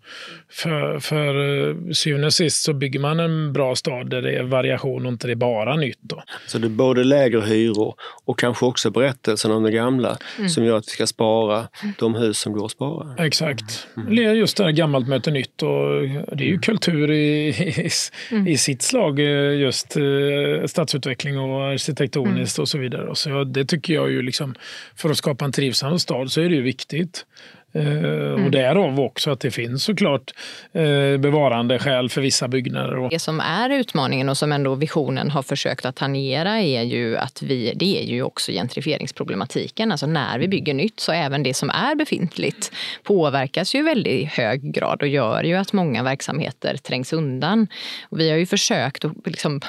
För, 0.51 0.99
för 0.99 1.93
syvende 1.93 2.27
och 2.27 2.35
sist 2.35 2.63
så 2.63 2.73
bygger 2.73 3.01
man 3.01 3.21
en 3.21 3.53
bra 3.53 3.75
stad 3.75 4.11
där 4.11 4.23
det 4.23 4.37
är 4.37 4.43
variation 4.43 5.07
och 5.07 5.13
inte 5.13 5.27
det 5.27 5.33
är 5.33 5.35
bara 5.35 5.77
nytt. 5.77 5.99
Då. 6.01 6.23
Så 6.47 6.59
det 6.59 6.67
är 6.67 6.69
både 6.69 7.05
lägre 7.05 7.41
hyror 7.41 7.95
och 8.25 8.39
kanske 8.39 8.67
också 8.67 8.91
berättelsen 8.91 9.51
om 9.51 9.63
det 9.63 9.71
gamla 9.71 10.17
mm. 10.39 10.49
som 10.49 10.65
gör 10.65 10.77
att 10.77 10.87
vi 10.87 10.91
ska 10.91 11.07
spara 11.07 11.69
de 11.99 12.15
hus 12.15 12.39
som 12.39 12.53
går 12.53 12.65
att 12.65 12.71
spara. 12.71 13.27
Exakt. 13.27 13.89
Mm. 13.97 14.37
Just 14.37 14.57
det 14.57 14.65
här 14.65 14.71
gammalt 14.71 15.09
möter 15.09 15.31
nytt 15.31 15.63
och 15.63 16.03
det 16.37 16.45
är 16.45 16.49
ju 16.49 16.59
kultur 16.59 17.11
i, 17.11 17.49
i, 17.49 17.91
mm. 18.31 18.47
i 18.47 18.59
sitt 18.59 18.83
slag 18.83 19.21
just 19.61 19.97
stadsutveckling 20.67 21.39
och 21.39 21.63
arkitektoniskt 21.63 22.59
mm. 22.59 22.63
och 22.63 22.69
så 22.69 22.79
vidare. 22.79 23.09
Och 23.09 23.19
så 23.19 23.45
det 23.45 23.65
tycker 23.65 23.95
jag 23.95 24.11
ju 24.11 24.23
liksom, 24.23 24.55
för 24.97 25.11
att 25.11 25.17
skapa 25.17 25.45
en 25.45 25.53
trivsam 25.53 25.99
stad 25.99 26.33
så 26.33 26.41
är 26.41 26.49
det 26.49 26.55
ju 26.55 26.63
viktigt. 26.63 27.27
Eh, 27.75 27.87
mm. 27.87 28.45
Och 28.45 28.51
därav 28.51 29.01
också 29.01 29.31
att 29.31 29.41
det 29.41 29.51
finns 29.51 29.85
såklart 29.85 30.31
eh, 30.73 31.17
bevarande 31.19 31.79
skäl 31.79 32.09
för 32.09 32.21
vissa 32.21 32.49
byggnader. 32.49 33.09
Det 33.11 33.19
som 33.19 33.41
är 33.41 33.71
utmaningen 33.71 34.29
och 34.29 34.37
som 34.37 34.53
ändå 34.53 34.75
visionen 34.75 35.31
har 35.31 35.43
försökt 35.43 35.85
att 35.85 35.97
tangera 35.97 36.61
är 36.61 36.83
ju 36.83 37.17
att 37.17 37.43
vi, 37.43 37.73
det 37.77 38.03
är 38.03 38.07
ju 38.07 38.23
också 38.23 38.53
gentrifieringsproblematiken. 38.53 39.93
Alltså 39.93 40.07
när 40.07 40.39
vi 40.39 40.49
bygger 40.49 40.75
nytt 40.75 41.01
så 41.01 41.13
även 41.13 41.43
det 41.43 41.55
som 41.55 41.71
är 41.71 41.95
befintligt 41.95 42.73
påverkas 43.03 43.75
ju 43.75 43.79
i 43.79 43.83
väldigt 43.83 44.29
hög 44.29 44.75
grad 44.75 45.03
och 45.03 45.09
gör 45.09 45.43
ju 45.43 45.55
att 45.55 45.73
många 45.73 46.03
verksamheter 46.03 46.77
trängs 46.77 47.13
undan. 47.13 47.67
Och 48.09 48.21
vi 48.21 48.31
har 48.31 48.37
ju 48.37 48.47
försökt 48.47 49.05
att 49.05 49.13
liksom 49.25 49.61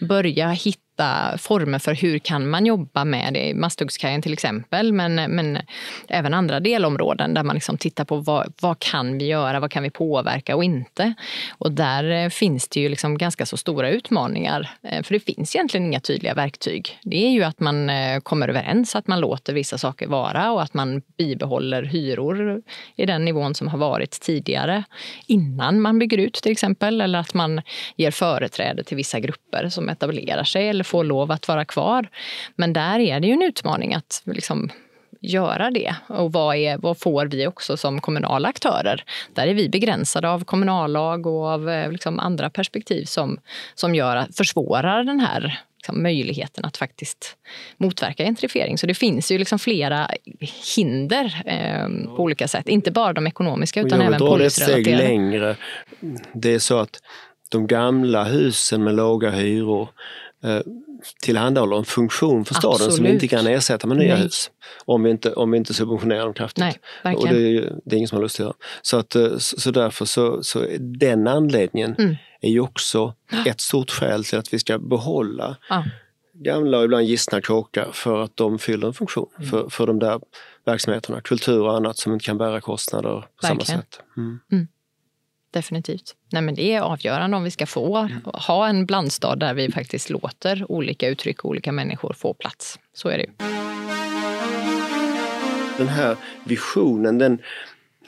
börja 0.00 0.50
hitta 0.50 0.83
hitta 0.94 1.38
former 1.38 1.78
för 1.78 1.94
hur 1.94 2.18
kan 2.18 2.50
man 2.50 2.66
jobba 2.66 3.04
med 3.04 3.34
det. 3.34 3.54
Masthuggskajen 3.54 4.22
till 4.22 4.32
exempel, 4.32 4.92
men, 4.92 5.14
men 5.14 5.58
även 6.08 6.34
andra 6.34 6.60
delområden 6.60 7.34
där 7.34 7.42
man 7.42 7.54
liksom 7.54 7.78
tittar 7.78 8.04
på 8.04 8.16
vad, 8.16 8.52
vad 8.60 8.78
kan 8.78 9.18
vi 9.18 9.26
göra, 9.26 9.60
vad 9.60 9.70
kan 9.70 9.82
vi 9.82 9.90
påverka 9.90 10.56
och 10.56 10.64
inte. 10.64 11.14
Och 11.58 11.72
där 11.72 12.10
eh, 12.10 12.28
finns 12.28 12.68
det 12.68 12.80
ju 12.80 12.88
liksom 12.88 13.18
ganska 13.18 13.46
så 13.46 13.56
stora 13.56 13.90
utmaningar, 13.90 14.70
eh, 14.82 15.02
för 15.02 15.14
det 15.14 15.20
finns 15.20 15.56
egentligen 15.56 15.86
inga 15.86 16.00
tydliga 16.00 16.34
verktyg. 16.34 16.98
Det 17.02 17.26
är 17.26 17.30
ju 17.30 17.42
att 17.42 17.60
man 17.60 17.90
eh, 17.90 18.20
kommer 18.20 18.48
överens, 18.48 18.96
att 18.96 19.06
man 19.06 19.20
låter 19.20 19.52
vissa 19.52 19.78
saker 19.78 20.06
vara 20.06 20.52
och 20.52 20.62
att 20.62 20.74
man 20.74 21.02
bibehåller 21.18 21.82
hyror 21.82 22.62
i 22.96 23.06
den 23.06 23.24
nivån 23.24 23.54
som 23.54 23.68
har 23.68 23.78
varit 23.78 24.20
tidigare 24.20 24.84
innan 25.26 25.80
man 25.80 25.98
bygger 25.98 26.18
ut 26.18 26.34
till 26.34 26.52
exempel, 26.52 27.00
eller 27.00 27.18
att 27.18 27.34
man 27.34 27.62
ger 27.96 28.10
företräde 28.10 28.84
till 28.84 28.96
vissa 28.96 29.20
grupper 29.20 29.68
som 29.68 29.88
etablerar 29.88 30.44
sig 30.44 30.68
eller 30.68 30.83
få 30.86 31.02
lov 31.02 31.32
att 31.32 31.48
vara 31.48 31.64
kvar. 31.64 32.08
Men 32.56 32.72
där 32.72 32.98
är 32.98 33.20
det 33.20 33.26
ju 33.26 33.32
en 33.32 33.42
utmaning 33.42 33.94
att 33.94 34.22
liksom 34.24 34.70
göra 35.20 35.70
det. 35.70 35.94
Och 36.08 36.32
vad, 36.32 36.56
är, 36.56 36.78
vad 36.78 36.98
får 36.98 37.26
vi 37.26 37.46
också 37.46 37.76
som 37.76 38.00
kommunala 38.00 38.48
aktörer? 38.48 39.04
Där 39.32 39.46
är 39.46 39.54
vi 39.54 39.68
begränsade 39.68 40.30
av 40.30 40.44
kommunallag 40.44 41.26
och 41.26 41.46
av 41.46 41.70
eh, 41.70 41.92
liksom 41.92 42.18
andra 42.20 42.50
perspektiv 42.50 43.04
som, 43.04 43.38
som 43.74 43.94
gör, 43.94 44.26
försvårar 44.36 45.04
den 45.04 45.20
här 45.20 45.60
liksom, 45.76 46.02
möjligheten 46.02 46.64
att 46.64 46.76
faktiskt 46.76 47.36
motverka 47.76 48.24
gentrifiering. 48.24 48.78
Så 48.78 48.86
det 48.86 48.94
finns 48.94 49.32
ju 49.32 49.38
liksom 49.38 49.58
flera 49.58 50.10
hinder 50.76 51.42
eh, 51.46 52.16
på 52.16 52.22
olika 52.22 52.48
sätt. 52.48 52.68
Inte 52.68 52.90
bara 52.90 53.12
de 53.12 53.26
ekonomiska 53.26 53.80
utan 53.80 54.00
även 54.00 54.18
policyrelaterade. 54.18 54.90
Jag 54.90 54.96
vill 54.96 54.96
dra 54.96 55.06
ett 55.06 55.34
steg 55.34 55.40
längre. 55.40 55.56
Det 56.32 56.54
är 56.54 56.58
så 56.58 56.78
att 56.78 57.00
de 57.48 57.66
gamla 57.66 58.24
husen 58.24 58.84
med 58.84 58.94
låga 58.94 59.30
hyror 59.30 59.88
tillhandahåller 61.22 61.76
en 61.76 61.84
funktion 61.84 62.44
för 62.44 62.54
staden 62.54 62.74
Absolut. 62.74 62.94
som 62.94 63.04
vi 63.04 63.10
inte 63.10 63.28
kan 63.28 63.46
ersätta 63.46 63.86
med 63.86 63.96
nya 63.96 64.14
Nej. 64.14 64.22
hus. 64.22 64.50
Om 64.84 65.02
vi, 65.02 65.10
inte, 65.10 65.32
om 65.32 65.50
vi 65.50 65.58
inte 65.58 65.74
subventionerar 65.74 66.24
dem 66.24 66.34
kraftigt. 66.34 66.64
Nej, 67.04 67.16
och 67.16 67.28
det 67.28 67.36
är, 67.36 67.72
det 67.84 67.96
är 67.96 67.98
ingen 67.98 68.08
som 68.08 68.16
har 68.16 68.22
lust 68.22 68.40
att 68.40 68.44
göra. 68.44 68.54
Så, 68.82 68.96
att, 68.96 69.14
eh, 69.14 69.36
så, 69.38 69.60
så 69.60 69.70
därför 69.70 70.04
så, 70.04 70.42
så 70.42 70.66
den 70.80 71.26
anledningen 71.28 71.94
mm. 71.98 72.16
är 72.40 72.50
ju 72.50 72.60
också 72.60 73.14
ett 73.46 73.60
stort 73.60 73.90
skäl 73.90 74.24
till 74.24 74.38
att 74.38 74.54
vi 74.54 74.58
ska 74.58 74.78
behålla 74.78 75.56
ja. 75.68 75.84
gamla 76.34 76.78
och 76.78 76.84
ibland 76.84 77.04
gistna 77.04 77.40
kåkar 77.40 77.88
för 77.92 78.22
att 78.22 78.36
de 78.36 78.58
fyller 78.58 78.86
en 78.86 78.94
funktion 78.94 79.28
mm. 79.38 79.50
för, 79.50 79.68
för 79.68 79.86
de 79.86 79.98
där 79.98 80.20
verksamheterna, 80.66 81.20
kultur 81.20 81.62
och 81.62 81.76
annat 81.76 81.96
som 81.96 82.12
inte 82.12 82.24
kan 82.24 82.38
bära 82.38 82.60
kostnader 82.60 83.08
på 83.10 83.46
Verkligen. 83.46 83.66
samma 83.66 83.80
sätt. 83.80 84.00
Mm. 84.16 84.68
Definitivt. 85.54 86.14
Nej, 86.32 86.42
men 86.42 86.54
det 86.54 86.74
är 86.74 86.80
avgörande 86.80 87.36
om 87.36 87.44
vi 87.44 87.50
ska 87.50 87.66
få 87.66 88.08
ha 88.24 88.68
en 88.68 88.86
blandstad 88.86 89.36
där 89.36 89.54
vi 89.54 89.72
faktiskt 89.72 90.10
låter 90.10 90.70
olika 90.72 91.08
uttryck 91.08 91.44
och 91.44 91.50
olika 91.50 91.72
människor 91.72 92.12
få 92.12 92.34
plats. 92.34 92.78
Så 92.94 93.08
är 93.08 93.18
det 93.18 93.24
ju. 93.24 93.30
Den 95.78 95.88
här 95.88 96.16
visionen, 96.44 97.18
den, 97.18 97.38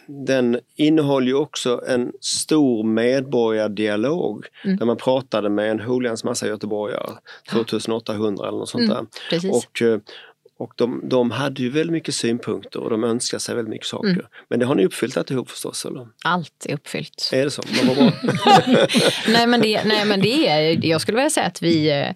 den 0.07 0.61
innehåller 0.77 1.27
ju 1.27 1.35
också 1.35 1.83
en 1.89 2.13
stor 2.21 2.85
medborgardialog 2.85 4.47
mm. 4.65 4.77
där 4.77 4.87
man 4.87 4.97
pratade 4.97 5.49
med 5.49 5.71
en 5.71 5.81
hulians 5.81 6.25
massa 6.25 6.47
göteborgare, 6.47 7.11
2800 7.51 8.49
eller 8.49 8.59
något 8.59 8.69
sånt 8.69 8.91
mm, 8.91 9.07
där. 9.31 9.51
Och, 9.51 9.83
eh, 9.83 9.99
och 10.59 10.73
de, 10.77 11.01
de 11.09 11.31
hade 11.31 11.63
ju 11.63 11.71
väldigt 11.71 11.93
mycket 11.93 12.15
synpunkter 12.15 12.81
och 12.81 12.91
de 12.91 13.05
önskade 13.05 13.41
sig 13.41 13.55
väldigt 13.55 13.71
mycket 13.71 13.87
saker. 13.87 14.09
Mm. 14.09 14.27
Men 14.49 14.59
det 14.59 14.67
har 14.67 14.75
ni 14.75 14.85
uppfyllt 14.85 15.17
alltihop 15.17 15.51
förstås? 15.51 15.85
Eller? 15.85 16.09
Allt 16.25 16.67
är 16.69 16.75
uppfyllt. 16.75 17.31
Är 17.33 17.45
det 17.45 17.51
så? 17.51 17.63
Vad 17.87 17.97
bra. 17.97 18.13
nej, 19.29 19.47
men 19.47 19.61
det, 19.61 19.85
nej 19.85 20.05
men 20.05 20.21
det 20.21 20.49
är, 20.49 20.87
jag 20.87 21.01
skulle 21.01 21.17
vilja 21.17 21.31
säga 21.31 21.47
att 21.47 21.63
vi 21.63 21.91
eh, 21.91 22.13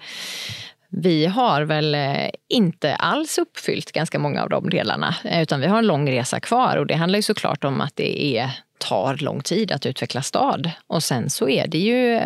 vi 0.93 1.27
har 1.27 1.63
väl 1.63 1.95
eh, 1.95 2.31
inte 2.49 2.95
alls 2.95 3.39
uppfyllt 3.39 3.93
ganska 3.93 4.19
många 4.19 4.43
av 4.43 4.49
de 4.49 4.71
delarna, 4.71 5.15
eh, 5.25 5.43
utan 5.43 5.61
vi 5.61 5.67
har 5.67 5.79
en 5.79 5.87
lång 5.87 6.11
resa 6.11 6.41
kvar 6.41 6.77
och 6.77 6.87
det 6.87 6.95
handlar 6.95 7.19
ju 7.19 7.23
såklart 7.23 7.65
om 7.65 7.81
att 7.81 7.97
det 7.97 8.39
är 8.39 8.51
tar 8.81 9.17
lång 9.17 9.41
tid 9.41 9.73
att 9.73 9.87
utveckla 9.87 10.23
stad. 10.23 10.71
Och 10.87 11.03
sen 11.03 11.31
så 11.31 11.49
är 11.49 11.67
det 11.67 11.79
ju 11.79 12.21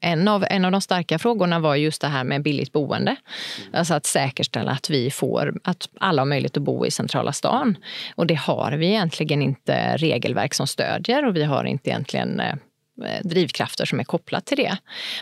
en 0.00 0.28
av, 0.28 0.44
en 0.50 0.64
av 0.64 0.72
de 0.72 0.80
starka 0.80 1.18
frågorna 1.18 1.58
var 1.58 1.74
just 1.76 2.00
det 2.00 2.08
här 2.08 2.24
med 2.24 2.42
billigt 2.42 2.72
boende. 2.72 3.16
Alltså 3.72 3.94
att 3.94 4.06
säkerställa 4.06 4.70
att 4.70 4.90
vi 4.90 5.10
får, 5.10 5.60
att 5.64 5.88
alla 6.00 6.22
har 6.22 6.26
möjlighet 6.26 6.56
att 6.56 6.62
bo 6.62 6.86
i 6.86 6.90
centrala 6.90 7.32
stan. 7.32 7.76
Och 8.14 8.26
det 8.26 8.34
har 8.34 8.72
vi 8.72 8.86
egentligen 8.86 9.42
inte 9.42 9.96
regelverk 9.96 10.54
som 10.54 10.66
stödjer 10.66 11.26
och 11.26 11.36
vi 11.36 11.44
har 11.44 11.64
inte 11.64 11.90
egentligen 11.90 12.40
eh, 12.40 12.54
Eh, 13.04 13.20
drivkrafter 13.24 13.84
som 13.84 14.00
är 14.00 14.04
kopplat 14.04 14.46
till 14.46 14.56
det. 14.56 14.76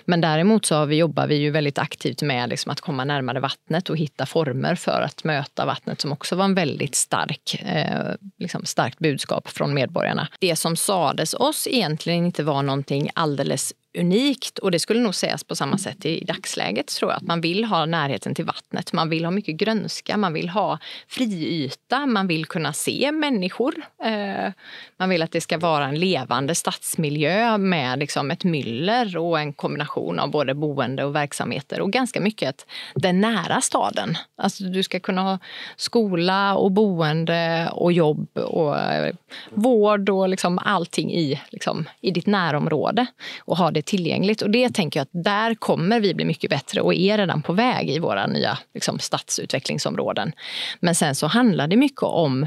Men 0.05 0.21
däremot 0.21 0.67
så 0.67 0.85
vi, 0.85 0.97
jobbar 0.97 1.27
vi 1.27 1.35
ju 1.35 1.51
väldigt 1.51 1.79
aktivt 1.79 2.23
med 2.23 2.49
liksom 2.49 2.73
att 2.73 2.81
komma 2.81 3.05
närmare 3.05 3.41
vattnet 3.41 3.91
och 3.91 3.97
hitta 3.97 4.27
former 4.27 4.75
för 4.75 5.03
att 5.03 5.25
möta 5.25 5.67
vattnet 5.67 6.01
som 6.01 6.13
också 6.13 6.37
var 6.37 6.45
en 6.45 6.55
väldigt 6.55 6.95
stark, 6.95 7.63
eh, 7.65 8.15
liksom 8.39 8.65
starkt 8.65 8.99
budskap 8.99 9.49
från 9.49 9.75
medborgarna. 9.75 10.29
Det 10.41 10.57
som 10.57 10.77
sades 10.77 11.35
oss 11.35 11.67
egentligen 11.71 12.27
inte 12.27 12.43
var 12.43 12.63
någonting 12.63 13.11
alldeles 13.15 13.73
unikt 13.97 14.59
och 14.59 14.71
det 14.71 14.79
skulle 14.79 15.01
nog 15.01 15.15
sägas 15.15 15.45
på 15.45 15.57
samma 15.57 15.79
sätt 15.79 16.07
i 16.07 16.25
dagsläget 16.25 16.87
tror 16.87 17.11
jag. 17.11 17.17
Att 17.17 17.27
man 17.27 17.41
vill 17.41 17.65
ha 17.65 17.87
närheten 17.87 18.35
till 18.35 18.45
vattnet, 18.45 18.93
man 18.93 19.09
vill 19.09 19.25
ha 19.25 19.31
mycket 19.31 19.57
grönska, 19.57 20.17
man 20.17 20.33
vill 20.33 20.49
ha 20.49 20.79
friyta, 21.09 22.07
man 22.07 22.27
vill 22.27 22.47
kunna 22.47 22.73
se 22.73 23.13
människor. 23.13 23.75
Eh, 24.05 24.53
man 24.97 25.09
vill 25.09 25.23
att 25.23 25.33
det 25.33 25.41
ska 25.41 25.59
vara 25.59 25.87
en 25.87 25.99
levande 25.99 26.55
stadsmiljö 26.55 27.59
med 27.59 27.99
liksom 27.99 28.31
ett 28.31 28.45
myller 28.45 29.17
och 29.17 29.41
en 29.41 29.53
kombination 29.53 30.19
av 30.19 30.31
både 30.31 30.55
boende 30.55 31.05
och 31.05 31.15
verksamheter 31.15 31.81
och 31.81 31.93
ganska 31.93 32.21
mycket 32.21 32.67
den 32.95 33.21
nära 33.21 33.61
staden. 33.61 34.17
Alltså 34.37 34.65
du 34.65 34.83
ska 34.83 35.01
kunna 35.01 35.23
ha 35.23 35.39
skola 35.77 36.57
och 36.57 36.73
boende 36.73 37.69
och 37.73 37.93
jobb 37.93 38.39
och 38.39 38.79
eh, 38.79 39.15
vård 39.51 40.09
och 40.09 40.29
liksom 40.29 40.59
allting 40.59 41.13
i, 41.13 41.41
liksom, 41.51 41.89
i 42.01 42.11
ditt 42.11 42.27
närområde 42.27 43.07
och 43.39 43.57
ha 43.57 43.71
det 43.71 43.83
tillgängligt. 43.87 44.43
Och 44.43 44.51
det 44.51 44.75
tänker 44.75 45.01
jag 45.01 45.03
att 45.05 45.25
där 45.25 45.55
kommer 45.55 46.01
vi 46.01 46.15
bli 46.15 46.25
mycket 46.25 46.51
bättre 46.51 46.81
och 46.81 46.95
är 46.95 47.19
redan 47.19 47.43
på 47.43 47.53
väg 47.53 47.91
i 47.91 47.99
våra 47.99 48.27
nya 48.27 48.59
liksom, 48.75 48.99
stadsutvecklingsområden. 48.99 50.33
Men 50.81 50.95
sen 50.95 51.15
så 51.15 51.27
handlar 51.27 51.67
det 51.67 51.77
mycket 51.77 52.03
om, 52.03 52.47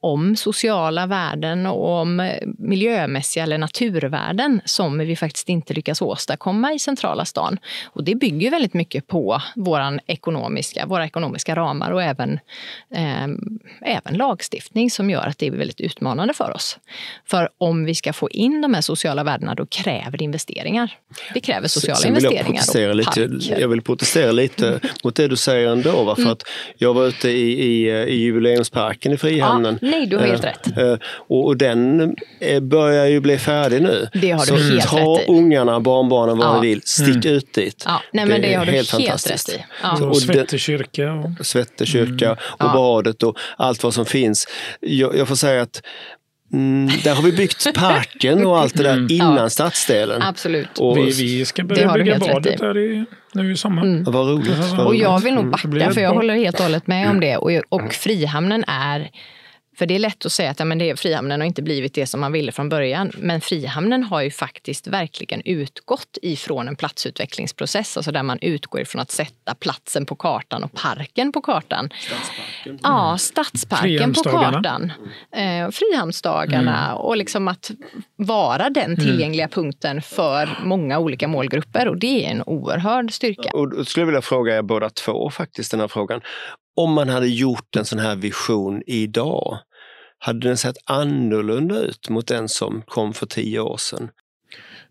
om 0.00 0.36
sociala 0.36 1.06
värden 1.06 1.66
och 1.66 1.88
om 1.88 2.32
miljömässiga 2.58 3.42
eller 3.42 3.58
naturvärden 3.58 4.60
som 4.64 4.98
vi 4.98 5.16
faktiskt 5.16 5.48
inte 5.48 5.74
lyckas 5.74 6.02
åstadkomma 6.02 6.72
i 6.72 6.78
centrala 6.78 7.24
stan. 7.24 7.58
Och 7.84 8.04
det 8.04 8.14
bygger 8.14 8.50
väldigt 8.50 8.74
mycket 8.74 9.06
på 9.06 9.42
våran 9.56 10.00
ekonomiska, 10.06 10.86
våra 10.86 11.04
ekonomiska 11.04 11.56
ramar 11.56 11.90
och 11.90 12.02
även, 12.02 12.32
eh, 12.94 13.24
även 13.80 14.14
lagstiftning 14.14 14.90
som 14.90 15.10
gör 15.10 15.26
att 15.26 15.38
det 15.38 15.46
är 15.46 15.50
väldigt 15.50 15.80
utmanande 15.80 16.34
för 16.34 16.52
oss. 16.54 16.78
För 17.24 17.48
om 17.58 17.84
vi 17.84 17.94
ska 17.94 18.12
få 18.12 18.30
in 18.30 18.60
de 18.60 18.74
här 18.74 18.80
sociala 18.80 19.24
värdena 19.24 19.54
då 19.54 19.66
kräver 19.66 20.18
det 20.18 20.24
investeringar. 20.24 20.90
Det 21.34 21.40
kräver 21.40 21.68
sociala 21.68 21.96
Sen 21.96 22.08
investeringar 22.08 22.62
jag 22.74 22.88
och 22.88 22.96
lite, 22.96 23.20
Jag 23.60 23.68
vill 23.68 23.82
protestera 23.82 24.32
lite 24.32 24.80
mot 25.04 25.16
det 25.16 25.28
du 25.28 25.36
säger 25.36 25.68
ändå. 25.68 26.04
Va? 26.04 26.14
För 26.14 26.22
mm. 26.22 26.32
att 26.32 26.42
jag 26.76 26.94
var 26.94 27.06
ute 27.06 27.28
i, 27.28 27.64
i, 27.64 27.90
i 27.90 28.14
jubileumsparken 28.14 29.12
i 29.12 29.16
Frihamnen 29.16 29.78
Nej, 29.90 30.06
du 30.06 30.16
har 30.16 30.26
helt 30.26 30.44
eh, 30.44 30.48
rätt. 30.48 30.78
Eh, 30.78 30.96
och 31.28 31.56
den 31.56 32.14
eh, 32.40 32.60
börjar 32.60 33.06
ju 33.06 33.20
bli 33.20 33.38
färdig 33.38 33.82
nu. 33.82 34.08
Det 34.12 34.30
har 34.30 34.40
du 34.40 34.46
Så 34.46 34.56
helt 34.56 34.88
ta 34.88 34.98
rätt 34.98 35.28
i. 35.28 35.32
ungarna, 35.32 35.80
barnbarnen, 35.80 36.38
vad 36.38 36.46
ja. 36.46 36.60
ni 36.60 36.68
vill. 36.68 36.82
Stick 36.84 37.24
mm. 37.24 37.36
ut 37.36 37.54
dit. 37.54 37.82
Ja. 37.86 38.02
Nej, 38.12 38.26
men 38.26 38.40
det, 38.40 38.48
det 38.48 38.54
har 38.54 38.66
du 38.66 38.72
helt, 38.72 38.92
helt 38.92 39.30
rätt 39.30 39.48
i. 39.48 39.64
Ja. 39.82 40.04
Och 40.06 40.16
Svette 40.16 40.58
kyrka. 40.58 41.34
Svette 41.40 41.86
kyrka 41.86 42.26
mm. 42.26 42.38
och 42.58 42.72
badet 42.72 43.22
och 43.22 43.36
allt 43.56 43.82
vad 43.84 43.94
som 43.94 44.06
finns. 44.06 44.46
Jag, 44.80 45.16
jag 45.16 45.28
får 45.28 45.36
säga 45.36 45.62
att 45.62 45.82
Mm, 46.52 46.88
där 47.04 47.14
har 47.14 47.22
vi 47.22 47.32
byggt 47.32 47.74
parken 47.74 48.46
och 48.46 48.58
allt 48.58 48.76
det 48.76 48.82
där 48.82 48.92
Mm. 48.92 49.06
innan 49.10 49.36
Ja. 49.36 49.50
stadsdelen. 49.50 50.22
Absolut. 50.22 50.78
Och, 50.78 50.96
Vi, 50.96 51.02
vi 51.02 51.44
ska 51.44 51.64
börja 51.64 51.92
bygga 51.92 52.12
helt 52.12 52.26
badet 52.32 52.54
i. 52.54 52.56
där 52.56 52.78
i, 52.78 53.04
nu 53.34 53.52
i 53.52 53.56
sommar. 53.56 53.82
Mm. 53.82 54.04
Vad 54.04 54.28
roligt. 54.28 54.48
Och 54.50 54.56
Vad 54.58 54.80
Och 54.80 54.86
roligt. 54.86 55.02
jag 55.02 55.20
vill 55.20 55.34
nog 55.34 55.44
Mm, 55.44 55.50
backa, 55.78 55.90
för 55.92 56.00
jag 56.00 56.14
håller 56.14 56.34
helt 56.34 56.56
och 56.56 56.62
hållet 56.62 56.86
med 56.86 57.10
om 57.10 57.20
det. 57.20 57.36
Och, 57.36 57.50
och 57.68 57.92
Frihamnen 57.94 58.64
är 58.66 59.10
för 59.78 59.86
det 59.86 59.94
är 59.94 59.98
lätt 59.98 60.26
att 60.26 60.32
säga 60.32 60.50
att 60.50 60.58
ja, 60.58 60.64
men 60.64 60.78
det 60.78 60.90
är, 60.90 60.96
Frihamnen 60.96 61.40
har 61.40 61.46
inte 61.46 61.62
blivit 61.62 61.94
det 61.94 62.06
som 62.06 62.20
man 62.20 62.32
ville 62.32 62.52
från 62.52 62.68
början. 62.68 63.12
Men 63.18 63.40
Frihamnen 63.40 64.02
har 64.02 64.22
ju 64.22 64.30
faktiskt 64.30 64.86
verkligen 64.86 65.42
utgått 65.44 66.18
ifrån 66.22 66.68
en 66.68 66.76
platsutvecklingsprocess. 66.76 67.96
Alltså 67.96 68.12
där 68.12 68.22
man 68.22 68.38
utgår 68.40 68.80
ifrån 68.80 69.02
att 69.02 69.10
sätta 69.10 69.54
platsen 69.54 70.06
på 70.06 70.16
kartan 70.16 70.64
och 70.64 70.72
parken 70.72 71.32
på 71.32 71.40
kartan. 71.40 71.90
Stadsparken. 71.92 72.78
Ja, 72.82 73.18
Stadsparken 73.18 74.12
på 74.12 74.22
kartan. 74.22 74.92
Eh, 75.36 75.70
Frihamnsdagarna 75.70 76.94
och 76.94 77.16
liksom 77.16 77.48
att 77.48 77.70
vara 78.16 78.70
den 78.70 78.96
tillgängliga 78.96 79.48
punkten 79.48 80.02
för 80.02 80.58
många 80.64 80.98
olika 80.98 81.28
målgrupper. 81.28 81.88
Och 81.88 81.96
det 81.96 82.26
är 82.26 82.30
en 82.30 82.42
oerhörd 82.42 83.12
styrka. 83.12 83.50
Och 83.52 83.70
då 83.70 83.84
skulle 83.84 84.02
jag 84.02 84.06
vilja 84.06 84.22
fråga 84.22 84.56
er 84.56 84.62
båda 84.62 84.90
två 84.90 85.30
faktiskt 85.30 85.70
den 85.70 85.80
här 85.80 85.88
frågan. 85.88 86.20
Om 86.76 86.92
man 86.92 87.08
hade 87.08 87.28
gjort 87.28 87.76
en 87.76 87.84
sån 87.84 87.98
här 87.98 88.16
vision 88.16 88.82
idag, 88.86 89.58
hade 90.26 90.48
den 90.48 90.56
sett 90.56 90.76
annorlunda 90.84 91.78
ut 91.78 92.08
mot 92.08 92.26
den 92.26 92.48
som 92.48 92.82
kom 92.86 93.14
för 93.14 93.26
tio 93.26 93.60
år 93.60 93.76
sedan? 93.76 94.08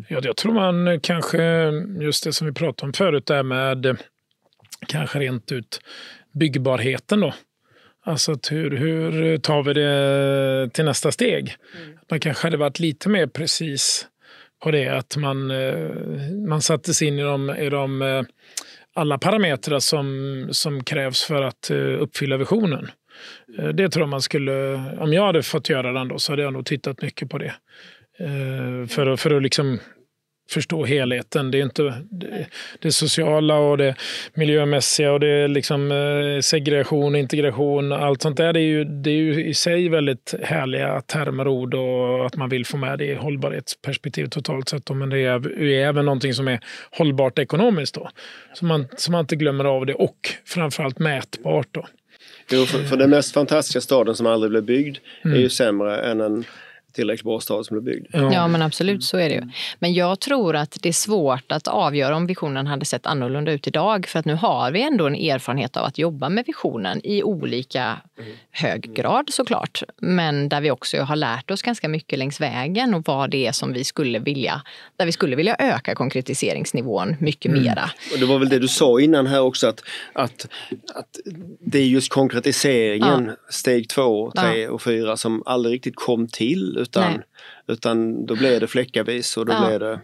Ja, 0.10 0.20
jag 0.24 0.38
tror 0.38 0.54
man 0.54 1.00
kanske, 1.00 1.72
just 2.02 2.24
det 2.24 2.34
som 2.34 2.48
vi 2.48 2.54
pratade 2.54 2.88
om 2.88 2.94
förut, 2.94 3.26
där 3.26 3.44
med 3.44 3.98
kanske 4.88 5.20
rent 5.20 5.52
ut 5.52 5.82
byggbarheten 6.34 7.20
då. 7.20 7.34
Alltså 8.06 8.32
att 8.32 8.52
hur, 8.52 8.78
hur 8.78 9.38
tar 9.38 9.64
vi 9.64 9.74
det 9.74 10.70
till 10.74 10.86
nästa 10.86 11.12
steg? 11.12 11.56
Man 12.10 12.20
kanske 12.20 12.48
hade 12.48 12.58
varit 12.58 12.80
lite 12.80 13.10
mer 13.10 13.28
precis 13.28 14.08
på 14.64 14.72
det, 14.72 14.88
att 14.88 15.18
man, 15.18 15.52
eh, 15.52 15.90
man 16.48 16.62
satte 16.62 16.94
sig 16.94 17.08
in 17.08 17.20
i 17.20 17.24
de, 17.24 17.50
i 17.50 17.70
de 17.70 18.02
eh, 18.02 18.24
alla 18.94 19.18
parametrar 19.18 19.80
som, 19.80 20.48
som 20.52 20.84
krävs 20.84 21.24
för 21.24 21.42
att 21.42 21.70
eh, 21.70 21.78
uppfylla 21.78 22.38
visionen. 22.38 22.90
Eh, 23.58 23.68
det 23.68 23.90
tror 23.90 24.02
jag 24.02 24.10
man 24.10 24.22
skulle, 24.22 24.82
om 25.00 25.14
jag 25.14 25.26
hade 25.26 25.44
fått 25.44 25.70
göra 25.70 25.92
den 25.92 26.08
då, 26.08 26.20
så 26.20 26.32
hade 26.32 26.42
jag 26.44 26.54
nog 26.54 26.66
tittat 26.66 27.02
mycket 27.02 27.30
på 27.30 27.38
det. 27.38 27.54
Eh, 28.20 28.88
för, 28.88 29.08
att- 29.08 29.20
för 29.22 29.36
att 29.36 29.44
liksom 29.44 29.80
förstå 30.50 30.86
helheten. 30.86 31.52
Det 31.52 31.58
är 31.58 31.64
inte 31.64 31.84
det, 32.10 32.48
det 32.80 32.92
sociala 32.92 33.56
och 33.58 33.78
det 33.78 33.96
miljömässiga 34.34 35.12
och 35.14 35.20
det 35.20 35.28
är 35.28 35.48
liksom 35.48 35.90
segregation 35.90 36.42
segregation, 36.42 37.16
integration, 37.16 37.92
allt 37.92 38.22
sånt 38.22 38.38
där. 38.38 38.54
Det 38.54 38.60
är, 38.60 38.64
ju, 38.64 38.84
det 38.84 39.10
är 39.10 39.14
ju 39.16 39.46
i 39.46 39.54
sig 39.54 39.90
väldigt 39.90 40.34
härliga 40.44 41.02
termer, 41.02 41.48
och 41.48 41.54
ord 41.54 41.74
och 41.74 42.26
att 42.26 42.36
man 42.36 42.50
vill 42.50 42.66
få 42.66 42.78
med 42.78 43.00
det 43.00 43.06
i 43.06 43.16
hållbarhetsperspektiv 43.16 44.26
totalt 44.26 44.70
sett. 44.70 44.90
Men 44.90 45.10
det 45.10 45.20
är, 45.20 45.60
ju 45.62 45.82
även 45.82 46.06
någonting 46.06 46.34
som 46.34 46.48
är 46.48 46.60
hållbart 46.92 47.40
ekonomiskt 47.40 47.96
då. 47.96 48.10
Så 48.54 48.66
man, 48.66 48.88
så 48.98 49.12
man 49.12 49.20
inte 49.20 49.36
glömmer 49.36 49.66
av 49.66 49.86
det 49.86 49.94
och 49.94 50.18
framförallt 50.46 51.00
mätbart 51.00 51.68
då. 51.72 51.86
Jo, 52.50 52.66
för, 52.66 52.84
för 52.84 52.98
den 52.98 53.10
mest 53.10 53.34
fantastiska 53.34 53.82
staden 53.82 54.16
som 54.16 54.26
aldrig 54.28 54.50
blev 54.50 54.64
byggd 54.64 54.98
är 55.22 55.28
Mm. 55.28 55.40
ju 55.42 55.50
sämre 55.50 56.02
än 56.02 56.22
en 56.22 56.46
tillräckligt 56.96 57.26
bra 57.26 57.40
stad 57.40 57.66
som 57.66 57.74
blev 57.74 57.84
byggd. 57.84 58.08
Ja, 58.12 58.48
men 58.48 58.62
absolut 58.62 59.04
så 59.04 59.18
är 59.18 59.30
det 59.30 59.36
ju. 59.36 59.42
Men 59.80 59.94
jag 59.94 60.20
tror 60.20 60.56
att 60.56 60.78
det 60.82 60.90
är 60.90 60.94
svårt 60.94 61.52
att 61.52 61.68
avgöra 61.68 62.16
om 62.16 62.28
visionen 62.28 62.68
hade 62.68 62.86
sett 62.86 63.06
annorlunda 63.06 63.52
ut 63.52 63.68
idag. 63.68 64.08
För 64.08 64.20
att 64.20 64.26
nu 64.26 64.34
har 64.34 64.72
vi 64.72 64.82
ändå 64.82 65.08
en 65.08 65.16
erfarenhet 65.16 65.78
av 65.78 65.86
att 65.86 65.98
jobba 65.98 66.30
med 66.30 66.44
visionen 66.48 67.02
i 67.04 67.24
olika 67.24 67.98
hög 68.52 68.94
grad 68.94 69.30
såklart. 69.30 69.84
Men 69.98 70.50
där 70.50 70.62
vi 70.62 70.72
också 70.72 70.98
har 71.02 71.16
lärt 71.16 71.52
oss 71.52 71.62
ganska 71.62 71.90
mycket 71.90 72.20
längs 72.20 72.42
vägen 72.42 72.94
och 72.94 73.04
vad 73.06 73.30
det 73.30 73.48
är 73.48 73.52
som 73.52 73.74
vi 73.74 73.84
skulle 73.84 74.20
vilja, 74.20 74.62
där 74.96 75.06
vi 75.06 75.12
skulle 75.12 75.36
vilja 75.36 75.56
öka 75.60 75.96
konkretiseringsnivån 75.96 77.16
mycket 77.20 77.52
mera. 77.52 77.90
Och 78.14 78.20
det 78.20 78.26
var 78.26 78.40
väl 78.40 78.50
det 78.50 78.60
du 78.60 78.68
sa 78.68 79.00
innan 79.00 79.28
här 79.28 79.42
också 79.42 79.68
att, 79.68 79.84
att, 80.14 80.48
att 80.96 81.20
det 81.60 81.80
är 81.80 81.86
just 81.86 82.12
konkretiseringen, 82.12 83.32
steg 83.50 83.90
två, 83.90 84.32
tre 84.32 84.68
och 84.68 84.82
fyra 84.82 85.18
som 85.18 85.44
aldrig 85.46 85.74
riktigt 85.76 85.96
kom 85.96 86.28
till 86.28 86.85
utan, 86.86 87.12
Nej. 87.12 87.22
utan 87.68 88.26
då 88.26 88.36
blev 88.36 88.60
det 88.60 88.68
fläckavis 88.68 89.38
och 89.38 89.46
då 89.46 89.54
Ja. 89.54 89.68
blev 89.68 89.80
det 89.80 90.00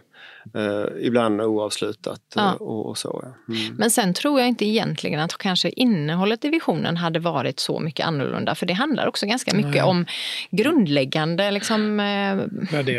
eh, 0.54 1.06
ibland 1.06 1.40
oavslutat 1.40 2.36
eh, 2.36 2.42
Ja. 2.42 2.52
och, 2.52 2.86
och 2.86 2.98
så. 2.98 3.20
Ja. 3.22 3.54
Mm. 3.54 3.76
Men 3.76 3.90
sen 3.90 4.14
tror 4.14 4.40
jag 4.40 4.48
inte 4.48 4.64
egentligen 4.64 5.20
att 5.20 5.38
kanske 5.38 5.70
innehållet 5.70 6.44
i 6.44 6.48
visionen 6.48 6.96
hade 6.96 7.18
varit 7.18 7.60
så 7.60 7.80
mycket 7.80 8.06
annorlunda. 8.06 8.54
För 8.54 8.66
det 8.66 8.72
handlar 8.72 9.06
också 9.06 9.26
ganska 9.26 9.54
mycket 9.54 9.70
Nej. 9.70 9.82
om 9.82 10.06
grundläggande 10.50 11.50
liksom, 11.50 12.00
eh, 12.00 12.36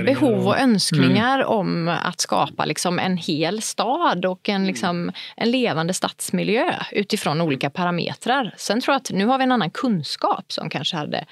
behov 0.03 0.47
och 0.47 0.59
önskningar 0.59 1.43
om 1.43 1.87
att 2.03 2.21
skapa 2.21 2.65
liksom, 2.65 2.99
en 2.99 3.17
hel 3.17 3.61
stad 3.61 4.25
och 4.25 4.49
en, 4.49 4.67
liksom, 4.67 5.11
en 5.35 5.51
levande 5.51 5.93
stadsmiljö 5.93 6.73
utifrån 6.91 7.41
olika 7.41 7.69
parametrar. 7.69 8.53
Sen 8.57 8.81
tror 8.81 8.93
jag 8.93 8.99
att 8.99 9.11
nu 9.11 9.25
har 9.25 9.37
vi 9.37 9.43
en 9.43 9.51
annan 9.51 9.71
kunskap 9.71 10.51
som 10.51 10.69
kanske 10.69 10.95
hade 10.95 11.25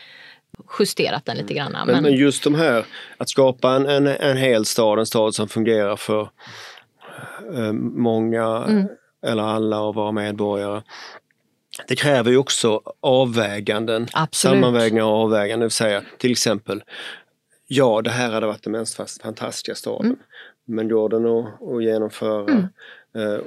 justerat 0.80 1.26
den 1.26 1.38
lite 1.38 1.54
grann. 1.54 1.72
Men, 1.86 2.04
men 2.04 2.14
just 2.14 2.44
de 2.44 2.56
här, 2.56 2.86
att 3.18 3.30
skapa 3.30 3.72
en, 3.72 3.86
en, 3.86 4.08
en 4.08 4.38
hel 4.38 4.66
stad, 4.66 5.00
en 5.00 5.06
stad 5.06 5.36
som 5.36 5.48
fungerar 5.48 5.96
för 5.96 6.30
eh, 7.56 7.74
många 7.74 8.64
Mm. 8.68 8.88
eller 9.26 9.44
alla 9.44 9.80
av 9.80 9.96
våra 9.96 10.12
medborgare. 10.12 10.82
Det 11.88 11.96
kräver 11.96 12.32
ju 12.32 12.38
också 12.38 12.82
avväganden, 13.00 14.08
Absolut. 14.14 14.56
sammanvägningar 14.56 15.06
och 15.06 15.12
avväganden. 15.12 15.60
Det 15.60 15.66
vill 15.66 15.72
säga 15.72 16.02
till 16.18 16.32
exempel, 16.32 16.84
ja 17.68 18.02
det 18.02 18.10
här 18.10 18.32
hade 18.32 18.48
varit 18.48 18.64
den 18.64 18.72
mest 18.72 19.22
fantastiska 19.22 19.76
staden. 19.76 20.06
Mm. 20.06 20.20
Men 20.68 20.90
går 20.90 21.10
den 21.10 21.26
att, 21.26 21.46
att 21.76 21.84
genomföra? 21.84 22.52
Eh, 22.52 22.64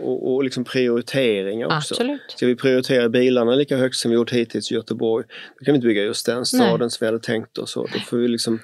och, 0.01 0.35
och 0.35 0.45
liksom 0.45 0.65
prioriteringar 0.65 1.67
också. 1.67 1.95
Absolut. 1.95 2.21
Ska 2.29 2.47
vi 2.47 2.57
prioritera 2.57 3.09
bilarna 3.09 3.55
lika 3.55 3.77
högt 3.77 3.97
som 3.97 4.11
vi 4.11 4.15
gjort 4.15 4.33
hittills 4.33 4.73
i 4.73 4.75
Göteborg, 4.75 5.27
då 5.59 5.65
kan 5.65 5.73
vi 5.73 5.77
inte 5.77 5.87
bygga 5.87 6.03
just 6.03 6.27
den 6.27 6.47
staden 6.47 6.79
Nej. 6.81 6.91
som 6.91 6.97
vi 7.01 7.07
hade 7.07 7.19
tänkt 7.19 7.59
oss. 7.59 7.75
Då 7.75 7.87
får 8.07 8.17
vi 8.17 8.29
liksom 8.29 8.61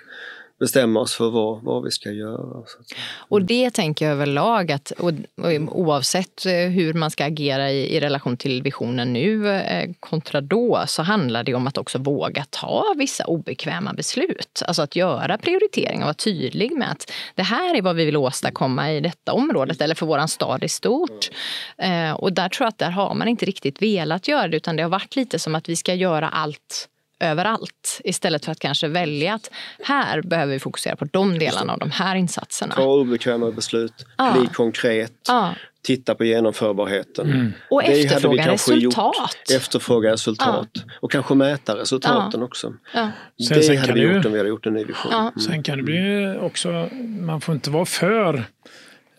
bestämma 0.61 1.01
oss 1.01 1.15
för 1.15 1.31
vad, 1.31 1.63
vad 1.63 1.85
vi 1.85 1.91
ska 1.91 2.11
göra. 2.11 2.65
Så 2.67 2.81
att. 2.81 2.87
Och 3.29 3.43
det 3.43 3.71
tänker 3.71 4.05
jag 4.05 4.13
överlag 4.13 4.73
att 4.73 4.91
och, 4.91 5.13
och 5.37 5.81
oavsett 5.81 6.47
eh, 6.47 6.53
hur 6.53 6.95
man 6.95 7.11
ska 7.11 7.25
agera 7.25 7.71
i, 7.71 7.97
i 7.97 8.01
relation 8.01 8.37
till 8.37 8.63
visionen 8.63 9.13
nu 9.13 9.49
eh, 9.49 9.91
kontra 10.01 10.41
då 10.41 10.85
så 10.87 11.03
handlar 11.03 11.45
det 11.45 11.55
om 11.55 11.67
att 11.67 11.79
också 11.79 11.99
våga 11.99 12.45
ta 12.51 12.95
vissa 12.97 13.25
obekväma 13.25 13.93
beslut. 13.93 14.63
Alltså 14.67 14.83
att 14.83 14.97
göra 14.97 15.39
prioriteringar 15.39 16.03
och 16.03 16.07
vara 16.07 16.15
tydlig 16.15 16.73
med 16.73 16.91
att 16.91 17.13
det 17.35 17.43
här 17.43 17.77
är 17.77 17.83
vad 17.83 17.97
vi 17.97 18.05
vill 18.05 18.17
åstadkomma 18.17 18.93
i 18.93 19.01
detta 19.01 19.33
området 19.33 19.81
eller 19.81 19.95
för 19.95 20.07
våran 20.07 20.29
stad 20.29 20.65
i 20.65 20.69
stort. 20.69 21.31
Eh, 21.79 22.13
och 22.13 22.33
där 22.33 22.49
tror 22.49 22.65
jag 22.65 22.69
att 22.69 22.79
där 22.79 22.91
har 22.91 23.15
man 23.15 23.29
inte 23.29 23.47
riktigt 23.47 23.83
velat 23.83 24.29
göra 24.29 24.49
det 24.49 24.57
utan 24.57 24.77
det 24.77 24.83
har 24.83 24.91
varit 24.91 25.17
lite 25.17 25.39
som 25.39 25.55
att 25.55 25.69
vi 25.69 25.77
ska 25.77 25.95
göra 25.95 26.29
allt 26.29 26.89
överallt 27.21 28.01
istället 28.05 28.45
för 28.45 28.53
att 28.53 28.59
kanske 28.59 28.89
välja 28.89 29.35
att 29.35 29.51
här 29.83 30.23
behöver 30.23 30.53
vi 30.53 30.59
fokusera 30.61 30.97
på 30.97 31.05
de 31.05 31.39
delarna 31.39 31.73
av 31.73 31.79
de 31.79 31.91
här 31.91 32.17
insatserna. 32.17 32.75
Ta 32.75 32.83
obekväma 32.85 33.51
beslut, 33.51 34.07
Ja. 34.19 34.33
bli 34.39 34.47
konkret, 34.47 35.13
Ja. 35.29 35.55
titta 35.83 36.15
på 36.15 36.25
genomförbarheten. 36.25 37.53
Och 37.71 37.81
Det 37.83 37.87
hade 37.87 37.97
vi 37.99 38.05
efterfråga 38.05 38.43
gjort. 38.45 38.53
resultat. 38.53 39.51
Efterfråga 39.55 40.13
resultat 40.13 40.69
och 41.01 41.11
kanske 41.13 41.35
mäta 41.35 41.77
resultaten 41.77 42.43
också. 42.43 42.73
Ja. 42.95 43.11
Sen- 43.49 43.57
det 43.59 43.63
sen 43.63 43.77
hade 43.77 43.87
kan 43.87 43.95
vi 43.95 44.01
det 44.07 44.15
gjort 44.15 44.25
om 44.27 44.33
vi 44.33 44.39
hade 44.39 44.49
gjort 44.51 44.67
en 44.67 44.73
ny 44.75 44.85
vision. 44.85 45.13
Ja. 45.13 45.33
Sen 45.47 45.63
kan 45.63 45.77
det 45.77 45.83
bli 45.85 46.37
också, 46.41 46.89
man 47.21 47.41
får 47.41 47.55
inte 47.55 47.71
vara 47.71 47.87
för 47.87 48.45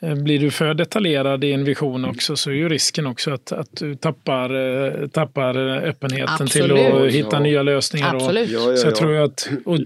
blir 0.02 0.40
du 0.40 0.52
för 0.52 0.74
detaljerad 0.74 1.44
i 1.44 1.52
en 1.52 1.64
vision 1.64 2.06
också 2.06 2.36
så 2.36 2.50
är 2.50 2.54
ju 2.54 2.70
risken 2.70 3.08
också 3.08 3.32
att, 3.32 3.52
att 3.52 3.76
du 3.76 3.96
tappar, 3.96 4.50
eh, 5.02 5.08
tappar 5.08 5.58
öppenheten 5.88 6.48
till 6.48 6.72
Absolut. 6.72 6.94
att 6.94 7.12
hitta 7.12 7.36
Ja. 7.36 7.40
nya 7.40 7.64
lösningar. 7.64 8.16
Och, 8.16 8.22
Absolut. 8.22 8.50
Ja, 8.50 8.60
ja, 8.70 8.76
så 8.76 8.88
jag 8.88 8.92
ja. 8.92 8.96
tror 8.96 9.16
att, 9.16 9.50
och, 9.66 9.78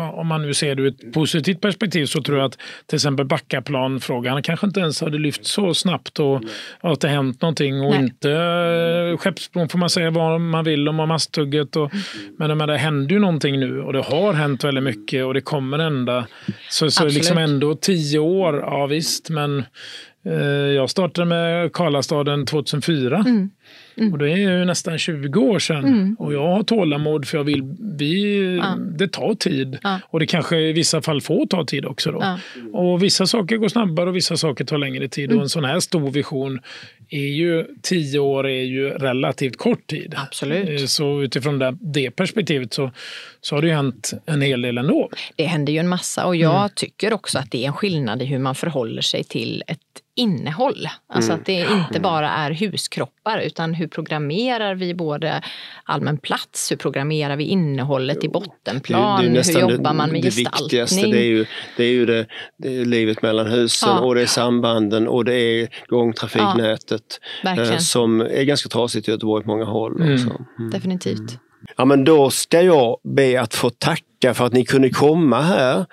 om 0.00 0.26
man 0.26 0.42
nu 0.42 0.54
ser 0.54 0.74
det 0.74 0.82
ur 0.82 0.88
ett 0.88 1.12
positivt 1.12 1.60
perspektiv 1.60 2.06
så 2.06 2.22
tror 2.22 2.38
jag 2.38 2.46
att 2.46 2.58
till 2.86 2.96
exempel 2.96 3.26
Backaplanfrågan 3.26 4.42
kanske 4.42 4.66
inte 4.66 4.80
ens 4.80 5.00
hade 5.00 5.18
lyft 5.18 5.46
så 5.46 5.74
snabbt 5.74 6.18
och 6.18 6.42
att 6.80 7.00
det 7.00 7.08
hänt 7.08 7.42
någonting 7.42 7.80
och 7.80 7.90
Nej. 7.90 8.00
inte 8.00 8.32
eh, 8.32 9.18
Skeppsbron 9.18 9.68
får 9.68 9.78
man 9.78 9.90
säga 9.90 10.10
vad 10.10 10.40
man 10.40 10.64
vill 10.64 10.88
om 10.88 10.96
Masthugget. 10.96 11.76
Och, 11.76 11.92
men, 12.38 12.48
menar, 12.48 12.66
det 12.66 12.78
händer 12.78 13.14
ju 13.14 13.20
någonting 13.20 13.60
nu 13.60 13.80
och 13.80 13.92
det 13.92 14.02
har 14.02 14.32
hänt 14.32 14.64
väldigt 14.64 14.84
mycket 14.84 15.24
och 15.24 15.34
det 15.34 15.40
kommer 15.40 15.78
hända. 15.78 16.26
Så, 16.46 16.54
så 16.70 16.84
Absolut. 16.86 17.14
liksom 17.14 17.38
ändå 17.38 17.74
tio 17.74 18.18
år, 18.18 18.56
ja 18.56 18.86
visst 18.86 19.30
men 19.30 19.64
eh, 20.26 20.34
jag 20.76 20.90
startade 20.90 21.24
med 21.24 21.72
Karlastaden 21.72 22.46
2004. 22.46 23.16
Mm. 23.16 23.50
Och 24.12 24.18
det 24.18 24.30
är 24.30 24.36
ju 24.36 24.64
nästan 24.64 24.98
20 24.98 25.40
år 25.40 25.58
sedan. 25.58 25.84
Mm. 25.84 26.16
Och 26.18 26.34
jag 26.34 26.46
har 26.46 26.62
tålamod 26.62 27.28
för 27.28 27.38
jag 27.38 27.44
vill, 27.44 27.62
vi, 27.98 28.56
ja. 28.56 28.76
det 28.98 29.08
tar 29.08 29.34
tid. 29.34 29.78
Ja. 29.82 30.00
Och 30.10 30.20
det 30.20 30.26
kanske 30.26 30.58
i 30.58 30.72
vissa 30.72 31.02
fall 31.02 31.20
får 31.20 31.46
ta 31.46 31.64
tid 31.64 31.86
också. 31.86 32.12
Då. 32.12 32.18
Ja. 32.20 32.38
Och 32.72 33.02
vissa 33.02 33.26
saker 33.26 33.56
går 33.56 33.68
snabbare 33.68 34.08
och 34.08 34.16
vissa 34.16 34.36
saker 34.36 34.64
tar 34.64 34.78
längre 34.78 35.08
tid. 35.08 35.24
Mm. 35.24 35.36
Och 35.36 35.42
en 35.42 35.48
sån 35.48 35.64
här 35.64 35.80
stor 35.80 36.10
vision 36.10 36.60
är 37.08 37.26
ju, 37.26 37.66
tio 37.82 38.18
år 38.18 38.48
är 38.48 38.62
ju 38.62 38.90
relativt 38.90 39.56
kort 39.56 39.86
tid. 39.86 40.14
Absolut. 40.16 40.80
Eh, 40.80 40.86
så 40.86 41.22
utifrån 41.22 41.58
det, 41.58 41.76
det 41.80 42.10
perspektivet 42.10 42.74
så, 42.74 42.90
så 43.40 43.54
har 43.54 43.62
det 43.62 43.68
ju 43.68 43.74
hänt 43.74 44.12
en 44.26 44.42
hel 44.42 44.62
del 44.62 44.78
ändå. 44.78 45.10
Det 45.36 45.44
händer 45.44 45.72
ju 45.72 45.78
en 45.78 45.88
massa 45.88 46.26
och 46.26 46.36
jag 46.36 46.58
mm. 46.58 46.70
tycker 46.74 47.12
också 47.12 47.38
att 47.38 47.50
det 47.50 47.64
är 47.64 47.66
en 47.66 47.72
skillnad 47.72 48.22
i 48.22 48.24
hur 48.24 48.38
man 48.38 48.54
förhåller 48.54 49.02
sig 49.02 49.24
till 49.24 49.62
ett 49.66 49.78
innehåll. 50.16 50.88
Alltså 51.08 51.30
mm. 51.30 51.40
att 51.40 51.46
det 51.46 51.66
inte 51.72 52.00
bara 52.00 52.30
är 52.30 52.50
huskroppar 52.50 53.38
utan 53.38 53.74
hur 53.74 53.88
programmerar 53.88 54.74
vi 54.74 54.94
både 54.94 55.42
allmän 55.84 56.18
plats, 56.18 56.72
hur 56.72 56.76
programmerar 56.76 57.36
vi 57.36 57.44
innehållet 57.44 58.24
i 58.24 58.28
bottenplan, 58.28 59.24
det, 59.24 59.42
det 59.42 59.54
hur 59.54 59.60
jobbar 59.60 59.94
man 59.94 60.10
med 60.10 60.22
det 60.22 60.30
gestaltning? 60.30 60.64
Viktigaste, 60.64 61.06
det 61.06 61.18
är 61.18 61.24
ju, 61.24 61.46
det 61.76 61.84
är 61.84 61.90
ju 61.90 62.06
det, 62.06 62.26
det 62.58 62.76
är 62.76 62.84
livet 62.84 63.22
mellan 63.22 63.46
husen 63.46 63.88
ja. 63.88 64.00
och 64.00 64.14
det 64.14 64.22
är 64.22 64.26
sambanden 64.26 65.08
och 65.08 65.24
det 65.24 65.34
är 65.34 65.68
gångtrafiknätet 65.86 67.20
ja, 67.42 67.62
eh, 67.62 67.78
som 67.78 68.20
är 68.20 68.42
ganska 68.42 68.68
trasigt 68.68 69.08
i 69.08 69.10
Göteborg 69.10 69.44
på 69.44 69.50
många 69.50 69.64
håll. 69.64 70.02
Mm. 70.02 70.12
Mm. 70.58 70.70
Definitivt. 70.70 71.38
Ja 71.76 71.84
men 71.84 72.04
då 72.04 72.30
ska 72.30 72.62
jag 72.62 72.96
be 73.04 73.40
att 73.40 73.54
få 73.54 73.70
tacka 73.70 74.11
för 74.30 74.46
att 74.46 74.52
ni 74.52 74.64
kunde 74.64 74.90
komma 74.90 75.40
här. 75.40 75.86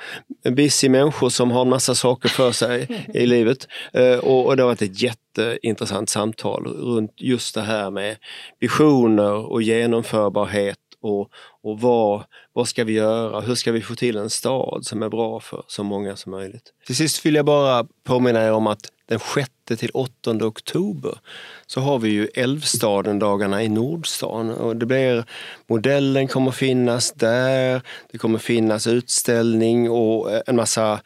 Busy 0.49 0.89
människor 0.89 1.29
som 1.29 1.51
har 1.51 1.61
en 1.61 1.69
massa 1.69 1.95
saker 1.95 2.29
för 2.29 2.51
sig 2.51 3.05
i 3.13 3.25
livet. 3.25 3.67
Eh, 3.93 4.17
och, 4.17 4.55
det 4.55 4.63
har 4.63 4.67
varit 4.67 4.81
ett 4.81 5.01
jätteintressant 5.01 6.09
samtal 6.09 6.67
runt 6.67 7.11
just 7.17 7.55
det 7.55 7.61
här 7.61 7.91
med 7.91 8.17
visioner 8.59 9.51
och 9.51 9.61
genomförbarhet 9.61 10.77
och, 11.01 11.29
och 11.63 11.79
vad, 11.79 12.23
vad 12.53 12.67
ska 12.67 12.83
vi 12.83 12.93
göra? 12.93 13.41
Hur 13.41 13.55
ska 13.55 13.71
vi 13.71 13.81
få 13.81 13.95
till 13.95 14.17
en 14.17 14.29
stad 14.29 14.85
som 14.85 15.03
är 15.03 15.09
bra 15.09 15.39
för 15.39 15.63
så 15.67 15.83
många 15.83 16.15
som 16.15 16.31
möjligt? 16.31 16.73
Till 16.85 16.95
sist 16.95 17.25
vill 17.25 17.35
jag 17.35 17.45
bara 17.45 17.85
påminna 18.03 18.43
er 18.43 18.51
om 18.51 18.67
att 18.67 18.81
den 19.09 19.19
6 19.19 19.49
till 19.75 19.91
8 19.93 20.31
oktober 20.31 21.19
så 21.67 21.81
har 21.81 21.99
vi 21.99 22.09
ju 22.09 22.27
Älvstaden-dagarna 22.33 23.63
i 23.63 23.69
Nordstan. 23.69 24.49
Och 24.49 24.75
det 24.75 24.85
blir, 24.85 25.25
modellen 25.67 26.27
kommer 26.27 26.51
finnas 26.51 27.11
där, 27.11 27.81
det 28.11 28.17
kommer 28.17 28.39
finnas 28.39 28.87
utställning 28.87 29.89
och 29.89 30.31
eh, 30.31 30.41
en 30.47 30.55
massa 30.55 31.01